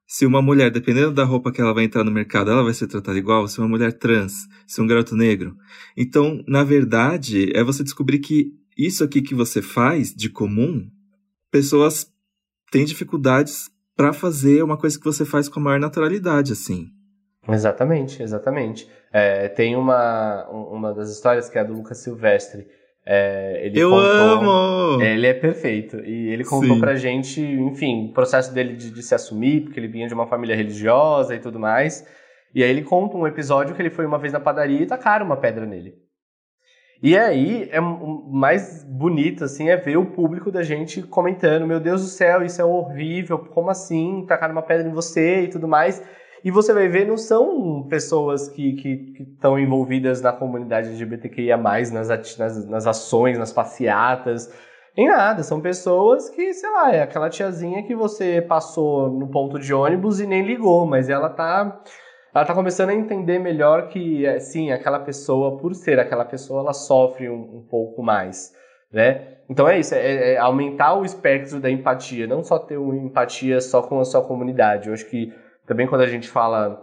Se 0.05 0.27
uma 0.27 0.43
mulher, 0.43 0.71
dependendo 0.71 1.13
da 1.13 1.23
roupa 1.23 1.53
que 1.53 1.61
ela 1.61 1.73
vai 1.73 1.85
entrar 1.85 2.03
no 2.03 2.11
mercado, 2.11 2.51
ela 2.51 2.65
vai 2.65 2.75
ser 2.75 2.89
tratada 2.89 3.17
igual? 3.17 3.47
Se 3.47 3.59
uma 3.61 3.69
mulher 3.69 3.93
trans, 3.93 4.49
se 4.67 4.81
um 4.81 4.87
garoto 4.87 5.15
negro? 5.15 5.55
Então, 5.97 6.43
na 6.49 6.65
verdade, 6.65 7.53
é 7.55 7.63
você 7.63 7.85
descobrir 7.85 8.19
que 8.19 8.53
isso 8.77 9.05
aqui 9.05 9.23
que 9.23 9.35
você 9.35 9.63
faz 9.63 10.13
de 10.13 10.29
comum, 10.29 10.91
pessoas 11.53 12.11
têm 12.73 12.85
dificuldades 12.85 13.71
para 13.95 14.13
fazer 14.13 14.63
uma 14.65 14.77
coisa 14.77 14.99
que 14.99 15.05
você 15.05 15.25
faz 15.25 15.49
com 15.49 15.61
a 15.61 15.63
maior 15.63 15.81
naturalidade, 15.81 16.53
assim. 16.53 16.89
Exatamente, 17.49 18.23
exatamente. 18.23 18.89
É, 19.13 19.49
tem 19.49 19.77
uma, 19.77 20.49
uma 20.49 20.93
das 20.93 21.11
histórias 21.11 21.49
que 21.49 21.59
é 21.59 21.61
a 21.61 21.65
do 21.65 21.75
Lucas 21.75 21.99
Silvestre, 21.99 22.67
é, 23.11 23.65
ele 23.65 23.81
Eu 23.81 23.89
contou, 23.89 24.05
amo! 24.05 25.03
É, 25.03 25.15
ele 25.15 25.27
é 25.27 25.33
perfeito. 25.33 25.97
E 26.05 26.29
ele 26.29 26.45
contou 26.45 26.75
Sim. 26.75 26.81
pra 26.81 26.95
gente, 26.95 27.41
enfim, 27.41 28.11
o 28.11 28.13
processo 28.13 28.53
dele 28.53 28.75
de, 28.77 28.91
de, 28.91 29.03
se 29.03 29.15
assumir, 29.15 29.63
porque 29.63 29.81
ele 29.81 29.89
vinha 29.89 30.07
de 30.07 30.13
uma 30.13 30.27
família 30.27 30.55
religiosa 30.55 31.35
e 31.35 31.39
tudo 31.39 31.59
mais. 31.59 32.07
E 32.55 32.63
aí 32.63 32.69
ele 32.69 32.83
conta 32.83 33.17
um 33.17 33.27
episódio 33.27 33.75
que 33.75 33.81
ele 33.81 33.89
foi 33.89 34.05
uma 34.05 34.19
vez 34.19 34.35
na 34.35 34.41
padaria 34.41 34.83
e 34.83 34.87
tacaram 34.87 35.25
uma 35.25 35.39
pedra 35.39 35.65
nele. 35.65 35.95
E 37.03 37.17
aí, 37.17 37.71
é 37.73 37.81
mais 37.81 38.85
bonito, 38.85 39.45
assim, 39.45 39.71
é 39.71 39.77
ver 39.77 39.97
o 39.97 40.05
público 40.05 40.53
da 40.53 40.63
gente 40.63 41.01
comentando: 41.01 41.67
Meu 41.67 41.81
Deus 41.81 42.03
do 42.03 42.09
céu, 42.09 42.45
isso 42.45 42.61
é 42.61 42.65
horrível, 42.65 43.39
como 43.39 43.71
assim? 43.71 44.27
Tacaram 44.27 44.53
uma 44.53 44.63
pedra 44.63 44.87
em 44.87 44.93
você 44.93 45.45
e 45.45 45.49
tudo 45.49 45.67
mais. 45.67 46.03
E 46.49 46.51
você 46.51 46.73
vai 46.73 46.89
ver, 46.89 47.07
não 47.07 47.19
são 47.19 47.87
pessoas 47.91 48.49
que 48.49 48.75
estão 49.21 49.59
envolvidas 49.59 50.23
na 50.23 50.33
comunidade 50.33 50.89
LGBTQIA, 50.89 51.59
nas, 51.59 51.91
nas, 51.91 52.67
nas 52.67 52.87
ações, 52.87 53.39
nas 53.39 53.53
passeatas, 53.53 54.51
em 54.97 55.09
nada. 55.09 55.43
São 55.43 55.61
pessoas 55.61 56.31
que, 56.31 56.55
sei 56.55 56.71
lá, 56.71 56.95
é 56.95 57.03
aquela 57.03 57.29
tiazinha 57.29 57.83
que 57.83 57.95
você 57.95 58.41
passou 58.41 59.11
no 59.11 59.29
ponto 59.31 59.59
de 59.59 59.75
ônibus 59.75 60.21
e 60.21 60.27
nem 60.27 60.43
ligou, 60.43 60.87
mas 60.87 61.11
ela 61.11 61.29
tá. 61.29 61.83
Ela 62.35 62.47
tá 62.47 62.55
começando 62.55 62.89
a 62.89 62.95
entender 62.95 63.39
melhor 63.39 63.89
que, 63.89 64.25
é, 64.25 64.41
sim, 64.41 64.73
aquela 64.73 65.01
pessoa, 65.01 65.59
por 65.59 65.75
ser 65.75 66.01
aquela 66.01 66.25
pessoa, 66.25 66.61
ela 66.61 66.73
sofre 66.73 67.29
um, 67.29 67.59
um 67.59 67.67
pouco 67.69 68.03
mais, 68.03 68.55
né? 68.91 69.35
Então 69.51 69.69
é 69.69 69.79
isso, 69.79 69.95
é, 69.95 70.33
é, 70.33 70.39
aumentar 70.39 70.95
o 70.95 71.05
espectro 71.05 71.61
da 71.61 71.71
empatia, 71.71 72.27
não 72.27 72.43
só 72.43 72.59
ter 72.59 72.79
uma 72.79 72.97
empatia 72.97 73.61
só 73.61 73.83
com 73.83 74.01
a 74.01 74.05
sua 74.07 74.23
comunidade. 74.23 74.89
Eu 74.89 74.95
acho 74.95 75.05
que 75.11 75.31
também 75.69 75.87
quando 75.87 76.01
a 76.01 76.07
gente 76.07 76.29
fala 76.29 76.83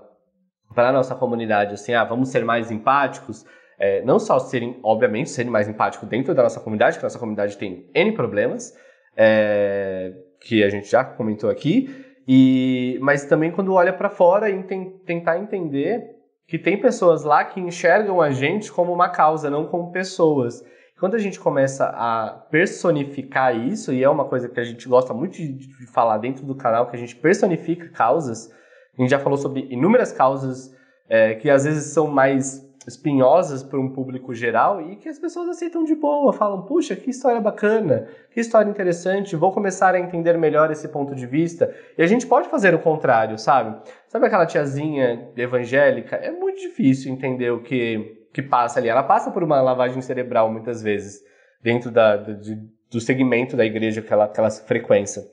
para 0.73 0.89
a 0.89 0.91
nossa 0.91 1.15
comunidade 1.15 1.73
assim, 1.73 1.93
ah, 1.93 2.03
vamos 2.03 2.29
ser 2.29 2.45
mais 2.45 2.69
empáticos, 2.69 3.43
é, 3.79 4.01
não 4.03 4.19
só 4.19 4.37
serem, 4.39 4.79
obviamente, 4.83 5.29
serem 5.29 5.51
mais 5.51 5.67
empáticos 5.67 6.07
dentro 6.07 6.33
da 6.33 6.43
nossa 6.43 6.59
comunidade, 6.59 6.97
que 6.97 7.03
a 7.03 7.07
nossa 7.07 7.19
comunidade 7.19 7.57
tem 7.57 7.89
N 7.93 8.11
problemas, 8.13 8.73
é, 9.17 10.13
que 10.39 10.63
a 10.63 10.69
gente 10.69 10.89
já 10.89 11.03
comentou 11.03 11.49
aqui, 11.49 12.05
e, 12.27 12.97
mas 13.01 13.25
também 13.25 13.51
quando 13.51 13.73
olha 13.73 13.91
para 13.91 14.09
fora 14.09 14.49
e 14.49 14.63
tem, 14.63 14.91
tentar 15.05 15.39
entender 15.39 16.15
que 16.47 16.59
tem 16.59 16.79
pessoas 16.79 17.23
lá 17.23 17.43
que 17.43 17.59
enxergam 17.59 18.21
a 18.21 18.29
gente 18.29 18.71
como 18.71 18.93
uma 18.93 19.09
causa, 19.09 19.49
não 19.49 19.65
como 19.65 19.91
pessoas. 19.91 20.63
Quando 20.99 21.15
a 21.15 21.19
gente 21.19 21.39
começa 21.39 21.85
a 21.87 22.45
personificar 22.51 23.55
isso, 23.55 23.91
e 23.91 24.03
é 24.03 24.09
uma 24.09 24.25
coisa 24.25 24.47
que 24.47 24.59
a 24.59 24.63
gente 24.63 24.87
gosta 24.87 25.13
muito 25.13 25.33
de, 25.33 25.53
de 25.53 25.87
falar 25.87 26.19
dentro 26.19 26.45
do 26.45 26.55
canal, 26.55 26.87
que 26.87 26.95
a 26.95 26.99
gente 26.99 27.15
personifica 27.15 27.89
causas, 27.89 28.53
a 28.97 29.01
gente 29.01 29.09
já 29.09 29.19
falou 29.19 29.37
sobre 29.37 29.67
inúmeras 29.69 30.11
causas 30.11 30.75
é, 31.09 31.35
que 31.35 31.49
às 31.49 31.65
vezes 31.65 31.93
são 31.93 32.07
mais 32.07 32.65
espinhosas 32.87 33.63
para 33.63 33.79
um 33.79 33.89
público 33.89 34.33
geral 34.33 34.81
e 34.81 34.95
que 34.95 35.09
as 35.09 35.17
pessoas 35.17 35.49
aceitam 35.49 35.83
de 35.83 35.95
boa, 35.95 36.31
falam, 36.31 36.63
puxa, 36.63 36.95
que 36.95 37.09
história 37.09 37.41
bacana, 37.41 38.07
que 38.31 38.39
história 38.39 38.69
interessante, 38.69 39.35
vou 39.35 39.51
começar 39.51 39.95
a 39.95 39.99
entender 39.99 40.37
melhor 40.37 40.71
esse 40.71 40.87
ponto 40.87 41.15
de 41.15 41.25
vista. 41.25 41.73
E 41.97 42.03
a 42.03 42.07
gente 42.07 42.27
pode 42.27 42.47
fazer 42.47 42.75
o 42.75 42.79
contrário, 42.79 43.37
sabe? 43.37 43.75
Sabe 44.07 44.27
aquela 44.27 44.45
tiazinha 44.45 45.31
evangélica? 45.35 46.15
É 46.15 46.31
muito 46.31 46.59
difícil 46.59 47.11
entender 47.11 47.51
o 47.51 47.61
que, 47.61 48.27
que 48.31 48.41
passa 48.41 48.79
ali. 48.79 48.87
Ela 48.87 49.03
passa 49.03 49.31
por 49.31 49.43
uma 49.43 49.61
lavagem 49.61 50.01
cerebral 50.01 50.51
muitas 50.51 50.83
vezes, 50.83 51.21
dentro 51.61 51.89
da, 51.89 52.17
do, 52.17 53.01
segmento 53.01 53.57
da 53.57 53.65
igreja 53.65 54.01
que 54.01 54.13
ela, 54.13 54.27
que 54.27 54.39
ela 54.39 54.51
frequência. 54.51 55.23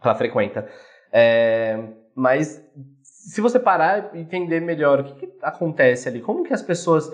Que 0.00 0.08
ela 0.08 0.16
frequenta. 0.16 0.66
É, 1.12 1.78
mas 2.20 2.62
se 3.02 3.40
você 3.40 3.58
parar 3.58 4.10
e 4.14 4.20
entender 4.20 4.60
melhor 4.60 5.00
o 5.00 5.04
que, 5.04 5.26
que 5.26 5.32
acontece 5.40 6.06
ali, 6.06 6.20
como 6.20 6.44
que 6.44 6.52
as 6.52 6.60
pessoas 6.60 7.10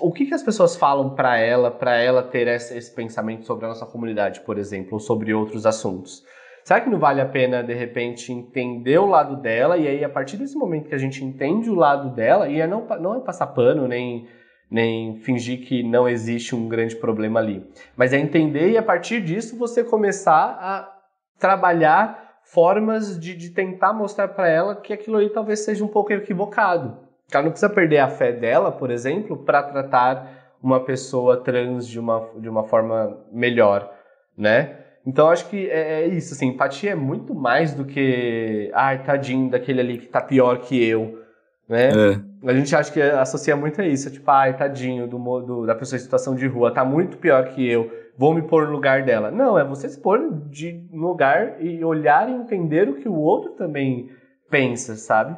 o 0.00 0.10
que, 0.10 0.26
que 0.26 0.34
as 0.34 0.42
pessoas 0.42 0.74
falam 0.74 1.14
para 1.14 1.36
ela, 1.36 1.70
para 1.70 1.96
ela 1.96 2.22
ter 2.22 2.48
esse, 2.48 2.76
esse, 2.76 2.92
pensamento 2.92 3.44
sobre 3.44 3.66
a 3.66 3.68
nossa 3.68 3.86
comunidade, 3.86 4.40
por 4.40 4.58
exemplo, 4.58 4.94
ou 4.94 4.98
sobre 4.98 5.32
outros 5.32 5.64
assuntos? 5.64 6.24
Será 6.64 6.80
que 6.80 6.90
não 6.90 6.98
vale 6.98 7.20
a 7.20 7.26
pena, 7.26 7.62
de 7.62 7.72
repente, 7.72 8.32
entender 8.32 8.98
o 8.98 9.06
lado 9.06 9.36
dela, 9.36 9.76
e 9.76 9.86
aí, 9.86 10.02
a 10.02 10.08
partir 10.08 10.38
desse 10.38 10.56
momento 10.56 10.88
que 10.88 10.94
a 10.94 10.98
gente 10.98 11.24
entende 11.24 11.70
o 11.70 11.74
lado 11.74 12.14
dela, 12.14 12.48
e 12.48 12.60
é 12.60 12.66
não, 12.66 12.84
não 13.00 13.14
é 13.14 13.20
passar 13.20 13.46
pano, 13.48 13.86
nem, 13.86 14.26
nem 14.68 15.20
fingir 15.20 15.64
que 15.64 15.84
não 15.84 16.08
existe 16.08 16.56
um 16.56 16.68
grande 16.68 16.96
problema 16.96 17.38
ali, 17.38 17.64
mas 17.96 18.12
é 18.12 18.18
entender 18.18 18.70
e, 18.70 18.76
a 18.76 18.82
partir 18.82 19.20
disso, 19.20 19.56
você 19.56 19.84
começar 19.84 20.58
a 20.60 20.92
trabalhar 21.38 22.25
formas 22.46 23.18
de, 23.18 23.34
de 23.34 23.50
tentar 23.50 23.92
mostrar 23.92 24.28
para 24.28 24.48
ela 24.48 24.76
que 24.76 24.92
aquilo 24.92 25.16
aí 25.16 25.28
talvez 25.28 25.60
seja 25.60 25.84
um 25.84 25.88
pouco 25.88 26.12
equivocado. 26.12 26.96
Ela 27.32 27.42
não 27.42 27.50
precisa 27.50 27.68
perder 27.68 27.98
a 27.98 28.08
fé 28.08 28.32
dela, 28.32 28.70
por 28.70 28.90
exemplo, 28.90 29.36
para 29.36 29.62
tratar 29.64 30.54
uma 30.62 30.80
pessoa 30.80 31.42
trans 31.42 31.86
de 31.86 31.98
uma, 31.98 32.30
de 32.38 32.48
uma 32.48 32.64
forma 32.64 33.18
melhor, 33.32 33.92
né? 34.38 34.78
Então 35.04 35.28
acho 35.28 35.48
que 35.48 35.68
é, 35.68 36.02
é, 36.02 36.06
isso, 36.06 36.34
assim, 36.34 36.48
empatia 36.48 36.92
é 36.92 36.94
muito 36.94 37.34
mais 37.34 37.74
do 37.74 37.84
que, 37.84 38.70
ai, 38.74 39.02
tadinho 39.02 39.50
daquele 39.50 39.80
ali 39.80 39.98
que 39.98 40.06
tá 40.06 40.20
pior 40.20 40.58
que 40.58 40.82
eu, 40.82 41.22
né? 41.68 41.88
É. 41.88 42.48
A 42.48 42.54
gente 42.54 42.74
acha 42.74 42.92
que 42.92 43.02
associa 43.02 43.56
muito 43.56 43.80
a 43.80 43.86
isso, 43.86 44.10
tipo, 44.10 44.30
ai, 44.30 44.56
tadinho 44.56 45.06
do, 45.08 45.18
do, 45.40 45.66
da 45.66 45.74
pessoa 45.74 45.96
em 45.96 46.02
situação 46.02 46.34
de 46.34 46.46
rua, 46.46 46.72
tá 46.72 46.84
muito 46.84 47.18
pior 47.18 47.44
que 47.48 47.68
eu, 47.68 47.90
vou 48.16 48.34
me 48.34 48.42
pôr 48.42 48.66
no 48.66 48.72
lugar 48.72 49.04
dela. 49.04 49.30
Não, 49.30 49.58
é 49.58 49.64
você 49.64 49.88
se 49.88 50.00
pôr 50.00 50.32
de 50.48 50.88
lugar 50.92 51.62
e 51.62 51.84
olhar 51.84 52.28
e 52.28 52.32
entender 52.32 52.88
o 52.88 52.96
que 52.96 53.08
o 53.08 53.14
outro 53.14 53.52
também 53.52 54.10
pensa, 54.50 54.96
sabe? 54.96 55.36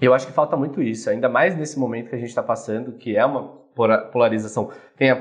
Eu 0.00 0.14
acho 0.14 0.26
que 0.26 0.32
falta 0.32 0.56
muito 0.56 0.80
isso, 0.80 1.10
ainda 1.10 1.28
mais 1.28 1.56
nesse 1.56 1.78
momento 1.78 2.08
que 2.08 2.14
a 2.14 2.18
gente 2.18 2.28
está 2.28 2.42
passando, 2.42 2.92
que 2.92 3.16
é 3.16 3.24
uma 3.24 3.58
polarização. 4.12 4.70
Tem 4.96 5.10
a 5.10 5.16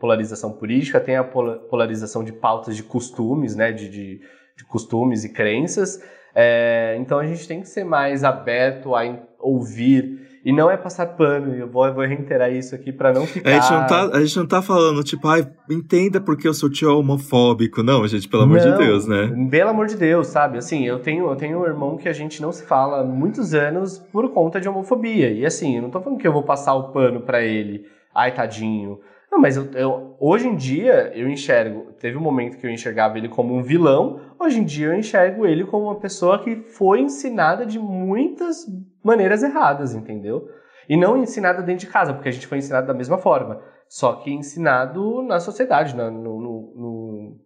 polarização 0.00 0.52
política, 0.52 1.00
tem 1.00 1.16
a 1.16 1.24
polarização 1.24 2.24
de 2.24 2.32
pautas 2.32 2.76
de 2.76 2.82
costumes, 2.82 3.54
né, 3.54 3.72
de, 3.72 3.88
de, 3.88 4.20
de 4.56 4.64
costumes 4.64 5.24
e 5.24 5.32
crenças. 5.32 6.02
É, 6.34 6.96
então 6.98 7.18
a 7.18 7.26
gente 7.26 7.46
tem 7.46 7.60
que 7.60 7.68
ser 7.68 7.84
mais 7.84 8.24
aberto 8.24 8.94
a 8.94 9.02
ouvir 9.38 10.31
e 10.44 10.52
não 10.52 10.68
é 10.68 10.76
passar 10.76 11.06
pano, 11.06 11.54
eu 11.54 11.68
vou, 11.68 11.86
eu 11.86 11.94
vou 11.94 12.04
reiterar 12.04 12.50
isso 12.50 12.74
aqui 12.74 12.92
para 12.92 13.12
não 13.12 13.26
ficar. 13.26 13.48
A 13.48 13.60
gente 13.60 13.70
não, 13.70 13.86
tá, 13.86 14.16
a 14.16 14.20
gente 14.20 14.36
não 14.36 14.46
tá 14.46 14.60
falando, 14.60 15.04
tipo, 15.04 15.28
ai, 15.28 15.48
entenda 15.70 16.20
porque 16.20 16.48
eu 16.48 16.54
sou 16.54 16.68
tio 16.68 16.98
homofóbico. 16.98 17.82
Não, 17.82 18.06
gente, 18.08 18.28
pelo 18.28 18.42
amor 18.42 18.58
não, 18.58 18.72
de 18.72 18.84
Deus, 18.84 19.06
né? 19.06 19.30
Pelo 19.48 19.70
amor 19.70 19.86
de 19.86 19.96
Deus, 19.96 20.26
sabe? 20.26 20.58
Assim, 20.58 20.84
eu 20.84 20.98
tenho, 20.98 21.30
eu 21.30 21.36
tenho 21.36 21.60
um 21.60 21.64
irmão 21.64 21.96
que 21.96 22.08
a 22.08 22.12
gente 22.12 22.42
não 22.42 22.50
se 22.50 22.64
fala 22.64 23.00
há 23.00 23.04
muitos 23.04 23.54
anos 23.54 23.98
por 23.98 24.28
conta 24.30 24.60
de 24.60 24.68
homofobia. 24.68 25.30
E 25.30 25.46
assim, 25.46 25.76
eu 25.76 25.82
não 25.82 25.90
tô 25.90 26.00
falando 26.00 26.18
que 26.18 26.26
eu 26.26 26.32
vou 26.32 26.42
passar 26.42 26.74
o 26.74 26.88
pano 26.88 27.20
para 27.20 27.40
ele. 27.42 27.86
Ai, 28.12 28.34
tadinho. 28.34 28.98
Não, 29.32 29.40
mas 29.40 29.56
eu, 29.56 29.64
eu, 29.72 30.14
hoje 30.20 30.46
em 30.46 30.54
dia 30.54 31.10
eu 31.14 31.26
enxergo. 31.26 31.94
Teve 31.94 32.18
um 32.18 32.20
momento 32.20 32.58
que 32.58 32.66
eu 32.66 32.70
enxergava 32.70 33.16
ele 33.16 33.30
como 33.30 33.54
um 33.54 33.62
vilão. 33.62 34.20
Hoje 34.38 34.60
em 34.60 34.64
dia 34.64 34.88
eu 34.88 34.94
enxergo 34.94 35.46
ele 35.46 35.64
como 35.64 35.86
uma 35.86 35.98
pessoa 35.98 36.38
que 36.44 36.54
foi 36.54 37.00
ensinada 37.00 37.64
de 37.64 37.78
muitas 37.78 38.66
maneiras 39.02 39.42
erradas, 39.42 39.94
entendeu? 39.94 40.46
E 40.86 40.98
não 40.98 41.16
ensinada 41.16 41.62
dentro 41.62 41.86
de 41.86 41.90
casa, 41.90 42.12
porque 42.12 42.28
a 42.28 42.32
gente 42.32 42.46
foi 42.46 42.58
ensinado 42.58 42.86
da 42.86 42.92
mesma 42.92 43.16
forma. 43.16 43.62
Só 43.88 44.16
que 44.16 44.30
ensinado 44.30 45.22
na 45.22 45.40
sociedade, 45.40 45.96
no, 45.96 46.10
no, 46.10 46.40
no, 46.40 47.36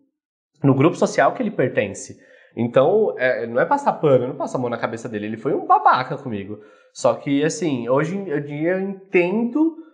no 0.65 0.75
grupo 0.75 0.97
social 0.97 1.35
que 1.35 1.43
ele 1.43 1.53
pertence. 1.53 2.19
Então, 2.57 3.15
é, 3.17 3.47
não 3.47 3.61
é 3.61 3.65
passar 3.65 3.93
pano, 3.93 4.27
não 4.27 4.35
passa 4.35 4.59
a 4.59 4.61
mão 4.61 4.71
na 4.71 4.79
cabeça 4.79 5.09
dele. 5.09 5.27
Ele 5.27 5.37
foi 5.37 5.55
um 5.55 5.67
babaca 5.67 6.17
comigo. 6.17 6.59
Só 6.93 7.15
que, 7.15 7.45
assim, 7.45 7.89
hoje 7.89 8.17
em 8.17 8.25
dia 8.43 8.73
eu 8.73 8.81
entendo 8.81 9.86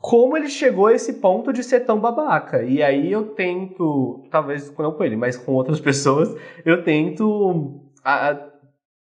como 0.00 0.34
ele 0.34 0.48
chegou 0.48 0.86
a 0.86 0.94
esse 0.94 1.20
ponto 1.20 1.52
de 1.52 1.62
ser 1.62 1.80
tão 1.80 2.00
babaca. 2.00 2.62
E 2.62 2.82
aí 2.82 3.12
eu 3.12 3.34
tento, 3.34 4.26
talvez 4.30 4.74
não 4.78 4.92
com 4.92 5.04
ele, 5.04 5.14
mas 5.14 5.36
com 5.36 5.52
outras 5.52 5.78
pessoas, 5.80 6.34
eu 6.64 6.82
tento 6.82 7.82
a, 8.02 8.30
a, 8.30 8.50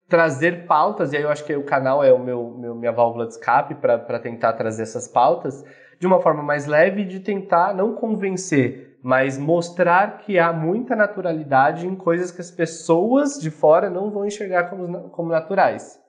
trazer 0.08 0.66
pautas, 0.66 1.12
e 1.12 1.18
aí 1.18 1.24
eu 1.24 1.30
acho 1.30 1.44
que 1.44 1.54
o 1.54 1.66
canal 1.66 2.02
é 2.02 2.14
o 2.14 2.20
meu, 2.20 2.50
meu 2.58 2.74
minha 2.76 2.94
válvula 2.94 3.28
de 3.28 3.34
escape 3.34 3.76
para 3.76 4.20
tentar 4.20 4.54
trazer 4.54 4.84
essas 4.84 5.08
pautas 5.08 5.66
de 6.00 6.08
uma 6.08 6.22
forma 6.22 6.42
mais 6.42 6.66
leve, 6.66 7.04
de 7.04 7.20
tentar 7.20 7.74
não 7.74 7.94
convencer, 7.94 8.98
mas 9.04 9.38
mostrar 9.38 10.18
que 10.20 10.40
há 10.40 10.52
muita 10.52 10.96
naturalidade 10.96 11.88
em 11.88 11.96
coisas 11.96 12.32
que 12.32 12.42
as 12.42 12.52
pessoas 12.52 13.40
de 13.40 13.52
fora 13.52 13.90
não 13.90 14.12
vão 14.12 14.26
enxergar 14.26 14.70
como, 14.70 15.10
como 15.10 15.30
naturais. 15.30 16.00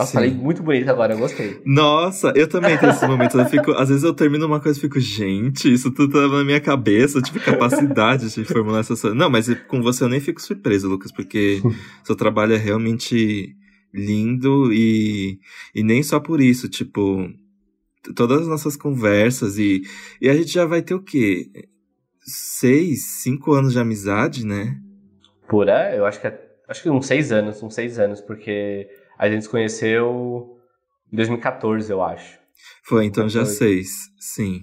Nossa, 0.00 0.12
Sim. 0.12 0.14
falei 0.14 0.30
muito 0.30 0.62
bonito 0.62 0.88
agora, 0.88 1.12
eu 1.12 1.18
gostei. 1.18 1.60
Nossa, 1.64 2.32
eu 2.34 2.48
também 2.48 2.76
tenho 2.78 2.92
esses 2.92 3.06
momentos. 3.06 3.38
Eu 3.38 3.44
fico, 3.46 3.72
às 3.72 3.88
vezes 3.88 4.02
eu 4.02 4.14
termino 4.14 4.46
uma 4.46 4.60
coisa 4.60 4.78
e 4.78 4.80
fico, 4.80 4.98
gente, 4.98 5.70
isso 5.70 5.90
tudo 5.90 6.14
tá 6.14 6.26
na 6.26 6.42
minha 6.42 6.60
cabeça, 6.60 7.20
tipo, 7.20 7.38
capacidade 7.38 8.32
de 8.32 8.44
formular 8.44 8.80
essas 8.80 9.00
coisas. 9.00 9.18
Não, 9.18 9.28
mas 9.28 9.52
com 9.68 9.82
você 9.82 10.04
eu 10.04 10.08
nem 10.08 10.20
fico 10.20 10.40
surpreso, 10.40 10.88
Lucas, 10.88 11.12
porque 11.12 11.60
seu 12.02 12.16
trabalho 12.16 12.54
é 12.54 12.56
realmente 12.56 13.54
lindo 13.92 14.72
e, 14.72 15.38
e 15.74 15.82
nem 15.82 16.02
só 16.02 16.18
por 16.18 16.40
isso, 16.40 16.68
tipo, 16.68 17.28
todas 18.14 18.42
as 18.42 18.48
nossas 18.48 18.76
conversas 18.76 19.58
e, 19.58 19.82
e 20.20 20.30
a 20.30 20.34
gente 20.34 20.50
já 20.52 20.64
vai 20.64 20.80
ter 20.80 20.94
o 20.94 21.02
quê? 21.02 21.50
Seis, 22.22 23.04
cinco 23.22 23.52
anos 23.52 23.72
de 23.72 23.78
amizade, 23.78 24.46
né? 24.46 24.80
Por 25.46 25.68
aí, 25.68 25.98
eu 25.98 26.06
acho 26.06 26.20
que 26.20 26.26
é, 26.26 26.40
acho 26.68 26.82
que 26.82 26.88
uns 26.88 27.06
seis 27.06 27.32
anos, 27.32 27.62
uns 27.62 27.74
seis 27.74 27.98
anos, 27.98 28.20
porque 28.20 28.88
a 29.20 29.28
gente 29.28 29.42
se 29.42 29.50
conheceu 29.50 30.56
em 31.12 31.16
2014, 31.16 31.92
eu 31.92 32.02
acho. 32.02 32.38
Foi, 32.82 33.04
então 33.04 33.28
já 33.28 33.44
seis, 33.44 34.08
sim. 34.18 34.62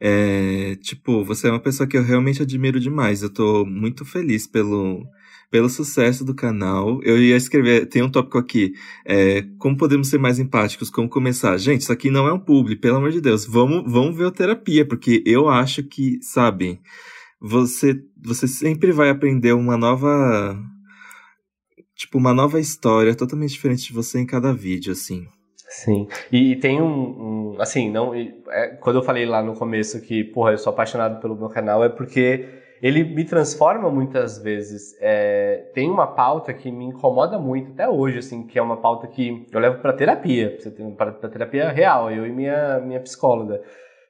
É, 0.00 0.74
tipo, 0.82 1.24
você 1.24 1.46
é 1.46 1.50
uma 1.52 1.60
pessoa 1.60 1.86
que 1.86 1.96
eu 1.96 2.02
realmente 2.02 2.42
admiro 2.42 2.80
demais. 2.80 3.22
Eu 3.22 3.30
tô 3.30 3.64
muito 3.64 4.04
feliz 4.04 4.48
pelo, 4.48 5.06
pelo 5.48 5.68
sucesso 5.68 6.24
do 6.24 6.34
canal. 6.34 7.00
Eu 7.04 7.22
ia 7.22 7.36
escrever, 7.36 7.86
tem 7.86 8.02
um 8.02 8.10
tópico 8.10 8.36
aqui, 8.36 8.72
é, 9.06 9.42
como 9.58 9.76
podemos 9.76 10.08
ser 10.08 10.18
mais 10.18 10.40
empáticos, 10.40 10.90
como 10.90 11.08
começar. 11.08 11.56
Gente, 11.56 11.82
isso 11.82 11.92
aqui 11.92 12.10
não 12.10 12.26
é 12.26 12.32
um 12.32 12.40
publi, 12.40 12.74
pelo 12.74 12.96
amor 12.96 13.12
de 13.12 13.20
Deus. 13.20 13.46
Vamos, 13.46 13.84
vamos 13.90 14.16
ver 14.16 14.24
o 14.24 14.32
terapia, 14.32 14.84
porque 14.84 15.22
eu 15.24 15.48
acho 15.48 15.84
que, 15.84 16.18
sabe, 16.20 16.80
você, 17.40 18.02
você 18.20 18.48
sempre 18.48 18.90
vai 18.90 19.08
aprender 19.08 19.52
uma 19.52 19.76
nova 19.76 20.60
tipo, 21.96 22.18
uma 22.18 22.34
nova 22.34 22.58
história 22.60 23.14
totalmente 23.14 23.52
diferente 23.52 23.86
de 23.86 23.92
você 23.92 24.20
em 24.20 24.26
cada 24.26 24.52
vídeo, 24.52 24.92
assim. 24.92 25.26
Sim. 25.68 26.06
E, 26.30 26.56
tem 26.56 26.80
um, 26.80 27.54
um, 27.54 27.56
assim, 27.58 27.90
não, 27.90 28.14
é, 28.14 28.68
quando 28.80 28.96
eu 28.96 29.02
falei 29.02 29.26
lá 29.26 29.42
no 29.42 29.54
começo 29.54 30.00
que, 30.00 30.22
porra, 30.22 30.52
eu 30.52 30.58
sou 30.58 30.72
apaixonado 30.72 31.20
pelo 31.20 31.34
meu 31.34 31.48
canal, 31.48 31.82
é 31.82 31.88
porque 31.88 32.46
ele 32.80 33.02
me 33.02 33.24
transforma 33.24 33.90
muitas 33.90 34.38
vezes. 34.38 34.94
É, 35.00 35.70
tem 35.74 35.90
uma 35.90 36.06
pauta 36.06 36.52
que 36.52 36.70
me 36.70 36.84
incomoda 36.84 37.38
muito 37.38 37.72
até 37.72 37.88
hoje, 37.88 38.18
assim, 38.18 38.46
que 38.46 38.58
é 38.58 38.62
uma 38.62 38.76
pauta 38.76 39.06
que 39.06 39.46
eu 39.50 39.58
levo 39.58 39.78
para 39.80 39.92
terapia, 39.92 40.56
para 40.96 41.12
terapia 41.12 41.70
real, 41.70 42.10
eu 42.10 42.26
e 42.26 42.30
minha 42.30 42.78
minha 42.80 43.00
psicóloga, 43.00 43.60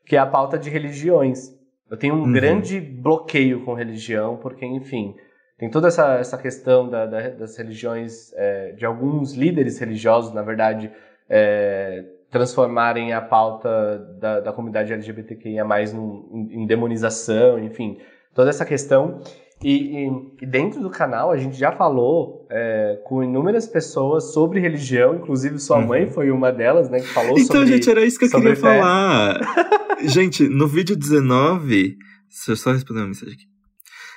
que 0.04 0.16
é 0.16 0.18
a 0.18 0.26
pauta 0.26 0.58
de 0.58 0.68
religiões. 0.68 1.50
Eu 1.90 1.96
tenho 1.96 2.14
um 2.14 2.24
uhum. 2.24 2.32
grande 2.32 2.80
bloqueio 2.80 3.64
com 3.64 3.74
religião, 3.74 4.36
porque, 4.36 4.66
enfim, 4.66 5.14
tem 5.56 5.70
toda 5.70 5.88
essa, 5.88 6.14
essa 6.14 6.36
questão 6.36 6.88
da, 6.88 7.06
da, 7.06 7.28
das 7.30 7.56
religiões, 7.56 8.32
é, 8.34 8.72
de 8.72 8.84
alguns 8.84 9.34
líderes 9.34 9.78
religiosos, 9.78 10.32
na 10.34 10.42
verdade, 10.42 10.90
é, 11.28 12.04
transformarem 12.30 13.12
a 13.12 13.20
pauta 13.20 13.98
da, 14.20 14.40
da 14.40 14.52
comunidade 14.52 14.92
LGBTQIA 14.92 15.64
num, 15.94 16.48
em, 16.50 16.62
em 16.62 16.66
demonização, 16.66 17.58
enfim, 17.60 17.98
toda 18.34 18.50
essa 18.50 18.64
questão. 18.64 19.20
E, 19.62 20.04
e, 20.04 20.10
e, 20.42 20.46
dentro 20.46 20.82
do 20.82 20.90
canal 20.90 21.30
a 21.30 21.36
gente 21.36 21.56
já 21.56 21.70
falou 21.70 22.46
é, 22.50 23.00
com 23.04 23.22
inúmeras 23.22 23.66
pessoas 23.66 24.32
sobre 24.34 24.58
religião, 24.60 25.14
inclusive 25.14 25.58
sua 25.60 25.78
uhum. 25.78 25.86
mãe 25.86 26.06
foi 26.10 26.30
uma 26.32 26.50
delas, 26.50 26.90
né, 26.90 26.98
que 26.98 27.06
falou 27.06 27.30
então, 27.30 27.46
sobre 27.46 27.60
Então, 27.60 27.66
gente, 27.68 27.88
era 27.88 28.04
isso 28.04 28.18
que 28.18 28.24
eu 28.24 28.30
queria 28.30 28.56
fé. 28.56 28.60
falar. 28.60 29.40
gente, 30.04 30.48
no 30.48 30.66
vídeo 30.66 30.96
19, 30.96 31.96
deixa 32.28 32.50
eu 32.50 32.56
só 32.56 32.72
responder 32.72 33.00
uma 33.00 33.06
mensagem 33.06 33.34
aqui. 33.34 33.53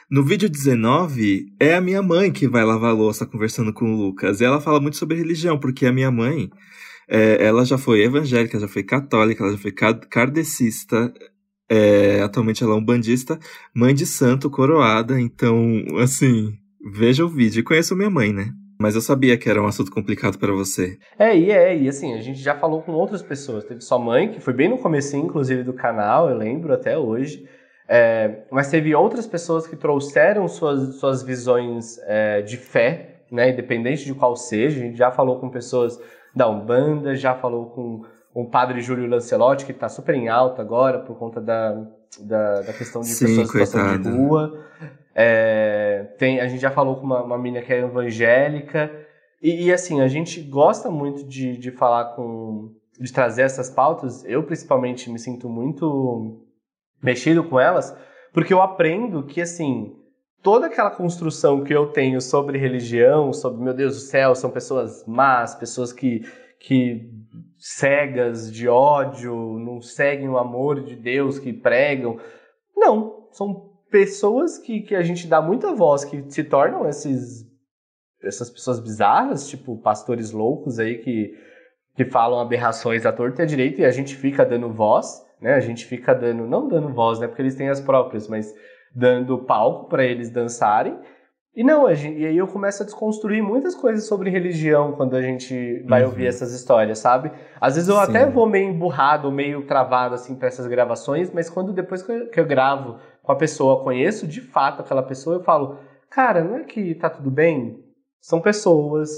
No 0.10 0.24
vídeo 0.24 0.50
19, 0.50 1.54
é 1.60 1.76
a 1.76 1.82
minha 1.82 2.02
mãe 2.02 2.32
que 2.32 2.48
vai 2.48 2.64
lavar 2.64 2.96
louça 2.96 3.26
conversando 3.26 3.74
com 3.74 3.94
o 3.94 3.98
Lucas. 3.98 4.40
E 4.40 4.46
ela 4.46 4.62
fala 4.62 4.80
muito 4.80 4.96
sobre 4.96 5.18
religião, 5.18 5.60
porque 5.60 5.86
a 5.86 5.92
minha 5.92 6.10
mãe, 6.10 6.50
é, 7.10 7.46
ela 7.46 7.66
já 7.66 7.78
foi 7.78 8.04
evangélica, 8.04 8.58
já 8.58 8.70
foi 8.70 8.84
católica, 8.84 9.44
ela 9.44 9.52
já 9.52 9.58
foi 9.58 9.74
kardecista. 9.74 11.14
É, 11.70 12.22
atualmente 12.22 12.64
ela 12.64 12.74
é 12.74 12.78
um 12.78 12.84
bandista, 12.84 13.38
mãe 13.76 13.94
de 13.94 14.06
santo, 14.06 14.50
coroada. 14.50 15.20
Então, 15.20 15.84
assim, 16.02 16.54
veja 16.90 17.26
o 17.26 17.30
vídeo. 17.30 17.60
E 17.60 17.64
conheço 17.64 17.94
minha 17.94 18.10
mãe, 18.10 18.32
né? 18.32 18.54
Mas 18.80 18.96
eu 18.96 19.02
sabia 19.02 19.38
que 19.38 19.50
era 19.50 19.62
um 19.62 19.68
assunto 19.68 19.92
complicado 19.92 20.38
para 20.38 20.54
você. 20.54 20.98
É, 21.20 21.38
e 21.38 21.52
é, 21.52 21.78
e 21.78 21.90
assim, 21.90 22.14
a 22.14 22.22
gente 22.22 22.40
já 22.40 22.56
falou 22.58 22.82
com 22.82 22.94
outras 22.94 23.22
pessoas. 23.22 23.66
Teve 23.66 23.82
sua 23.82 24.00
mãe, 24.00 24.32
que 24.32 24.40
foi 24.40 24.54
bem 24.54 24.70
no 24.70 24.78
começo, 24.78 25.18
inclusive, 25.18 25.64
do 25.64 25.74
canal, 25.74 26.30
eu 26.30 26.38
lembro 26.38 26.74
até 26.74 26.98
hoje. 26.98 27.46
É, 27.88 28.44
mas 28.52 28.70
teve 28.70 28.94
outras 28.94 29.26
pessoas 29.26 29.66
que 29.66 29.76
trouxeram 29.76 30.48
suas, 30.48 30.96
suas 30.96 31.24
visões 31.24 31.98
é, 32.04 32.42
de 32.42 32.58
fé, 32.58 33.22
né, 33.32 33.52
independente 33.52 34.04
de 34.06 34.14
qual 34.14 34.36
seja. 34.36 34.80
A 34.80 34.84
gente 34.84 34.98
já 34.98 35.12
falou 35.12 35.40
com 35.40 35.50
pessoas 35.50 36.00
da 36.36 36.50
Umbanda, 36.50 37.16
já 37.16 37.34
falou 37.34 37.68
com 37.68 38.02
o 38.34 38.46
padre 38.46 38.82
Júlio 38.82 39.08
Lancelotti, 39.08 39.66
que 39.66 39.72
está 39.72 39.90
super 39.90 40.14
em 40.16 40.28
alta 40.28 40.62
agora 40.62 41.00
por 41.00 41.18
conta 41.18 41.42
da, 41.42 41.72
da, 42.20 42.62
da 42.62 42.74
questão 42.74 43.02
de 43.02 43.08
Sim, 43.08 43.26
pessoas 43.26 43.48
em 43.48 43.52
situação 43.52 44.02
de 44.02 44.10
rua. 44.10 44.66
É, 45.16 46.06
tem, 46.20 46.40
a 46.40 46.48
gente 46.48 46.62
já 46.62 46.70
falou 46.70 46.98
com 46.98 47.06
uma, 47.06 47.24
uma 47.24 47.38
menina 47.38 47.66
que 47.66 47.74
é 47.74 47.80
evangélica. 47.80 48.92
E, 49.42 49.66
e, 49.66 49.74
assim, 49.74 50.02
a 50.02 50.08
gente 50.08 50.42
gosta 50.42 50.92
muito 50.92 51.24
de, 51.24 51.58
de 51.58 51.72
falar 51.72 52.16
com. 52.16 52.72
de 53.00 53.12
trazer 53.12 53.44
essas 53.44 53.70
pautas. 53.70 54.24
Eu, 54.26 54.44
principalmente, 54.44 55.10
me 55.10 55.18
sinto 55.18 55.50
muito 55.50 56.47
mexido 57.02 57.44
com 57.44 57.60
elas, 57.60 57.96
porque 58.34 58.54
eu 58.54 58.62
aprendo 58.62 59.24
que, 59.24 59.42
assim, 59.42 59.96
toda 60.42 60.68
aquela 60.68 60.92
construção 60.92 61.64
que 61.64 61.74
eu 61.74 61.88
tenho 61.88 62.22
sobre 62.22 62.58
religião, 62.58 63.34
sobre, 63.34 63.62
meu 63.62 63.74
Deus 63.74 63.96
do 63.96 64.02
céu, 64.02 64.36
são 64.36 64.50
pessoas 64.50 65.06
más, 65.06 65.56
pessoas 65.56 65.92
que, 65.92 66.22
que 66.60 67.10
cegas 67.58 68.52
de 68.52 68.68
ódio, 68.68 69.34
não 69.60 69.82
seguem 69.82 70.30
o 70.30 70.38
amor 70.38 70.82
de 70.82 70.96
Deus 70.96 71.40
que 71.40 71.52
pregam. 71.52 72.20
Não, 72.76 73.28
são 73.32 73.72
pessoas 73.90 74.58
que, 74.58 74.82
que 74.82 74.96
a 74.96 75.02
gente 75.02 75.28
dá 75.28 75.42
muita 75.42 75.74
voz, 75.74 76.06
que 76.06 76.24
se 76.30 76.44
tornam 76.44 76.88
esses, 76.88 77.46
essas 78.22 78.50
pessoas 78.50 78.80
bizarras, 78.80 79.50
tipo 79.50 79.78
pastores 79.82 80.32
loucos 80.32 80.80
aí 80.80 81.00
que, 81.00 81.34
que 81.96 82.06
falam 82.06 82.40
aberrações 82.40 83.06
à 83.06 83.12
torta 83.12 83.42
e 83.42 83.44
à 83.44 83.46
direita 83.46 83.82
e 83.82 83.86
a 83.86 83.92
gente 83.92 84.16
fica 84.16 84.46
dando 84.46 84.72
voz, 84.72 85.26
né? 85.42 85.54
A 85.54 85.60
gente 85.60 85.86
fica 85.86 86.14
dando, 86.14 86.46
não 86.46 86.68
dando 86.68 86.90
voz, 86.90 87.20
né? 87.20 87.28
Porque 87.28 87.42
eles 87.42 87.56
têm 87.56 87.70
as 87.70 87.82
próprias, 87.82 88.28
mas 88.28 88.54
dando 88.94 89.38
palco 89.40 89.88
para 89.88 90.04
eles 90.04 90.30
dançarem. 90.30 90.98
E 91.58 91.64
não, 91.64 91.92
gente, 91.96 92.20
e 92.20 92.26
aí 92.26 92.38
eu 92.38 92.48
começo 92.48 92.84
a 92.84 92.86
desconstruir 92.86 93.42
muitas 93.42 93.74
coisas 93.74 94.06
sobre 94.06 94.30
religião 94.30 94.92
quando 94.92 95.16
a 95.16 95.22
gente 95.24 95.84
vai 95.88 96.04
uhum. 96.04 96.10
ouvir 96.10 96.28
essas 96.28 96.54
histórias, 96.54 97.00
sabe? 97.00 97.32
Às 97.60 97.74
vezes 97.74 97.90
eu 97.90 97.96
Sim. 97.96 98.02
até 98.02 98.26
vou 98.28 98.48
meio 98.48 98.70
emburrado, 98.70 99.32
meio 99.32 99.66
travado 99.66 100.14
assim 100.14 100.36
para 100.36 100.50
essas 100.50 100.68
gravações, 100.68 101.32
mas 101.32 101.50
quando 101.50 101.74
depois 101.74 102.04
que 102.04 102.12
eu, 102.12 102.30
que 102.30 102.40
eu 102.40 102.46
gravo 102.46 103.00
com 103.24 103.32
a 103.32 103.36
pessoa, 103.36 103.84
conheço 103.84 104.28
de 104.28 104.40
fato 104.40 104.82
aquela 104.82 105.02
pessoa, 105.02 105.38
eu 105.38 105.44
falo, 105.44 105.80
cara, 106.12 106.44
não 106.44 106.58
é 106.58 106.64
que 106.64 106.94
tá 106.94 107.10
tudo 107.10 107.32
bem? 107.32 107.84
São 108.22 108.40
pessoas. 108.40 109.10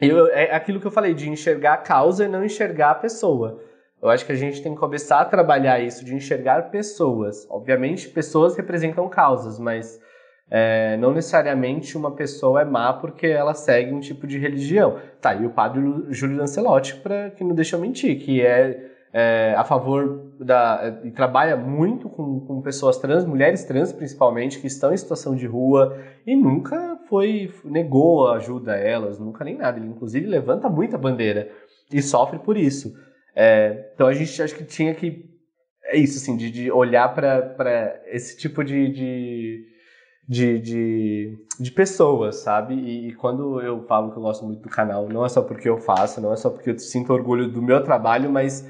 Eu, 0.00 0.26
é 0.28 0.52
aquilo 0.52 0.80
que 0.80 0.86
eu 0.88 0.90
falei, 0.90 1.14
de 1.14 1.30
enxergar 1.30 1.74
a 1.74 1.78
causa 1.78 2.24
e 2.24 2.28
não 2.28 2.44
enxergar 2.44 2.90
a 2.90 2.96
pessoa. 2.96 3.62
Eu 4.02 4.10
acho 4.10 4.26
que 4.26 4.32
a 4.32 4.36
gente 4.36 4.60
tem 4.60 4.74
que 4.74 4.80
começar 4.80 5.20
a 5.20 5.24
trabalhar 5.24 5.78
isso, 5.78 6.04
de 6.04 6.12
enxergar 6.12 6.70
pessoas. 6.70 7.46
Obviamente, 7.48 8.08
pessoas 8.08 8.56
representam 8.56 9.08
causas, 9.08 9.60
mas 9.60 10.00
é, 10.50 10.96
não 10.96 11.14
necessariamente 11.14 11.96
uma 11.96 12.10
pessoa 12.10 12.62
é 12.62 12.64
má 12.64 12.92
porque 12.92 13.28
ela 13.28 13.54
segue 13.54 13.94
um 13.94 14.00
tipo 14.00 14.26
de 14.26 14.38
religião. 14.38 14.98
Tá, 15.20 15.34
e 15.36 15.46
o 15.46 15.50
padre 15.50 15.80
Júlio 16.10 16.36
Lancelotti, 16.36 16.96
para 16.96 17.30
que 17.30 17.44
não 17.44 17.54
deixa 17.54 17.76
eu 17.76 17.80
mentir, 17.80 18.18
que 18.18 18.42
é, 18.42 18.90
é, 19.12 19.54
a 19.56 19.62
favor 19.62 20.32
da. 20.40 21.00
e 21.04 21.12
trabalha 21.12 21.56
muito 21.56 22.08
com, 22.08 22.40
com 22.40 22.60
pessoas 22.60 22.98
trans, 22.98 23.24
mulheres 23.24 23.62
trans 23.62 23.92
principalmente, 23.92 24.58
que 24.58 24.66
estão 24.66 24.92
em 24.92 24.96
situação 24.96 25.36
de 25.36 25.46
rua 25.46 25.96
e 26.26 26.34
nunca 26.34 26.98
foi. 27.08 27.54
negou 27.64 28.32
ajuda 28.32 28.72
a 28.72 28.78
elas, 28.78 29.20
nunca 29.20 29.44
nem 29.44 29.56
nada. 29.56 29.78
Ele, 29.78 29.86
inclusive, 29.86 30.26
levanta 30.26 30.68
muita 30.68 30.98
bandeira 30.98 31.50
e 31.92 32.02
sofre 32.02 32.40
por 32.40 32.56
isso. 32.56 32.92
É, 33.34 33.90
então 33.94 34.06
a 34.06 34.14
gente 34.14 34.42
acho 34.42 34.54
que 34.54 34.64
tinha 34.64 34.94
que. 34.94 35.30
É 35.84 35.96
isso, 35.96 36.18
assim, 36.18 36.36
de, 36.36 36.50
de 36.50 36.70
olhar 36.70 37.14
para 37.14 38.00
esse 38.06 38.36
tipo 38.36 38.62
de, 38.64 38.88
de 38.88 39.72
de, 40.28 40.58
de, 40.58 41.38
de 41.58 41.70
pessoas, 41.70 42.36
sabe? 42.36 42.74
E, 42.74 43.08
e, 43.08 43.14
quando 43.14 43.60
eu 43.60 43.84
falo 43.86 44.10
que 44.10 44.18
eu 44.18 44.22
gosto 44.22 44.44
muito 44.44 44.62
do 44.62 44.68
canal, 44.68 45.08
não 45.08 45.24
é 45.24 45.28
só 45.28 45.42
porque 45.42 45.68
eu 45.68 45.78
faço, 45.78 46.20
não 46.20 46.32
é 46.32 46.36
só 46.36 46.48
porque 46.48 46.70
eu 46.70 46.78
sinto 46.78 47.12
orgulho 47.12 47.50
do 47.50 47.60
meu 47.60 47.82
trabalho, 47.82 48.30
mas 48.30 48.66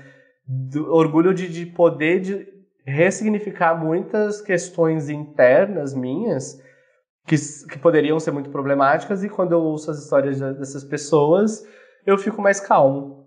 do, 0.46 0.92
orgulho 0.92 1.32
de, 1.34 1.48
de 1.48 1.66
poder 1.66 2.20
de 2.20 2.48
ressignificar 2.84 3.76
muitas 3.76 4.40
questões 4.40 5.08
internas 5.08 5.94
minhas 5.94 6.60
que, 7.26 7.36
que 7.70 7.78
poderiam 7.78 8.18
ser 8.18 8.32
muito 8.32 8.50
problemáticas 8.50 9.22
e 9.22 9.28
quando 9.28 9.52
eu 9.52 9.60
ouço 9.60 9.90
as 9.90 9.98
histórias 10.02 10.40
dessas 10.40 10.82
pessoas, 10.82 11.64
eu 12.04 12.18
fico 12.18 12.42
mais 12.42 12.58
calmo. 12.58 13.21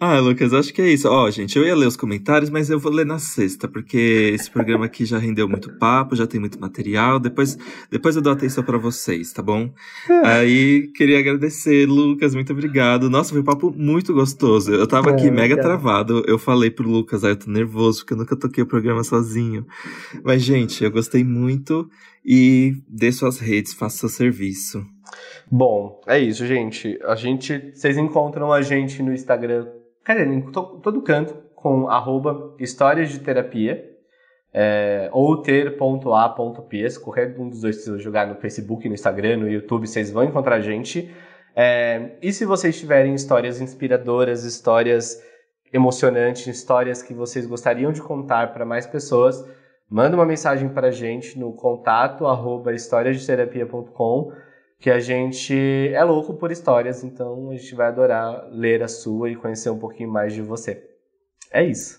Ah, 0.00 0.20
Lucas, 0.20 0.54
acho 0.54 0.72
que 0.72 0.80
é 0.80 0.88
isso. 0.88 1.08
Ó, 1.08 1.24
oh, 1.24 1.30
gente, 1.30 1.58
eu 1.58 1.64
ia 1.64 1.74
ler 1.74 1.86
os 1.86 1.96
comentários, 1.96 2.50
mas 2.50 2.70
eu 2.70 2.78
vou 2.78 2.92
ler 2.92 3.04
na 3.04 3.18
sexta, 3.18 3.66
porque 3.66 4.30
esse 4.32 4.48
programa 4.48 4.84
aqui 4.84 5.04
já 5.04 5.18
rendeu 5.18 5.48
muito 5.48 5.72
papo, 5.76 6.14
já 6.14 6.26
tem 6.26 6.38
muito 6.38 6.60
material. 6.60 7.18
Depois, 7.18 7.58
depois 7.90 8.14
eu 8.14 8.22
dou 8.22 8.32
atenção 8.32 8.62
para 8.62 8.78
vocês, 8.78 9.32
tá 9.32 9.42
bom? 9.42 9.72
É. 10.08 10.26
Aí, 10.26 10.88
queria 10.94 11.18
agradecer, 11.18 11.88
Lucas, 11.88 12.34
muito 12.34 12.52
obrigado. 12.52 13.10
Nossa, 13.10 13.30
foi 13.30 13.40
um 13.40 13.44
papo 13.44 13.72
muito 13.76 14.14
gostoso. 14.14 14.72
Eu 14.72 14.86
tava 14.86 15.10
aqui 15.10 15.26
é, 15.26 15.30
mega 15.30 15.60
travado. 15.60 16.22
Eu 16.28 16.38
falei 16.38 16.70
pro 16.70 16.88
Lucas, 16.88 17.24
ah, 17.24 17.30
eu 17.30 17.36
tô 17.36 17.50
nervoso, 17.50 18.00
porque 18.00 18.12
eu 18.12 18.18
nunca 18.18 18.36
toquei 18.36 18.62
o 18.62 18.66
programa 18.66 19.02
sozinho. 19.02 19.66
Mas, 20.22 20.42
gente, 20.42 20.84
eu 20.84 20.90
gostei 20.92 21.24
muito 21.24 21.90
e 22.24 22.76
dê 22.88 23.10
suas 23.10 23.38
redes, 23.38 23.72
faça 23.72 23.98
seu 23.98 24.08
serviço. 24.08 24.84
Bom, 25.50 26.00
é 26.06 26.18
isso, 26.18 26.46
gente. 26.46 26.98
A 27.04 27.14
gente, 27.14 27.72
vocês 27.74 27.96
encontram 27.96 28.52
a 28.52 28.60
gente 28.60 29.02
no 29.02 29.12
Instagram 29.12 29.66
dizer, 30.14 30.28
em 30.28 30.40
todo 30.52 31.02
canto, 31.02 31.34
com 31.54 31.88
arroba 31.88 32.54
histórias 32.58 33.10
de 33.10 33.18
terapia, 33.20 33.84
é, 34.52 35.10
ou 35.12 35.42
ter.a.p, 35.42 36.90
se 36.90 37.00
qualquer 37.00 37.38
um 37.38 37.48
dos 37.48 37.60
dois 37.60 37.84
se 37.84 37.98
jogar 37.98 38.26
no 38.26 38.36
Facebook, 38.36 38.88
no 38.88 38.94
Instagram, 38.94 39.38
no 39.38 39.48
YouTube, 39.48 39.86
vocês 39.86 40.10
vão 40.10 40.24
encontrar 40.24 40.56
a 40.56 40.60
gente. 40.60 41.12
É, 41.54 42.12
e 42.22 42.32
se 42.32 42.44
vocês 42.44 42.78
tiverem 42.78 43.14
histórias 43.14 43.60
inspiradoras, 43.60 44.44
histórias 44.44 45.22
emocionantes, 45.72 46.46
histórias 46.46 47.02
que 47.02 47.12
vocês 47.12 47.46
gostariam 47.46 47.92
de 47.92 48.00
contar 48.00 48.52
para 48.52 48.64
mais 48.64 48.86
pessoas, 48.86 49.44
manda 49.90 50.16
uma 50.16 50.24
mensagem 50.24 50.68
para 50.68 50.88
a 50.88 50.92
gente 50.92 51.38
no 51.38 51.52
contato 51.52 52.26
arroba 52.26 52.72
que 54.80 54.90
a 54.90 55.00
gente 55.00 55.54
é 55.54 56.04
louco 56.04 56.34
por 56.34 56.52
histórias, 56.52 57.02
então 57.02 57.50
a 57.50 57.56
gente 57.56 57.74
vai 57.74 57.88
adorar 57.88 58.48
ler 58.50 58.82
a 58.82 58.88
sua 58.88 59.30
e 59.30 59.36
conhecer 59.36 59.70
um 59.70 59.78
pouquinho 59.78 60.10
mais 60.10 60.32
de 60.32 60.42
você. 60.42 60.82
É 61.52 61.64
isso. 61.64 61.98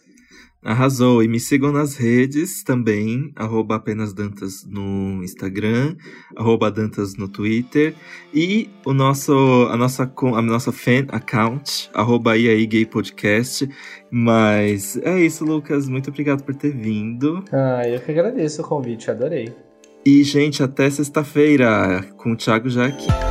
Arrasou. 0.62 1.24
E 1.24 1.28
me 1.28 1.40
sigam 1.40 1.72
nas 1.72 1.96
redes 1.96 2.64
também, 2.64 3.32
arroba 3.36 3.76
apenas 3.76 4.14
Dantas 4.14 4.66
no 4.66 5.24
Instagram, 5.24 5.96
arroba 6.36 6.70
Dantas 6.70 7.16
no 7.16 7.30
Twitter. 7.30 7.96
E 8.34 8.70
o 8.86 8.94
nosso, 8.94 9.34
a, 9.72 9.78
nossa, 9.78 10.04
a 10.04 10.42
nossa 10.42 10.72
fan 10.72 11.06
account, 11.10 11.90
arroba 11.94 12.34
aí 12.34 12.66
Gay 12.66 12.86
Podcast. 12.86 13.70
Mas 14.12 14.98
é 14.98 15.20
isso, 15.22 15.46
Lucas. 15.46 15.88
Muito 15.88 16.10
obrigado 16.10 16.44
por 16.44 16.54
ter 16.54 16.76
vindo. 16.76 17.44
Ah, 17.52 17.88
eu 17.88 18.00
que 18.02 18.12
agradeço 18.12 18.62
o 18.62 18.68
convite, 18.68 19.10
adorei. 19.10 19.69
E, 20.06 20.24
gente, 20.24 20.64
até 20.64 20.90
sexta-feira 20.90 22.06
com 22.18 22.32
o 22.32 22.36
Thiago 22.36 22.70
já 22.70 22.86
aqui. 22.88 23.29